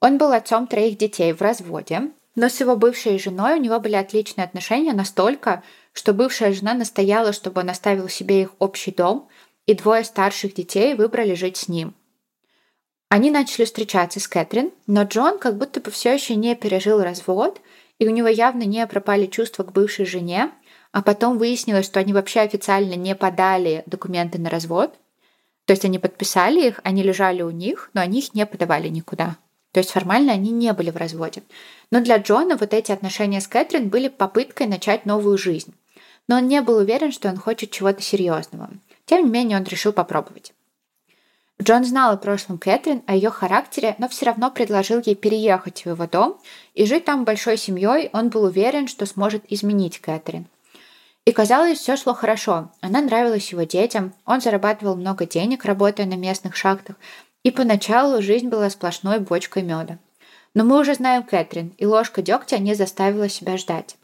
Он 0.00 0.18
был 0.18 0.32
отцом 0.32 0.66
троих 0.66 0.98
детей 0.98 1.32
в 1.32 1.40
разводе, 1.40 2.10
но 2.34 2.50
с 2.50 2.60
его 2.60 2.76
бывшей 2.76 3.18
женой 3.18 3.54
у 3.54 3.62
него 3.62 3.80
были 3.80 3.94
отличные 3.94 4.44
отношения 4.44 4.92
настолько, 4.92 5.62
что 5.94 6.12
бывшая 6.12 6.52
жена 6.52 6.74
настояла, 6.74 7.32
чтобы 7.32 7.62
он 7.62 7.70
оставил 7.70 8.10
себе 8.10 8.42
их 8.42 8.50
общий 8.58 8.92
дом, 8.92 9.28
и 9.66 9.74
двое 9.74 10.04
старших 10.04 10.54
детей 10.54 10.94
выбрали 10.94 11.34
жить 11.34 11.56
с 11.56 11.68
ним. 11.68 11.94
Они 13.08 13.30
начали 13.30 13.64
встречаться 13.64 14.18
с 14.18 14.26
Кэтрин, 14.26 14.72
но 14.86 15.04
Джон 15.04 15.38
как 15.38 15.56
будто 15.56 15.80
бы 15.80 15.90
все 15.90 16.14
еще 16.14 16.34
не 16.34 16.56
пережил 16.56 17.02
развод, 17.02 17.60
и 17.98 18.06
у 18.06 18.10
него 18.10 18.28
явно 18.28 18.64
не 18.64 18.84
пропали 18.86 19.26
чувства 19.26 19.62
к 19.62 19.72
бывшей 19.72 20.06
жене, 20.06 20.50
а 20.92 21.02
потом 21.02 21.38
выяснилось, 21.38 21.86
что 21.86 22.00
они 22.00 22.12
вообще 22.12 22.40
официально 22.40 22.94
не 22.94 23.14
подали 23.14 23.84
документы 23.86 24.38
на 24.38 24.50
развод. 24.50 24.94
То 25.66 25.72
есть 25.72 25.84
они 25.84 25.98
подписали 25.98 26.66
их, 26.68 26.80
они 26.84 27.02
лежали 27.02 27.42
у 27.42 27.50
них, 27.50 27.90
но 27.94 28.00
они 28.00 28.20
их 28.20 28.34
не 28.34 28.46
подавали 28.46 28.88
никуда. 28.88 29.36
То 29.72 29.80
есть 29.80 29.90
формально 29.90 30.32
они 30.32 30.50
не 30.50 30.72
были 30.72 30.90
в 30.90 30.96
разводе. 30.96 31.42
Но 31.90 32.00
для 32.00 32.16
Джона 32.16 32.56
вот 32.56 32.72
эти 32.72 32.92
отношения 32.92 33.40
с 33.40 33.46
Кэтрин 33.46 33.88
были 33.88 34.08
попыткой 34.08 34.66
начать 34.66 35.06
новую 35.06 35.36
жизнь. 35.38 35.74
Но 36.28 36.36
он 36.36 36.48
не 36.48 36.60
был 36.62 36.78
уверен, 36.78 37.12
что 37.12 37.28
он 37.28 37.36
хочет 37.36 37.70
чего-то 37.72 38.00
серьезного. 38.02 38.70
Тем 39.06 39.24
не 39.24 39.30
менее, 39.30 39.58
он 39.58 39.64
решил 39.64 39.92
попробовать. 39.92 40.52
Джон 41.62 41.84
знал 41.84 42.12
о 42.12 42.16
прошлом 42.18 42.58
Кэтрин, 42.58 43.02
о 43.06 43.14
ее 43.14 43.30
характере, 43.30 43.94
но 43.98 44.08
все 44.08 44.26
равно 44.26 44.50
предложил 44.50 45.00
ей 45.04 45.14
переехать 45.14 45.82
в 45.82 45.88
его 45.88 46.06
дом 46.06 46.38
и 46.74 46.84
жить 46.84 47.06
там 47.06 47.24
большой 47.24 47.56
семьей. 47.56 48.10
Он 48.12 48.28
был 48.28 48.44
уверен, 48.44 48.88
что 48.88 49.06
сможет 49.06 49.42
изменить 49.50 49.98
Кэтрин. 50.00 50.46
И 51.24 51.32
казалось, 51.32 51.78
все 51.78 51.96
шло 51.96 52.14
хорошо. 52.14 52.70
Она 52.82 53.00
нравилась 53.00 53.50
его 53.50 53.62
детям, 53.62 54.12
он 54.26 54.40
зарабатывал 54.40 54.96
много 54.96 55.26
денег, 55.26 55.64
работая 55.64 56.06
на 56.06 56.14
местных 56.14 56.54
шахтах, 56.54 56.96
и 57.42 57.50
поначалу 57.50 58.20
жизнь 58.20 58.48
была 58.48 58.68
сплошной 58.70 59.18
бочкой 59.18 59.62
меда. 59.62 59.98
Но 60.54 60.62
мы 60.64 60.78
уже 60.78 60.94
знаем 60.94 61.22
Кэтрин, 61.22 61.74
и 61.78 61.86
ложка 61.86 62.22
дегтя 62.22 62.58
не 62.58 62.74
заставила 62.74 63.28
себя 63.28 63.56
ждать. 63.56 63.96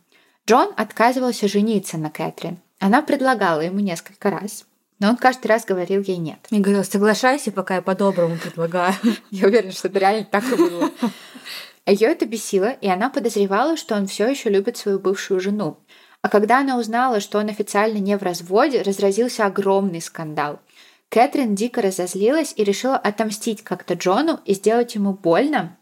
Джон 0.47 0.73
отказывался 0.77 1.49
жениться 1.49 1.97
на 1.99 2.11
Кэтрин. 2.11 2.59
Она 2.81 3.03
предлагала 3.03 3.61
ему 3.61 3.79
несколько 3.79 4.31
раз, 4.31 4.65
но 5.03 5.09
он 5.09 5.17
каждый 5.17 5.49
раз 5.49 5.65
говорил 5.65 6.01
ей 6.01 6.19
нет. 6.19 6.39
И 6.51 6.61
говорил, 6.61 6.85
соглашайся, 6.85 7.51
пока 7.51 7.75
я 7.75 7.83
по-доброму 7.83 8.37
предлагаю. 8.37 8.95
Я 9.33 9.49
уверена, 9.49 9.73
что 9.73 9.89
это 9.89 9.99
реально 9.99 10.25
так 10.25 10.45
и 10.45 10.55
было. 10.55 10.93
Ее 11.87 12.07
это 12.07 12.25
бесило, 12.25 12.71
и 12.71 12.87
она 12.87 13.11
подозревала, 13.11 13.77
что 13.77 13.97
он 13.97 14.07
все 14.07 14.29
еще 14.29 14.49
любит 14.49 14.77
свою 14.77 15.01
бывшую 15.01 15.41
жену. 15.41 15.77
А 16.21 16.29
когда 16.29 16.61
она 16.61 16.79
узнала, 16.79 17.19
что 17.19 17.41
он 17.41 17.49
официально 17.49 17.99
не 17.99 18.17
в 18.17 18.23
разводе, 18.23 18.83
разразился 18.83 19.45
огромный 19.45 20.01
скандал. 20.01 20.61
Кэтрин 21.09 21.57
дико 21.57 21.83
разозлилась 21.83 22.55
и 22.57 22.63
решила 22.63 22.97
отомстить 22.97 23.65
как-то 23.65 23.95
Джону 23.95 24.39
и 24.45 24.55
сделать 24.55 24.95
ему 24.95 25.15
больно. 25.15 25.77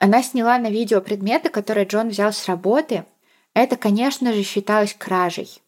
Она 0.00 0.24
сняла 0.24 0.58
на 0.58 0.70
видео 0.70 1.00
предметы, 1.00 1.50
которые 1.50 1.86
Джон 1.86 2.08
взял 2.08 2.32
с 2.32 2.48
работы. 2.48 3.04
Это, 3.54 3.76
конечно 3.76 4.32
же, 4.32 4.42
считалось 4.42 4.94
кражей. 4.98 5.62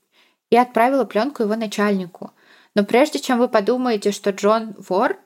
И 0.51 0.57
отправила 0.57 1.05
пленку 1.05 1.45
его 1.45 1.55
начальнику. 1.55 2.33
Но 2.75 2.85
прежде 2.85 3.19
чем 3.19 3.39
вы 3.39 3.49
подумаете, 3.49 4.13
что 4.13 4.31
Джон 4.31 4.75
вор, 4.89 5.19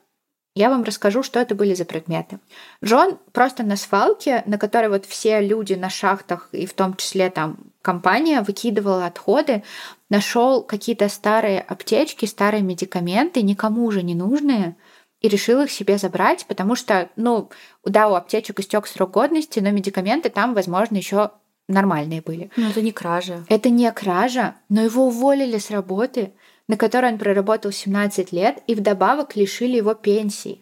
я 0.55 0.71
вам 0.71 0.83
расскажу, 0.83 1.21
что 1.21 1.39
это 1.39 1.53
были 1.53 1.75
за 1.75 1.85
предметы. 1.85 2.39
Джон 2.83 3.19
просто 3.31 3.61
на 3.61 3.75
свалке, 3.75 4.41
на 4.47 4.57
которой 4.57 4.89
вот 4.89 5.05
все 5.05 5.39
люди 5.39 5.73
на 5.73 5.89
шахтах, 5.89 6.49
и 6.51 6.65
в 6.65 6.73
том 6.73 6.95
числе 6.95 7.29
там 7.29 7.57
компания, 7.83 8.41
выкидывала 8.41 9.05
отходы, 9.05 9.63
нашел 10.09 10.63
какие-то 10.63 11.09
старые 11.09 11.61
аптечки, 11.61 12.25
старые 12.25 12.63
медикаменты, 12.63 13.43
никому 13.43 13.85
уже 13.85 14.01
не 14.01 14.15
нужные, 14.15 14.75
и 15.21 15.27
решил 15.27 15.61
их 15.61 15.71
себе 15.71 15.99
забрать, 15.99 16.45
потому 16.47 16.75
что, 16.75 17.09
ну, 17.15 17.49
да, 17.83 18.07
у 18.07 18.15
аптечек 18.15 18.59
истек 18.59 18.87
срок 18.87 19.11
годности, 19.11 19.59
но 19.59 19.69
медикаменты 19.69 20.29
там, 20.29 20.55
возможно, 20.55 20.97
еще 20.97 21.31
нормальные 21.67 22.21
были. 22.21 22.49
Ну, 22.55 22.69
это 22.69 22.81
не 22.81 22.91
кража. 22.91 23.45
Это 23.49 23.69
не 23.69 23.91
кража, 23.91 24.55
но 24.69 24.81
его 24.81 25.05
уволили 25.07 25.57
с 25.57 25.69
работы, 25.69 26.33
на 26.67 26.77
которой 26.77 27.11
он 27.11 27.17
проработал 27.17 27.71
17 27.71 28.31
лет, 28.31 28.61
и 28.67 28.75
вдобавок 28.75 29.35
лишили 29.35 29.77
его 29.77 29.93
пенсии. 29.93 30.61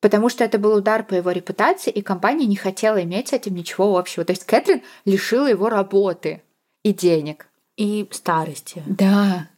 Потому 0.00 0.28
что 0.28 0.44
это 0.44 0.58
был 0.58 0.74
удар 0.74 1.02
по 1.02 1.14
его 1.14 1.30
репутации, 1.30 1.90
и 1.90 2.02
компания 2.02 2.46
не 2.46 2.56
хотела 2.56 3.02
иметь 3.02 3.28
с 3.28 3.32
этим 3.32 3.54
ничего 3.54 3.96
общего. 3.96 4.24
То 4.24 4.32
есть 4.32 4.44
Кэтрин 4.44 4.82
лишила 5.06 5.46
его 5.46 5.70
работы 5.70 6.42
и 6.82 6.92
денег. 6.92 7.48
И 7.76 8.06
старости. 8.12 8.82
Да. 8.86 9.48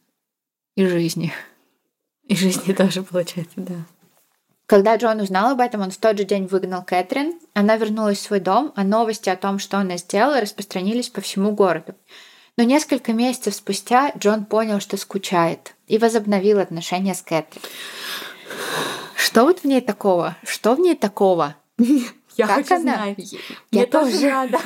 И 0.77 0.87
жизни. 0.87 1.33
И 2.29 2.37
жизни 2.37 2.73
тоже, 2.73 3.03
получается, 3.03 3.57
да. 3.57 3.75
Когда 4.67 4.97
Джон 4.97 5.21
узнал 5.21 5.53
об 5.53 5.61
этом, 5.61 5.81
он 5.81 5.91
в 5.91 5.97
тот 5.97 6.19
же 6.19 6.25
день 6.25 6.47
выгнал 6.47 6.83
Кэтрин. 6.83 7.39
Она 7.55 7.77
вернулась 7.77 8.19
в 8.19 8.23
свой 8.23 8.41
дом, 8.41 8.73
а 8.75 8.85
новости 8.85 9.29
о 9.29 9.37
том, 9.37 9.59
что 9.59 9.79
она 9.79 9.97
сделала, 9.97 10.41
распространились 10.41 11.09
по 11.09 11.21
всему 11.21 11.53
городу. 11.53 11.95
Но 12.57 12.65
несколько 12.65 13.13
месяцев 13.13 13.55
спустя 13.55 14.13
Джон 14.17 14.47
понял, 14.47 14.81
что 14.81 14.97
скучает, 14.97 15.75
и 15.87 15.99
возобновил 15.99 16.59
отношения 16.59 17.15
с 17.15 17.21
Кэтрин. 17.23 17.63
Что 19.15 19.45
вот 19.45 19.61
в 19.61 19.65
ней 19.65 19.81
такого? 19.81 20.37
Что 20.45 20.75
в 20.75 20.81
ней 20.81 20.95
такого? 20.95 21.55
Я 21.79 22.47
Как 22.47 22.57
хочу 22.57 22.77
она? 22.77 22.95
знать. 22.97 23.33
Я 23.33 23.39
Мне 23.73 23.87
тоже 23.87 24.13
тоже. 24.13 24.31
надо. 24.31 24.59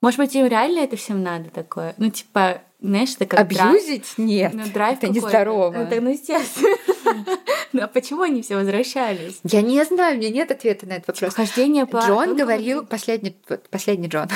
Может 0.00 0.18
быть, 0.18 0.34
им 0.34 0.46
реально 0.46 0.80
это 0.80 0.96
всем 0.96 1.22
надо 1.22 1.50
такое? 1.50 1.94
Ну, 1.96 2.10
типа, 2.10 2.62
знаешь, 2.80 3.14
это 3.14 3.24
как 3.26 3.48
драйв. 3.48 3.70
Абьюзить? 3.70 4.14
Нет. 4.16 4.52
Ну, 4.52 4.64
драйв 4.72 4.98
это 4.98 5.08
нездорово. 5.12 5.74
Это, 5.74 6.00
ну, 6.00 6.10
естественно. 6.10 6.76
Ну, 7.72 7.82
а 7.82 7.86
почему 7.88 8.20
они 8.22 8.42
все 8.42 8.56
возвращались? 8.56 9.40
Я 9.44 9.62
не 9.62 9.82
знаю, 9.84 10.16
у 10.16 10.18
меня 10.18 10.28
нет 10.28 10.50
ответа 10.50 10.86
на 10.86 10.92
этот 10.94 11.08
вопрос. 11.08 11.34
Хождение 11.34 11.86
по... 11.86 11.98
Джон 12.06 12.30
Ну, 12.30 12.36
говорил, 12.36 12.84
последний, 12.84 13.34
последний 13.70 14.08
Джон, 14.08 14.28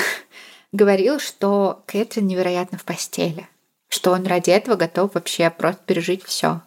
говорил, 0.77 1.19
что 1.19 1.83
Кэтрин 1.87 2.25
невероятно 2.27 2.77
в 2.77 2.85
постели. 2.85 3.49
Что 3.89 4.11
он 4.11 4.25
ради 4.25 4.51
этого 4.51 4.75
готов 4.75 5.15
вообще 5.15 5.49
просто 5.49 5.81
пережить 5.85 6.23
все. 6.23 6.61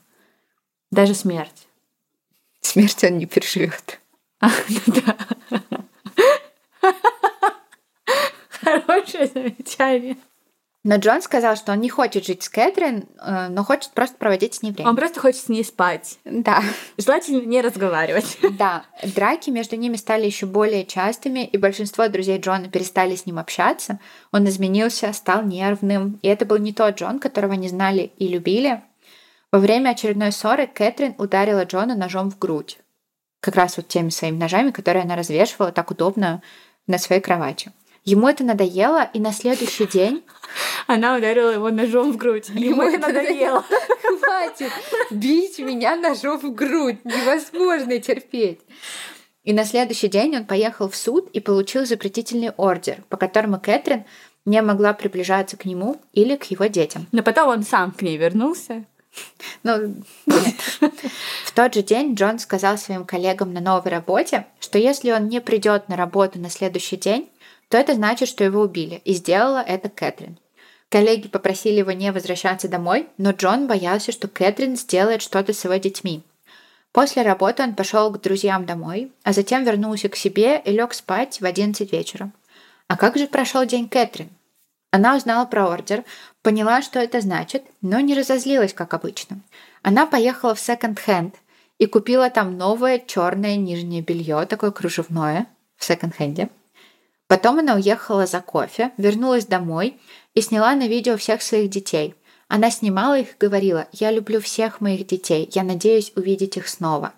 Даже 0.90 1.14
смерть. 1.14 1.68
Смерть 2.60 3.02
он 3.04 3.18
не 3.18 3.26
переживет. 3.26 4.00
А, 4.40 4.50
ну 4.68 4.80
да. 4.86 5.16
Хорошее 8.48 9.26
замечание. 9.28 10.16
Но 10.82 10.96
Джон 10.96 11.20
сказал, 11.20 11.56
что 11.56 11.72
он 11.72 11.80
не 11.80 11.90
хочет 11.90 12.24
жить 12.24 12.42
с 12.42 12.48
Кэтрин, 12.48 13.04
э, 13.20 13.48
но 13.50 13.64
хочет 13.64 13.90
просто 13.90 14.16
проводить 14.16 14.54
с 14.54 14.62
ней 14.62 14.72
время. 14.72 14.88
Он 14.88 14.96
просто 14.96 15.20
хочет 15.20 15.42
с 15.42 15.48
ней 15.50 15.62
спать. 15.62 16.18
Да. 16.24 16.62
Желательно 16.96 17.42
не 17.42 17.60
разговаривать. 17.60 18.38
Да, 18.60 18.84
драки 19.02 19.48
между 19.50 19.76
ними 19.76 19.96
стали 19.96 20.26
еще 20.26 20.44
более 20.44 20.84
частыми, 20.84 21.44
и 21.44 21.56
большинство 21.56 22.08
друзей 22.08 22.38
Джона 22.38 22.68
перестали 22.68 23.14
с 23.14 23.24
ним 23.24 23.38
общаться. 23.38 23.98
Он 24.32 24.46
изменился, 24.48 25.12
стал 25.12 25.44
нервным. 25.44 26.18
И 26.22 26.28
это 26.28 26.44
был 26.44 26.58
не 26.58 26.72
тот 26.72 26.98
Джон, 26.98 27.20
которого 27.20 27.54
они 27.54 27.68
знали 27.68 28.12
и 28.18 28.28
любили. 28.28 28.82
Во 29.52 29.58
время 29.58 29.90
очередной 29.90 30.32
ссоры 30.32 30.66
Кэтрин 30.66 31.14
ударила 31.18 31.64
Джона 31.64 31.94
ножом 31.94 32.30
в 32.30 32.38
грудь. 32.38 32.78
Как 33.40 33.56
раз 33.56 33.76
вот 33.76 33.88
теми 33.88 34.10
своими 34.10 34.36
ножами, 34.36 34.70
которые 34.70 35.04
она 35.04 35.16
развешивала 35.16 35.72
так 35.72 35.90
удобно 35.90 36.42
на 36.86 36.98
своей 36.98 37.20
кровати. 37.20 37.72
Ему 38.10 38.26
это 38.26 38.42
надоело, 38.42 39.08
и 39.14 39.20
на 39.20 39.32
следующий 39.32 39.86
день... 39.86 40.24
Она 40.88 41.16
ударила 41.16 41.50
его 41.50 41.70
ножом 41.70 42.10
в 42.12 42.16
грудь. 42.16 42.48
Ему 42.48 42.82
это 42.82 42.98
надоело. 43.06 43.64
Хватит 44.02 44.72
бить 45.12 45.60
меня 45.60 45.94
ножом 45.94 46.40
в 46.40 46.52
грудь. 46.52 46.96
Невозможно 47.04 48.00
терпеть. 48.00 48.58
И 49.44 49.52
на 49.52 49.64
следующий 49.64 50.08
день 50.08 50.36
он 50.36 50.44
поехал 50.44 50.88
в 50.88 50.96
суд 50.96 51.30
и 51.32 51.38
получил 51.38 51.86
запретительный 51.86 52.50
ордер, 52.50 53.04
по 53.08 53.16
которому 53.16 53.60
Кэтрин 53.60 54.04
не 54.44 54.60
могла 54.60 54.92
приближаться 54.92 55.56
к 55.56 55.64
нему 55.64 56.00
или 56.12 56.34
к 56.34 56.44
его 56.50 56.66
детям. 56.66 57.06
Но 57.12 57.22
потом 57.22 57.48
он 57.48 57.62
сам 57.62 57.92
к 57.92 58.02
ней 58.02 58.16
вернулся. 58.16 58.84
Ну, 59.62 60.02
нет. 60.26 60.54
В 61.44 61.52
тот 61.52 61.74
же 61.74 61.82
день 61.82 62.14
Джон 62.14 62.40
сказал 62.40 62.76
своим 62.76 63.04
коллегам 63.04 63.52
на 63.52 63.60
новой 63.60 63.90
работе, 63.90 64.46
что 64.58 64.78
если 64.78 65.12
он 65.12 65.28
не 65.28 65.40
придет 65.40 65.88
на 65.88 65.96
работу 65.96 66.40
на 66.40 66.50
следующий 66.50 66.96
день, 66.96 67.28
то 67.70 67.78
это 67.78 67.94
значит, 67.94 68.28
что 68.28 68.42
его 68.44 68.60
убили, 68.62 69.00
и 69.04 69.14
сделала 69.14 69.62
это 69.62 69.88
Кэтрин. 69.88 70.36
Коллеги 70.90 71.28
попросили 71.28 71.76
его 71.76 71.92
не 71.92 72.10
возвращаться 72.10 72.68
домой, 72.68 73.08
но 73.16 73.30
Джон 73.30 73.68
боялся, 73.68 74.10
что 74.10 74.26
Кэтрин 74.26 74.76
сделает 74.76 75.22
что-то 75.22 75.52
с 75.52 75.64
его 75.64 75.76
детьми. 75.76 76.22
После 76.90 77.22
работы 77.22 77.62
он 77.62 77.76
пошел 77.76 78.10
к 78.10 78.20
друзьям 78.20 78.66
домой, 78.66 79.12
а 79.22 79.32
затем 79.32 79.62
вернулся 79.62 80.08
к 80.08 80.16
себе 80.16 80.60
и 80.64 80.72
лег 80.72 80.92
спать 80.92 81.40
в 81.40 81.44
11 81.44 81.92
вечера. 81.92 82.32
А 82.88 82.96
как 82.96 83.16
же 83.16 83.28
прошел 83.28 83.64
день 83.64 83.88
Кэтрин? 83.88 84.28
Она 84.90 85.14
узнала 85.14 85.44
про 85.44 85.68
ордер, 85.68 86.02
поняла, 86.42 86.82
что 86.82 86.98
это 86.98 87.20
значит, 87.20 87.62
но 87.82 88.00
не 88.00 88.14
разозлилась, 88.14 88.74
как 88.74 88.92
обычно. 88.94 89.38
Она 89.82 90.06
поехала 90.06 90.56
в 90.56 90.60
секонд-хенд 90.60 91.36
и 91.78 91.86
купила 91.86 92.30
там 92.30 92.58
новое 92.58 92.98
черное 92.98 93.54
нижнее 93.54 94.02
белье, 94.02 94.44
такое 94.46 94.72
кружевное, 94.72 95.46
в 95.76 95.84
секонд-хенде. 95.84 96.48
Потом 97.30 97.60
она 97.60 97.76
уехала 97.76 98.26
за 98.26 98.40
кофе, 98.40 98.90
вернулась 98.96 99.46
домой 99.46 100.00
и 100.34 100.40
сняла 100.40 100.74
на 100.74 100.88
видео 100.88 101.16
всех 101.16 101.42
своих 101.42 101.70
детей. 101.70 102.16
Она 102.48 102.72
снимала 102.72 103.20
их 103.20 103.34
и 103.34 103.38
говорила, 103.38 103.86
я 103.92 104.10
люблю 104.10 104.40
всех 104.40 104.80
моих 104.80 105.06
детей, 105.06 105.48
я 105.52 105.62
надеюсь 105.62 106.10
увидеть 106.16 106.56
их 106.56 106.66
снова. 106.66 107.12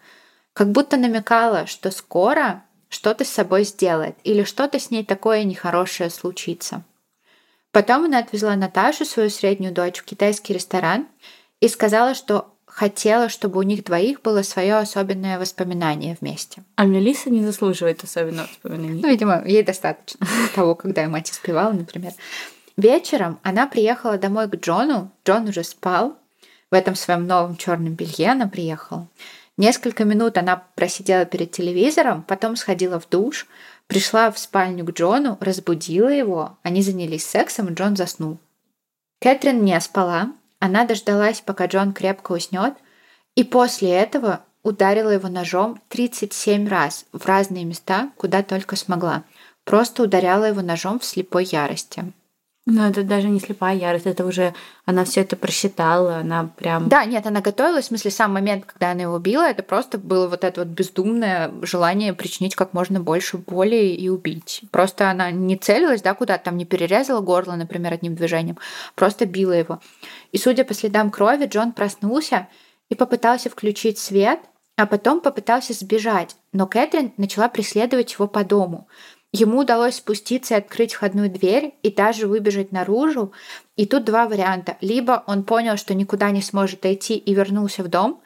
Как 0.53 0.71
будто 0.71 0.99
намекала, 0.99 1.65
что 1.67 1.91
скоро 1.91 2.63
что-то 2.91 3.25
с 3.25 3.31
собой 3.31 3.65
сделает 3.65 4.15
или 4.23 4.45
что-то 4.45 4.79
с 4.79 4.91
ней 4.91 5.03
такое 5.03 5.45
нехорошее 5.45 6.11
случится. 6.11 6.83
Потом 7.71 8.05
она 8.05 8.19
отвезла 8.19 8.55
Наташу, 8.55 9.07
свою 9.07 9.31
среднюю 9.31 9.73
дочь, 9.73 10.01
в 10.01 10.05
китайский 10.05 10.53
ресторан 10.53 11.09
и 11.61 11.69
сказала, 11.69 12.13
что 12.13 12.52
хотела, 12.75 13.29
чтобы 13.29 13.59
у 13.59 13.63
них 13.63 13.85
двоих 13.85 14.23
было 14.23 14.43
свое 14.43 14.77
особенное 14.77 15.39
воспоминание 15.39 16.17
вместе. 16.21 16.63
А 16.77 16.87
Мелиса 16.87 17.29
не 17.29 17.45
заслуживает 17.45 18.03
особенного 18.03 18.49
воспоминания. 18.49 19.01
Ну, 19.03 19.09
видимо, 19.09 19.43
ей 19.45 19.63
достаточно 19.63 20.27
того, 20.55 20.75
когда 20.75 21.03
ее 21.03 21.09
мать 21.09 21.31
испевала, 21.31 21.73
например. 21.73 22.13
Вечером 22.79 23.39
она 23.43 23.67
приехала 23.67 24.17
домой 24.17 24.49
к 24.49 24.57
Джону. 24.57 25.13
Джон 25.25 25.49
уже 25.49 25.65
спал. 25.65 26.17
В 26.71 26.75
этом 26.75 26.95
своем 26.95 27.27
новом 27.27 27.57
черном 27.57 27.93
белье 27.93 28.31
она 28.31 28.49
приехала. 28.49 29.07
Несколько 29.59 30.05
минут 30.07 30.39
она 30.39 30.65
просидела 30.75 31.27
перед 31.27 31.51
телевизором, 31.51 32.23
потом 32.23 32.57
сходила 32.57 32.99
в 32.99 33.07
душ, 33.07 33.47
пришла 33.87 34.31
в 34.33 34.39
спальню 34.39 34.87
к 34.87 34.93
Джону, 34.93 35.37
разбудила 35.41 36.09
его, 36.09 36.57
они 36.63 36.81
занялись 36.81 37.27
сексом, 37.27 37.69
и 37.69 37.75
Джон 37.75 37.95
заснул. 37.97 38.39
Кэтрин 39.21 39.63
не 39.63 39.79
спала, 39.79 40.33
она 40.63 40.85
дождалась, 40.85 41.41
пока 41.41 41.67
Джон 41.67 41.93
крепко 41.93 42.31
уснет, 42.31 42.75
и 43.35 43.43
после 43.43 43.91
этого 43.91 44.45
ударила 44.63 45.11
его 45.11 45.29
ножом 45.29 45.83
37 45.89 46.69
раз 46.69 47.05
в 47.11 47.27
разные 47.27 47.65
места, 47.65 48.13
куда 48.17 48.45
только 48.45 48.77
смогла. 48.77 49.25
Просто 49.65 50.05
ударяла 50.05 50.45
его 50.45 50.63
ножом 50.63 51.01
в 51.01 51.05
слепой 51.05 51.47
ярости. 51.47 52.13
Но 52.65 52.87
это 52.87 53.03
даже 53.03 53.29
не 53.29 53.41
слепая 53.41 53.75
ярость, 53.75 54.07
это 54.07 54.25
уже 54.25 54.55
она 54.85 55.05
все 55.05 55.23
это 55.23 55.35
просчитала, 55.35 56.19
она 56.19 56.45
прям... 56.57 56.89
Да, 56.89 57.05
нет, 57.05 57.27
она 57.27 57.41
готовилась, 57.41 57.87
в 57.87 57.89
смысле, 57.89 58.13
сам 58.13 58.33
момент, 58.33 58.67
когда 58.67 58.93
она 58.93 59.03
его 59.03 59.15
убила, 59.15 59.51
это 59.51 59.65
просто 59.65 59.99
было 59.99 60.29
вот 60.29 60.45
это 60.45 60.61
вот 60.61 60.69
бездумное 60.69 61.51
желание 61.63 62.15
причинить 62.15 62.55
как 62.55 62.73
можно 62.73 63.01
больше 63.01 63.37
боли 63.37 63.87
и 63.87 64.09
убить. 64.09 64.63
Просто 64.71 65.11
она 65.11 65.33
не 65.33 65.57
целилась, 65.57 66.03
да, 66.03 66.15
куда-то 66.15 66.45
там 66.45 66.57
не 66.57 66.65
перерезала 66.65 67.21
горло, 67.21 67.57
например, 67.57 67.95
одним 67.95 68.15
движением, 68.15 68.59
просто 68.95 69.27
била 69.27 69.53
его. 69.53 69.81
И 70.31 70.39
судя 70.39 70.65
по 70.65 70.73
следам 70.73 71.11
крови, 71.11 71.47
Джон 71.47 71.73
проснулся 71.73 72.47
и 72.91 72.95
попытался 72.95 73.51
включить 73.51 73.99
свет, 73.99 74.39
а 74.77 74.87
потом 74.87 75.21
попытался 75.21 75.73
сбежать, 75.73 76.37
но 76.53 76.69
Кэтрин 76.69 77.13
начала 77.17 77.49
преследовать 77.49 78.13
его 78.13 78.29
по 78.29 78.45
дому. 78.45 78.87
Ему 79.33 79.61
удалось 79.61 79.97
спуститься 79.97 80.55
и 80.55 80.59
открыть 80.59 80.93
входную 80.93 81.31
дверь 81.31 81.75
и 81.83 81.91
даже 81.91 82.27
выбежать 82.27 82.71
наружу. 82.71 83.33
И 83.77 83.87
тут 83.87 84.05
два 84.05 84.29
варианта. 84.29 84.77
Либо 84.83 85.25
он 85.27 85.45
понял, 85.45 85.79
что 85.79 85.95
никуда 85.95 86.31
не 86.31 86.43
сможет 86.43 86.85
идти 86.85 87.17
и 87.17 87.35
вернулся 87.35 87.83
в 87.83 87.89
дом, 87.89 88.21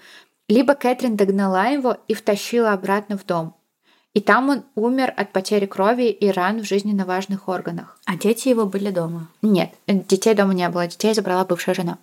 либо 0.48 0.74
Кэтрин 0.74 1.16
догнала 1.16 1.68
его 1.68 1.96
и 2.08 2.14
втащила 2.14 2.72
обратно 2.72 3.16
в 3.16 3.24
дом. 3.24 3.54
И 4.14 4.20
там 4.20 4.48
он 4.48 4.64
умер 4.74 5.12
от 5.16 5.32
потери 5.32 5.66
крови 5.66 6.08
и 6.08 6.30
ран 6.30 6.60
в 6.60 6.64
жизненно 6.64 7.04
важных 7.04 7.48
органах. 7.48 8.00
А 8.04 8.16
дети 8.16 8.48
его 8.48 8.66
были 8.66 8.90
дома? 8.90 9.28
Нет, 9.42 9.74
детей 9.86 10.34
дома 10.34 10.54
не 10.54 10.68
было. 10.68 10.86
Детей 10.88 11.14
забрала 11.14 11.44
бывшая 11.44 11.74
жена. 11.74 11.98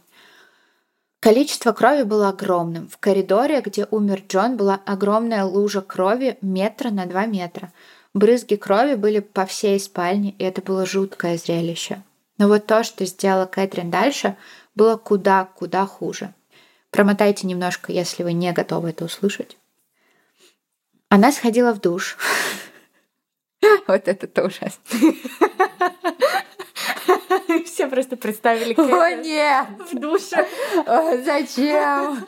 Количество 1.19 1.71
крови 1.71 2.03
было 2.03 2.29
огромным. 2.29 2.87
В 2.87 2.97
коридоре, 2.97 3.61
где 3.61 3.87
умер 3.89 4.23
Джон, 4.29 4.57
была 4.57 4.79
огромная 4.85 5.43
лужа 5.43 5.81
крови 5.81 6.37
метра 6.41 6.89
на 6.89 7.05
два 7.05 7.25
метра– 7.25 7.73
Брызги 8.13 8.55
крови 8.55 8.95
были 8.95 9.19
по 9.19 9.45
всей 9.45 9.79
спальне, 9.79 10.35
и 10.37 10.43
это 10.43 10.61
было 10.61 10.85
жуткое 10.85 11.37
зрелище. 11.37 12.03
Но 12.37 12.47
вот 12.47 12.65
то, 12.65 12.83
что 12.83 13.05
сделала 13.05 13.45
Кэтрин 13.45 13.89
дальше, 13.89 14.35
было 14.75 14.97
куда-куда 14.97 15.85
хуже. 15.85 16.33
Промотайте 16.91 17.47
немножко, 17.47 17.91
если 17.91 18.23
вы 18.23 18.33
не 18.33 18.51
готовы 18.51 18.89
это 18.89 19.05
услышать. 19.05 19.57
Она 21.09 21.31
сходила 21.31 21.73
в 21.73 21.81
душ. 21.81 22.17
Вот 23.87 24.09
это 24.09 24.43
ужасно. 24.43 24.81
Все 27.65 27.87
просто 27.87 28.17
представили 28.17 28.73
О, 28.73 29.09
нет! 29.15 29.67
в 29.91 29.97
душе. 29.97 30.45
Зачем? 31.23 32.25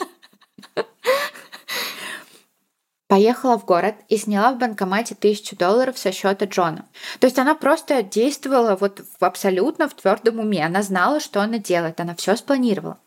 Поехала 3.15 3.57
в 3.57 3.63
город 3.63 3.95
и 4.09 4.17
сняла 4.17 4.51
в 4.51 4.57
банкомате 4.57 5.15
тысячу 5.15 5.55
долларов 5.55 5.97
со 5.97 6.11
счета 6.11 6.43
Джона. 6.47 6.85
То 7.21 7.27
есть 7.27 7.39
она 7.39 7.55
просто 7.55 8.03
действовала 8.03 8.75
вот 8.75 8.99
в 8.99 9.23
абсолютно 9.23 9.87
в 9.87 9.93
твердом 9.93 10.39
уме. 10.39 10.65
Она 10.65 10.81
знала, 10.81 11.21
что 11.21 11.41
она 11.41 11.57
делает, 11.57 12.01
она 12.01 12.13
все 12.13 12.35
спланировала. 12.35 12.99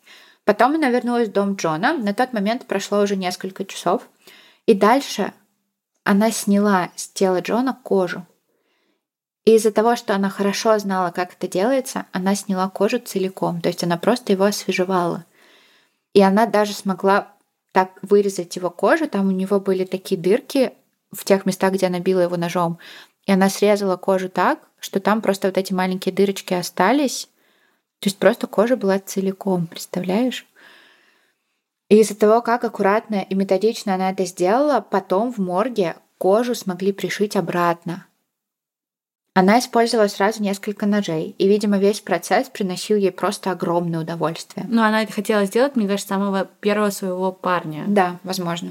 Потом 0.44 0.76
она 0.76 0.88
вернулась 0.88 1.28
в 1.28 1.32
дом 1.32 1.56
Джона. 1.56 1.92
На 1.92 2.14
тот 2.14 2.32
момент 2.32 2.64
прошло 2.66 3.02
уже 3.02 3.16
несколько 3.16 3.66
часов. 3.66 4.08
И 4.64 4.72
дальше 4.72 5.34
она 6.04 6.30
сняла 6.30 6.88
с 6.96 7.08
тела 7.08 7.42
Джона 7.42 7.78
кожу. 7.82 8.26
И 9.44 9.56
из-за 9.56 9.72
того, 9.72 9.94
что 9.94 10.14
она 10.14 10.30
хорошо 10.30 10.78
знала, 10.78 11.10
как 11.10 11.34
это 11.34 11.48
делается, 11.48 12.06
она 12.12 12.34
сняла 12.34 12.70
кожу 12.70 12.98
целиком. 12.98 13.60
То 13.60 13.68
есть 13.68 13.84
она 13.84 13.98
просто 13.98 14.32
его 14.32 14.44
освежевала. 14.44 15.26
И 16.14 16.22
она 16.22 16.46
даже 16.46 16.72
смогла 16.72 17.34
так 17.72 17.92
вырезать 18.02 18.56
его 18.56 18.70
кожу, 18.70 19.08
там 19.08 19.28
у 19.28 19.30
него 19.30 19.60
были 19.60 19.84
такие 19.84 20.20
дырки 20.20 20.72
в 21.12 21.24
тех 21.24 21.46
местах, 21.46 21.72
где 21.72 21.86
она 21.86 22.00
била 22.00 22.20
его 22.20 22.36
ножом. 22.36 22.78
И 23.26 23.32
она 23.32 23.48
срезала 23.48 23.96
кожу 23.96 24.28
так, 24.28 24.60
что 24.80 25.00
там 25.00 25.20
просто 25.20 25.48
вот 25.48 25.58
эти 25.58 25.72
маленькие 25.72 26.14
дырочки 26.14 26.54
остались. 26.54 27.28
То 28.00 28.08
есть 28.08 28.18
просто 28.18 28.46
кожа 28.46 28.76
была 28.76 28.98
целиком, 28.98 29.66
представляешь? 29.66 30.46
И 31.88 32.00
из-за 32.00 32.14
того, 32.14 32.42
как 32.42 32.64
аккуратно 32.64 33.26
и 33.28 33.34
методично 33.34 33.94
она 33.94 34.10
это 34.10 34.24
сделала, 34.24 34.80
потом 34.80 35.32
в 35.32 35.38
морге 35.38 35.96
кожу 36.18 36.54
смогли 36.54 36.92
пришить 36.92 37.36
обратно. 37.36 38.07
Она 39.38 39.60
использовала 39.60 40.08
сразу 40.08 40.42
несколько 40.42 40.84
ножей, 40.84 41.36
и, 41.38 41.46
видимо, 41.46 41.78
весь 41.78 42.00
процесс 42.00 42.48
приносил 42.48 42.96
ей 42.96 43.12
просто 43.12 43.52
огромное 43.52 44.00
удовольствие. 44.00 44.66
Ну, 44.68 44.82
она 44.82 45.04
это 45.04 45.12
хотела 45.12 45.44
сделать, 45.44 45.76
мне 45.76 45.86
кажется, 45.86 46.08
самого 46.08 46.44
первого 46.44 46.90
своего 46.90 47.30
парня. 47.30 47.84
Да, 47.86 48.18
возможно. 48.24 48.70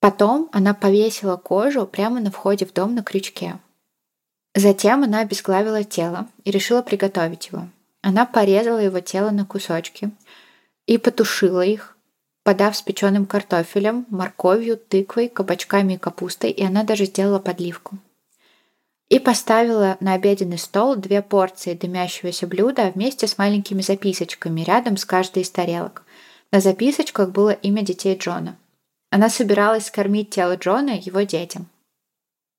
Потом 0.00 0.50
она 0.52 0.74
повесила 0.74 1.38
кожу 1.38 1.86
прямо 1.86 2.20
на 2.20 2.30
входе 2.30 2.66
в 2.66 2.74
дом 2.74 2.94
на 2.94 3.02
крючке. 3.02 3.58
Затем 4.54 5.02
она 5.02 5.20
обезглавила 5.20 5.82
тело 5.82 6.26
и 6.44 6.50
решила 6.50 6.82
приготовить 6.82 7.46
его. 7.46 7.68
Она 8.02 8.26
порезала 8.26 8.80
его 8.80 9.00
тело 9.00 9.30
на 9.30 9.46
кусочки 9.46 10.10
и 10.84 10.98
потушила 10.98 11.64
их, 11.64 11.96
подав 12.42 12.76
с 12.76 12.82
печеным 12.82 13.24
картофелем, 13.24 14.04
морковью, 14.10 14.76
тыквой, 14.76 15.30
кабачками 15.30 15.94
и 15.94 15.98
капустой, 15.98 16.50
и 16.50 16.62
она 16.62 16.84
даже 16.84 17.06
сделала 17.06 17.38
подливку 17.38 17.96
и 19.08 19.18
поставила 19.18 19.96
на 20.00 20.14
обеденный 20.14 20.58
стол 20.58 20.96
две 20.96 21.22
порции 21.22 21.74
дымящегося 21.74 22.46
блюда 22.46 22.92
вместе 22.94 23.26
с 23.26 23.38
маленькими 23.38 23.80
записочками 23.80 24.60
рядом 24.60 24.96
с 24.96 25.04
каждой 25.04 25.42
из 25.42 25.50
тарелок. 25.50 26.04
На 26.52 26.60
записочках 26.60 27.30
было 27.30 27.50
имя 27.50 27.82
детей 27.82 28.16
Джона. 28.16 28.56
Она 29.10 29.30
собиралась 29.30 29.86
скормить 29.86 30.30
тело 30.30 30.56
Джона 30.56 30.98
его 30.98 31.22
детям. 31.22 31.68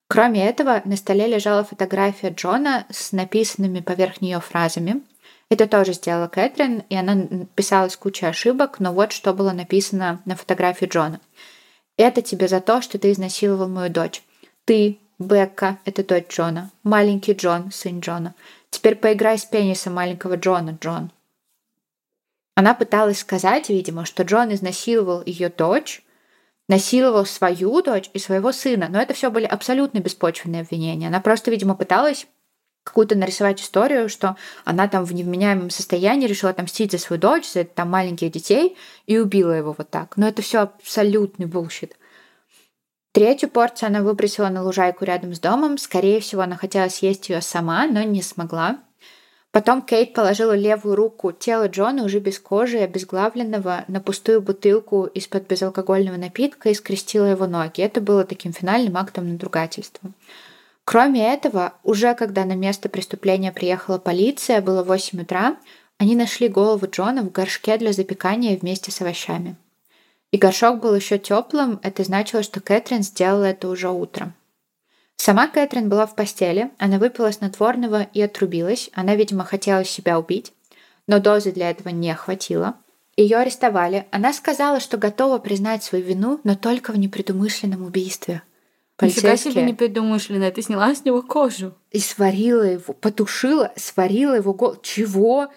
Кроме 0.07 0.47
этого, 0.47 0.81
на 0.85 0.95
столе 0.97 1.27
лежала 1.27 1.63
фотография 1.63 2.29
Джона 2.29 2.87
с 2.89 3.11
написанными 3.11 3.79
поверх 3.79 4.21
нее 4.21 4.39
фразами. 4.39 5.03
Это 5.49 5.67
тоже 5.67 5.93
сделала 5.93 6.27
Кэтрин, 6.27 6.83
и 6.89 6.95
она 6.95 7.45
писалась 7.53 7.95
куча 7.95 8.27
ошибок, 8.27 8.79
но 8.79 8.91
вот 8.91 9.11
что 9.11 9.33
было 9.33 9.51
написано 9.51 10.21
на 10.25 10.35
фотографии 10.35 10.87
Джона. 10.87 11.19
«Это 11.95 12.23
тебе 12.23 12.47
за 12.47 12.59
то, 12.59 12.81
что 12.81 12.97
ты 12.97 13.11
изнасиловал 13.11 13.67
мою 13.67 13.91
дочь. 13.91 14.23
Ты, 14.65 14.97
Бекка— 15.19 15.79
это 15.85 16.01
дочь 16.05 16.29
Джона. 16.29 16.71
Маленький 16.83 17.33
Джон— 17.33 17.71
сын 17.73 17.99
Джона. 17.99 18.35
Теперь 18.69 18.95
поиграй 18.95 19.37
с 19.37 19.43
пенисом 19.43 19.95
маленького 19.95 20.35
Джона, 20.35 20.77
Джон. 20.79 21.11
Она 22.55 22.73
пыталась 22.73 23.19
сказать, 23.19 23.67
видимо, 23.67 24.05
что 24.05 24.23
Джон 24.23 24.53
изнасиловал 24.53 25.21
ее 25.25 25.49
дочь, 25.49 26.03
насиловал 26.69 27.25
свою 27.25 27.81
дочь 27.81 28.09
и 28.13 28.19
своего 28.19 28.53
сына, 28.53 28.87
но 28.89 29.01
это 29.01 29.13
все 29.13 29.29
были 29.29 29.45
абсолютно 29.45 29.99
беспочвенные 29.99 30.61
обвинения. 30.61 31.07
Она 31.07 31.19
просто, 31.19 31.51
видимо, 31.51 31.75
пыталась 31.75 32.25
какую-то 32.85 33.15
нарисовать 33.15 33.61
историю, 33.61 34.07
что 34.07 34.37
она 34.63 34.87
там 34.87 35.03
в 35.03 35.13
невменяемом 35.13 35.69
состоянии 35.69 36.27
решила 36.27 36.51
отомстить 36.51 36.93
за 36.93 36.97
свою 36.97 37.19
дочь, 37.19 37.51
за 37.51 37.65
там 37.65 37.89
маленьких 37.89 38.31
детей 38.31 38.77
и 39.05 39.17
убила 39.17 39.51
его 39.51 39.75
вот 39.77 39.89
так. 39.89 40.15
Но 40.15 40.29
это 40.29 40.41
все 40.41 40.59
абсолютный 40.59 41.45
bullshit. 41.45 41.97
Третью 43.11 43.49
порцию 43.49 43.87
она 43.87 44.01
выбросила 44.01 44.49
на 44.49 44.63
лужайку 44.63 45.03
рядом 45.03 45.33
с 45.33 45.39
домом. 45.39 45.77
Скорее 45.77 46.19
всего, 46.19 46.43
она 46.43 46.55
хотела 46.55 46.89
съесть 46.89 47.29
ее 47.29 47.41
сама, 47.41 47.87
но 47.87 48.03
не 48.03 48.21
смогла. 48.21 48.79
Потом 49.51 49.81
Кейт 49.81 50.13
положила 50.13 50.55
левую 50.55 50.95
руку 50.95 51.31
тела 51.31 51.67
Джона 51.67 52.03
уже 52.03 52.19
без 52.19 52.37
кожи 52.39 52.77
и 52.77 52.83
обезглавленного 52.83 53.83
на 53.87 53.99
пустую 53.99 54.41
бутылку 54.41 55.05
из-под 55.05 55.47
безалкогольного 55.47 56.17
напитка 56.17 56.69
и 56.69 56.75
скрестила 56.75 57.25
его 57.25 57.47
ноги. 57.47 57.81
Это 57.81 57.99
было 57.99 58.25
таким 58.25 58.53
финальным 58.53 58.95
актом 58.95 59.27
надругательства. 59.27 60.11
Кроме 60.83 61.33
этого, 61.33 61.73
уже 61.83 62.13
когда 62.13 62.45
на 62.45 62.55
место 62.55 62.89
преступления 62.89 63.51
приехала 63.51 63.97
полиция, 63.97 64.61
было 64.61 64.83
8 64.83 65.21
утра, 65.21 65.57
они 65.97 66.15
нашли 66.15 66.47
голову 66.47 66.85
Джона 66.87 67.23
в 67.23 67.31
горшке 67.31 67.77
для 67.77 67.91
запекания 67.91 68.55
вместе 68.55 68.91
с 68.91 69.01
овощами. 69.01 69.55
И 70.31 70.37
горшок 70.37 70.79
был 70.79 70.93
еще 70.93 71.17
теплым, 71.17 71.79
это 71.81 72.03
значило, 72.03 72.43
что 72.43 72.59
Кэтрин 72.59 73.01
сделала 73.01 73.45
это 73.45 73.67
уже 73.67 73.89
утром. 73.89 74.33
Сама 75.15 75.47
Кэтрин 75.47 75.89
была 75.89 76.05
в 76.05 76.15
постели, 76.15 76.71
она 76.77 76.97
выпила 76.97 77.31
снотворного 77.31 78.03
и 78.13 78.21
отрубилась. 78.21 78.89
Она, 78.93 79.15
видимо, 79.15 79.43
хотела 79.43 79.83
себя 79.83 80.17
убить, 80.17 80.53
но 81.07 81.19
дозы 81.19 81.51
для 81.51 81.69
этого 81.71 81.89
не 81.89 82.13
хватило. 82.15 82.75
Ее 83.17 83.37
арестовали. 83.37 84.05
Она 84.11 84.31
сказала, 84.31 84.79
что 84.79 84.97
готова 84.97 85.39
признать 85.39 85.83
свою 85.83 86.05
вину, 86.05 86.39
но 86.45 86.55
только 86.55 86.93
в 86.93 86.97
непредумышленном 86.97 87.83
убийстве. 87.83 88.43
Нифига 89.01 89.35
себе 89.35 89.63
непредумышленное, 89.63 90.51
ты 90.51 90.61
сняла 90.61 90.95
с 90.95 91.03
него 91.03 91.21
кожу. 91.21 91.73
И 91.91 91.99
сварила 91.99 92.63
его, 92.63 92.93
потушила, 92.93 93.73
сварила 93.75 94.35
его 94.35 94.53
голову. 94.53 94.79
Чего? 94.81 95.49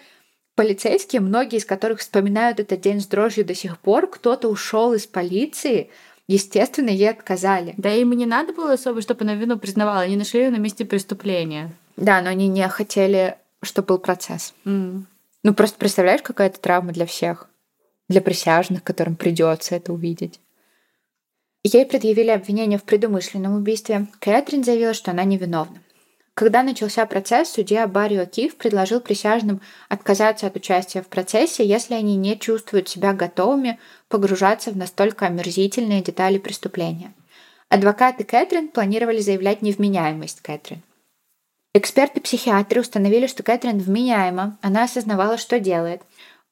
Полицейские, 0.55 1.21
многие 1.21 1.57
из 1.57 1.65
которых 1.65 1.99
вспоминают 1.99 2.59
этот 2.59 2.81
день 2.81 3.01
с 3.01 3.07
дрожью 3.07 3.43
до 3.43 3.55
сих 3.55 3.79
пор, 3.79 4.07
кто-то 4.07 4.49
ушел 4.49 4.93
из 4.93 5.07
полиции, 5.07 5.89
Естественно, 6.27 6.89
ей 6.89 7.09
отказали. 7.09 7.73
Да 7.77 7.93
им 7.93 8.13
и 8.13 8.15
не 8.15 8.25
надо 8.25 8.53
было 8.53 8.73
особо, 8.73 9.01
чтобы 9.01 9.23
она 9.23 9.35
вину 9.35 9.59
признавала. 9.59 10.01
Они 10.01 10.15
нашли 10.15 10.41
ее 10.41 10.51
на 10.51 10.57
месте 10.57 10.85
преступления. 10.85 11.71
Да, 11.97 12.21
но 12.21 12.29
они 12.29 12.47
не 12.47 12.67
хотели, 12.69 13.37
чтобы 13.61 13.87
был 13.87 13.99
процесс. 13.99 14.53
Mm. 14.65 15.03
Ну, 15.43 15.53
просто 15.53 15.77
представляешь, 15.77 16.21
какая 16.21 16.47
это 16.47 16.59
травма 16.59 16.93
для 16.93 17.05
всех. 17.05 17.49
Для 18.07 18.21
присяжных, 18.21 18.83
которым 18.83 19.15
придется 19.15 19.75
это 19.75 19.91
увидеть. 19.91 20.39
Ей 21.63 21.85
предъявили 21.85 22.29
обвинение 22.29 22.79
в 22.79 22.83
предумышленном 22.83 23.55
убийстве. 23.55 24.07
Кэтрин 24.19 24.63
заявила, 24.63 24.93
что 24.93 25.11
она 25.11 25.23
невиновна. 25.25 25.82
Когда 26.35 26.63
начался 26.63 27.05
процесс, 27.05 27.49
судья 27.49 27.87
Баррио 27.87 28.25
Кив 28.25 28.55
предложил 28.57 28.99
присяжным 29.01 29.61
отказаться 29.87 30.47
от 30.47 30.55
участия 30.55 31.03
в 31.03 31.07
процессе, 31.07 31.63
если 31.63 31.93
они 31.93 32.15
не 32.15 32.39
чувствуют 32.39 32.89
себя 32.89 33.13
готовыми 33.13 33.79
погружаться 34.07 34.71
в 34.71 34.77
настолько 34.77 35.27
омерзительные 35.27 36.01
детали 36.01 36.39
преступления. 36.39 37.13
Адвокаты 37.69 38.23
Кэтрин 38.23 38.69
планировали 38.69 39.19
заявлять 39.19 39.61
невменяемость 39.61 40.41
Кэтрин. 40.41 40.81
Эксперты-психиатры 41.75 42.81
установили, 42.81 43.27
что 43.27 43.43
Кэтрин 43.43 43.77
вменяема, 43.79 44.57
она 44.61 44.83
осознавала, 44.83 45.37
что 45.37 45.59
делает. 45.59 46.01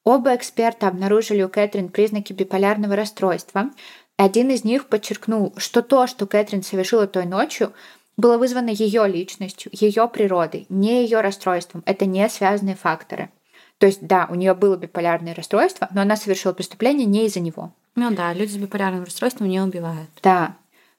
Оба 0.04 0.34
эксперта 0.34 0.88
обнаружили 0.88 1.42
у 1.42 1.48
Кэтрин 1.48 1.88
признаки 1.88 2.32
биполярного 2.32 2.96
расстройства. 2.96 3.70
Один 4.16 4.50
из 4.50 4.64
них 4.64 4.86
подчеркнул, 4.86 5.52
что 5.56 5.82
то, 5.82 6.06
что 6.06 6.26
Кэтрин 6.26 6.62
совершила 6.62 7.06
той 7.06 7.24
ночью, 7.24 7.72
было 8.16 8.38
вызвано 8.38 8.70
ее 8.70 9.06
личностью, 9.08 9.70
ее 9.74 10.08
природой, 10.08 10.66
не 10.68 11.02
ее 11.02 11.20
расстройством. 11.20 11.82
Это 11.86 12.06
не 12.06 12.28
связанные 12.28 12.76
факторы. 12.76 13.30
То 13.78 13.86
есть, 13.86 14.06
да, 14.06 14.28
у 14.30 14.34
нее 14.34 14.54
было 14.54 14.76
биполярное 14.76 15.34
расстройство, 15.34 15.88
но 15.92 16.02
она 16.02 16.16
совершила 16.16 16.52
преступление 16.52 17.06
не 17.06 17.26
из-за 17.26 17.40
него. 17.40 17.72
Ну 17.94 18.10
да, 18.14 18.32
люди 18.32 18.52
с 18.52 18.56
биполярным 18.56 19.04
расстройством 19.04 19.48
не 19.48 19.60
убивают. 19.60 20.08
Да. 20.22 20.56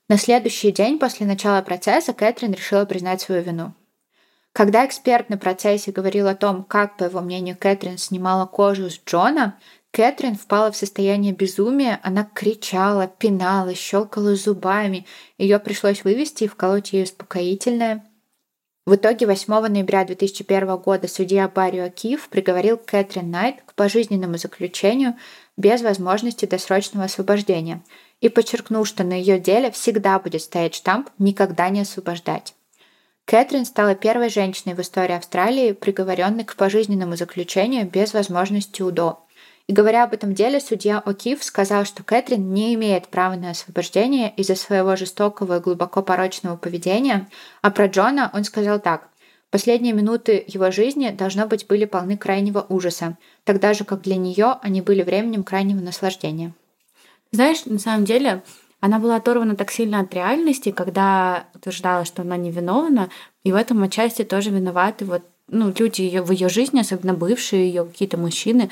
На 0.09 0.18
следующий 0.18 0.72
день 0.72 0.99
после 0.99 1.26
начала 1.26 1.61
процесса 1.61 2.14
Кэтрин 2.14 2.51
решила 2.51 2.86
признать 2.86 3.22
свою 3.22 3.41
вину. 3.41 3.74
Когда 4.51 4.86
эксперт 4.86 5.30
на 5.30 5.38
процессе 5.38 5.91
говорил 5.91 6.28
о 6.28 6.36
том, 6.36 6.64
как, 6.64 6.97
по 6.97 7.05
его 7.05 7.22
мнению, 7.22 7.57
Кэтрин 7.57 7.97
снимала 7.97 8.45
кожу 8.45 8.89
с 8.89 8.99
Джона, 9.03 9.57
Кэтрин 9.94 10.34
впала 10.34 10.72
в 10.72 10.76
состояние 10.76 11.34
безумия, 11.34 12.00
она 12.02 12.28
кричала, 12.34 13.06
пинала, 13.06 13.76
щелкала 13.76 14.36
зубами. 14.36 15.06
Ее 15.38 15.60
пришлось 15.60 16.04
вывести 16.04 16.46
и 16.46 16.48
вколоть 16.48 16.94
ей 16.94 17.04
успокоительное. 17.04 18.04
В 18.88 18.96
итоге 18.96 19.28
8 19.28 19.68
ноября 19.68 20.04
2001 20.04 20.78
года 20.78 21.08
судья 21.08 21.48
Баррио 21.48 21.89
Киев 21.89 22.28
приговорил 22.30 22.78
Кэтрин 22.78 23.30
Найт 23.30 23.58
к 23.68 23.76
пожизненному 23.76 24.38
заключению 24.38 25.14
без 25.58 25.84
возможности 25.84 26.48
досрочного 26.48 27.06
освобождения 27.06 27.84
и 28.20 28.30
подчеркнул, 28.30 28.86
что 28.86 29.04
на 29.04 29.14
ее 29.14 29.39
деле 29.39 29.70
всегда 29.70 30.18
будет 30.18 30.41
стоять 30.41 30.74
штамп 30.74 31.12
«никогда 31.20 31.70
не 31.70 31.82
освобождать». 31.82 32.56
Кэтрин 33.26 33.64
стала 33.64 33.94
первой 33.94 34.30
женщиной 34.30 34.74
в 34.74 34.82
истории 34.82 35.14
Австралии, 35.16 35.72
приговоренной 35.74 36.46
к 36.46 36.56
пожизненному 36.56 37.16
заключению 37.16 37.88
без 37.88 38.16
возможности 38.16 38.82
УДО. 38.82 39.22
И 39.68 39.74
говоря 39.74 40.03
об 40.03 40.14
этом 40.14 40.34
деле, 40.34 40.59
судья 40.59 41.01
О'Кив 41.05 41.41
сказал, 41.41 41.86
что 41.86 42.03
Кэтрин 42.03 42.53
не 42.53 42.74
имеет 42.74 43.07
права 43.07 43.36
на 43.36 43.51
освобождение 43.51 44.34
из-за 44.36 44.55
своего 44.55 44.97
жестокого 44.97 45.57
и 45.57 45.61
глубоко 45.61 46.01
порочного 46.01 46.57
поведения, 46.57 47.30
а 47.61 47.72
про 47.72 47.88
Джона 47.88 48.30
он 48.34 48.43
сказал 48.43 48.80
так. 48.80 49.07
Последние 49.51 49.93
минуты 49.93 50.43
его 50.47 50.70
жизни, 50.72 51.11
должно 51.11 51.45
быть, 51.45 51.68
были 51.68 51.86
полны 51.86 52.18
крайнего 52.18 52.66
ужаса, 52.68 53.18
тогда 53.45 53.74
же, 53.74 53.86
как 53.86 54.01
для 54.01 54.18
нее 54.18 54.57
они 54.61 54.82
были 54.82 55.03
временем 55.03 55.43
крайнего 55.43 55.80
наслаждения. 55.80 56.53
Знаешь, 57.32 57.66
на 57.66 57.80
самом 57.80 58.03
деле, 58.03 58.43
она 58.82 58.99
была 58.99 59.16
оторвана 59.16 59.55
так 59.55 59.72
сильно 59.72 60.01
от 60.01 60.14
реальности, 60.14 60.72
когда 60.72 61.45
утверждала, 61.53 62.03
что 62.03 62.24
она 62.24 62.36
невиновна, 62.36 63.09
и 63.43 63.51
в 63.53 63.55
этом 63.55 63.82
отчасти 63.84 64.24
тоже 64.24 64.49
виноваты 64.49 65.05
вот 65.05 65.22
ну, 65.47 65.74
люди 65.78 66.18
в 66.20 66.32
ее 66.32 66.49
жизни, 66.49 66.80
особенно 66.82 67.14
бывшие 67.14 67.68
ее 67.68 67.86
какие-то 67.86 68.18
мужчины, 68.18 68.70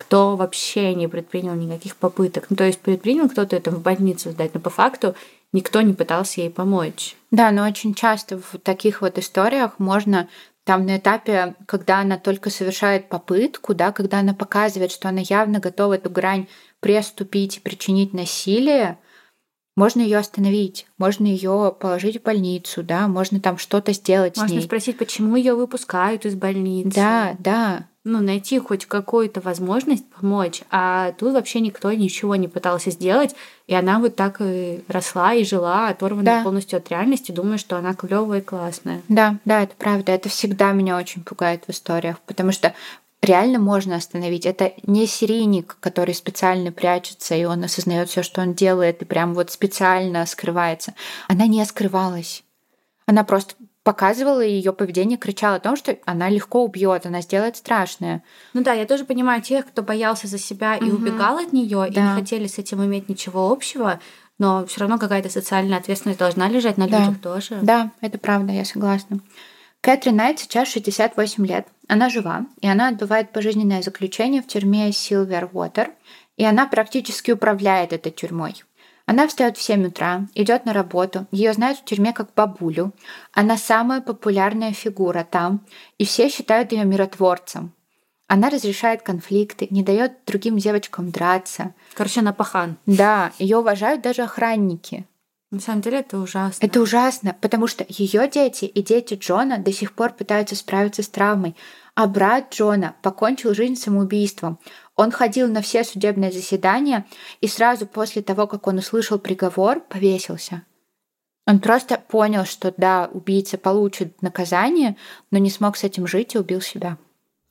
кто 0.00 0.34
вообще 0.34 0.94
не 0.94 1.08
предпринял 1.08 1.54
никаких 1.54 1.94
попыток. 1.94 2.46
Ну, 2.48 2.56
то 2.56 2.64
есть 2.64 2.80
предпринял 2.80 3.28
кто-то 3.28 3.54
это 3.54 3.70
в 3.70 3.82
больницу 3.82 4.30
сдать, 4.30 4.54
но 4.54 4.60
по 4.60 4.70
факту 4.70 5.14
никто 5.52 5.82
не 5.82 5.92
пытался 5.92 6.40
ей 6.40 6.48
помочь. 6.48 7.16
Да, 7.30 7.50
но 7.50 7.66
очень 7.66 7.94
часто 7.94 8.38
в 8.38 8.58
таких 8.62 9.02
вот 9.02 9.18
историях 9.18 9.78
можно 9.78 10.28
там 10.64 10.86
на 10.86 10.96
этапе, 10.96 11.54
когда 11.66 12.00
она 12.00 12.16
только 12.16 12.48
совершает 12.48 13.10
попытку, 13.10 13.74
да, 13.74 13.92
когда 13.92 14.20
она 14.20 14.32
показывает, 14.32 14.90
что 14.90 15.10
она 15.10 15.20
явно 15.20 15.60
готова 15.60 15.94
эту 15.94 16.08
грань 16.08 16.46
приступить 16.80 17.58
и 17.58 17.60
причинить 17.60 18.14
насилие, 18.14 18.98
можно 19.76 20.00
ее 20.00 20.16
остановить, 20.16 20.86
можно 20.96 21.26
ее 21.26 21.76
положить 21.78 22.20
в 22.20 22.22
больницу, 22.22 22.82
да, 22.82 23.06
можно 23.06 23.38
там 23.38 23.58
что-то 23.58 23.92
сделать 23.92 24.36
можно 24.36 24.48
с 24.48 24.50
ней. 24.50 24.56
Можно 24.56 24.66
спросить, 24.66 24.96
почему 24.96 25.36
ее 25.36 25.54
выпускают 25.54 26.24
из 26.24 26.34
больницы. 26.36 26.94
Да, 26.94 27.36
да 27.38 27.86
ну, 28.04 28.20
найти 28.20 28.58
хоть 28.58 28.86
какую-то 28.86 29.40
возможность 29.40 30.04
помочь. 30.08 30.62
А 30.70 31.12
тут 31.12 31.34
вообще 31.34 31.60
никто 31.60 31.92
ничего 31.92 32.34
не 32.36 32.48
пытался 32.48 32.90
сделать, 32.90 33.34
и 33.66 33.74
она 33.74 33.98
вот 33.98 34.16
так 34.16 34.40
и 34.40 34.82
росла 34.88 35.34
и 35.34 35.44
жила, 35.44 35.88
оторванная 35.88 36.38
да. 36.38 36.42
полностью 36.42 36.78
от 36.78 36.88
реальности, 36.88 37.30
думая, 37.32 37.58
что 37.58 37.76
она 37.76 37.94
клевая 37.94 38.40
и 38.40 38.44
классная. 38.44 39.02
Да, 39.08 39.36
да, 39.44 39.62
это 39.62 39.74
правда. 39.76 40.12
Это 40.12 40.28
всегда 40.28 40.72
меня 40.72 40.96
очень 40.96 41.22
пугает 41.22 41.64
в 41.66 41.70
историях, 41.70 42.18
потому 42.20 42.52
что 42.52 42.74
реально 43.20 43.58
можно 43.58 43.96
остановить. 43.96 44.46
Это 44.46 44.72
не 44.84 45.06
серийник, 45.06 45.76
который 45.80 46.14
специально 46.14 46.72
прячется, 46.72 47.34
и 47.34 47.44
он 47.44 47.62
осознает 47.64 48.08
все, 48.08 48.22
что 48.22 48.40
он 48.40 48.54
делает, 48.54 49.02
и 49.02 49.04
прям 49.04 49.34
вот 49.34 49.50
специально 49.50 50.24
скрывается. 50.24 50.94
Она 51.28 51.46
не 51.46 51.62
скрывалась. 51.66 52.44
Она 53.06 53.24
просто 53.24 53.54
показывала 53.82 54.40
ее 54.40 54.72
поведение, 54.72 55.16
кричала 55.16 55.56
о 55.56 55.60
том, 55.60 55.76
что 55.76 55.96
она 56.04 56.28
легко 56.28 56.64
убьет, 56.64 57.06
она 57.06 57.22
сделает 57.22 57.56
страшное. 57.56 58.22
Ну 58.52 58.62
да, 58.62 58.72
я 58.72 58.86
тоже 58.86 59.04
понимаю 59.04 59.42
тех, 59.42 59.66
кто 59.66 59.82
боялся 59.82 60.26
за 60.26 60.38
себя 60.38 60.76
и 60.76 60.84
угу. 60.84 60.96
убегал 60.96 61.38
от 61.38 61.52
нее, 61.52 61.88
да. 61.90 62.00
и 62.00 62.04
не 62.04 62.14
хотели 62.14 62.46
с 62.46 62.58
этим 62.58 62.84
иметь 62.84 63.08
ничего 63.08 63.50
общего, 63.50 64.00
но 64.38 64.66
все 64.66 64.80
равно 64.80 64.98
какая-то 64.98 65.30
социальная 65.30 65.78
ответственность 65.78 66.18
должна 66.18 66.48
лежать 66.48 66.76
на 66.76 66.88
да. 66.88 67.00
людях 67.00 67.20
тоже. 67.20 67.58
Да, 67.62 67.90
это 68.00 68.18
правда, 68.18 68.52
я 68.52 68.64
согласна. 68.64 69.20
Кэтрин 69.80 70.16
Найт 70.16 70.38
сейчас 70.38 70.68
68 70.68 71.46
лет. 71.46 71.66
Она 71.88 72.10
жива, 72.10 72.46
и 72.60 72.68
она 72.68 72.88
отбывает 72.88 73.32
пожизненное 73.32 73.82
заключение 73.82 74.42
в 74.42 74.46
тюрьме 74.46 74.92
Уотер, 75.52 75.90
и 76.36 76.44
она 76.44 76.66
практически 76.66 77.30
управляет 77.30 77.92
этой 77.92 78.12
тюрьмой. 78.12 78.62
Она 79.10 79.26
встает 79.26 79.56
в 79.56 79.62
7 79.62 79.88
утра, 79.88 80.28
идет 80.36 80.66
на 80.66 80.72
работу, 80.72 81.26
ее 81.32 81.52
знают 81.52 81.80
в 81.80 81.84
тюрьме 81.84 82.12
как 82.12 82.32
бабулю. 82.36 82.92
Она 83.32 83.56
самая 83.56 84.00
популярная 84.00 84.72
фигура 84.72 85.26
там, 85.28 85.66
и 85.98 86.04
все 86.04 86.28
считают 86.28 86.70
ее 86.70 86.84
миротворцем. 86.84 87.72
Она 88.28 88.50
разрешает 88.50 89.02
конфликты, 89.02 89.66
не 89.70 89.82
дает 89.82 90.12
другим 90.28 90.58
девочкам 90.58 91.10
драться. 91.10 91.74
Короче, 91.94 92.20
она 92.20 92.32
пахан. 92.32 92.76
Да, 92.86 93.32
ее 93.40 93.56
уважают 93.56 94.00
даже 94.00 94.22
охранники. 94.22 95.08
На 95.50 95.58
самом 95.58 95.80
деле 95.80 95.98
это 95.98 96.16
ужасно. 96.16 96.64
Это 96.64 96.80
ужасно, 96.80 97.36
потому 97.40 97.66
что 97.66 97.84
ее 97.88 98.28
дети 98.28 98.66
и 98.66 98.80
дети 98.80 99.14
Джона 99.14 99.58
до 99.58 99.72
сих 99.72 99.92
пор 99.94 100.12
пытаются 100.12 100.54
справиться 100.54 101.02
с 101.02 101.08
травмой. 101.08 101.56
А 101.96 102.06
брат 102.06 102.54
Джона 102.54 102.94
покончил 103.02 103.52
жизнь 103.54 103.74
самоубийством. 103.74 104.60
Он 105.00 105.10
ходил 105.10 105.48
на 105.48 105.62
все 105.62 105.82
судебные 105.82 106.30
заседания 106.30 107.06
и 107.40 107.48
сразу 107.48 107.86
после 107.86 108.20
того, 108.20 108.46
как 108.46 108.66
он 108.66 108.76
услышал 108.76 109.18
приговор, 109.18 109.80
повесился. 109.80 110.64
Он 111.46 111.58
просто 111.58 111.96
понял, 111.96 112.44
что 112.44 112.74
да, 112.76 113.08
убийца 113.10 113.56
получит 113.56 114.20
наказание, 114.20 114.98
но 115.30 115.38
не 115.38 115.48
смог 115.48 115.78
с 115.78 115.84
этим 115.84 116.06
жить 116.06 116.34
и 116.34 116.38
убил 116.38 116.60
себя. 116.60 116.98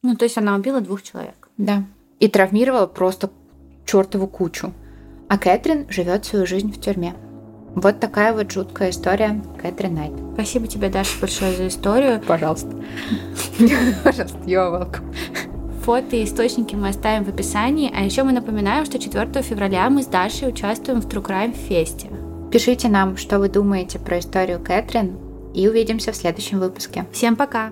Ну, 0.04 0.16
то 0.16 0.26
есть 0.26 0.38
она 0.38 0.56
убила 0.56 0.80
двух 0.80 1.02
человек. 1.02 1.50
Да. 1.58 1.86
И 2.20 2.28
травмировала 2.28 2.86
просто 2.86 3.32
чертову 3.84 4.28
кучу. 4.28 4.72
А 5.28 5.39
Кэтрин 5.39 5.89
живет 5.89 6.26
свою 6.26 6.45
жизнь 6.45 6.72
в 6.72 6.80
тюрьме. 6.80 7.16
Вот 7.74 8.00
такая 8.00 8.32
вот 8.32 8.52
жуткая 8.52 8.91
история 8.91 9.43
Кэтрин 9.60 9.95
Найт. 9.95 10.14
Спасибо 10.36 10.68
тебе, 10.68 10.89
Даша, 10.89 11.20
большое 11.20 11.58
за 11.58 11.68
историю. 11.68 12.22
Пожалуйста. 12.22 12.70
Пожалуйста, 14.04 14.38
you're 14.45 14.72
welcome. 14.72 15.59
Фото 15.89 16.17
и 16.17 16.23
источники 16.23 16.75
мы 16.75 16.89
оставим 16.89 17.23
в 17.23 17.29
описании, 17.29 17.91
а 17.91 18.03
еще 18.03 18.21
мы 18.21 18.31
напоминаем, 18.31 18.85
что 18.85 18.99
4 18.99 19.41
февраля 19.41 19.89
мы 19.89 20.03
с 20.03 20.05
Дашей 20.05 20.49
участвуем 20.49 21.01
в 21.01 21.07
True 21.07 21.25
Crime 21.25 21.51
Фесте. 21.51 22.11
Пишите 22.51 22.89
нам, 22.89 23.17
что 23.17 23.39
вы 23.39 23.49
думаете 23.49 23.97
про 23.97 24.19
историю 24.19 24.59
Кэтрин, 24.59 25.17
и 25.55 25.67
увидимся 25.67 26.11
в 26.11 26.15
следующем 26.15 26.59
выпуске. 26.59 27.07
Всем 27.11 27.35
пока! 27.35 27.71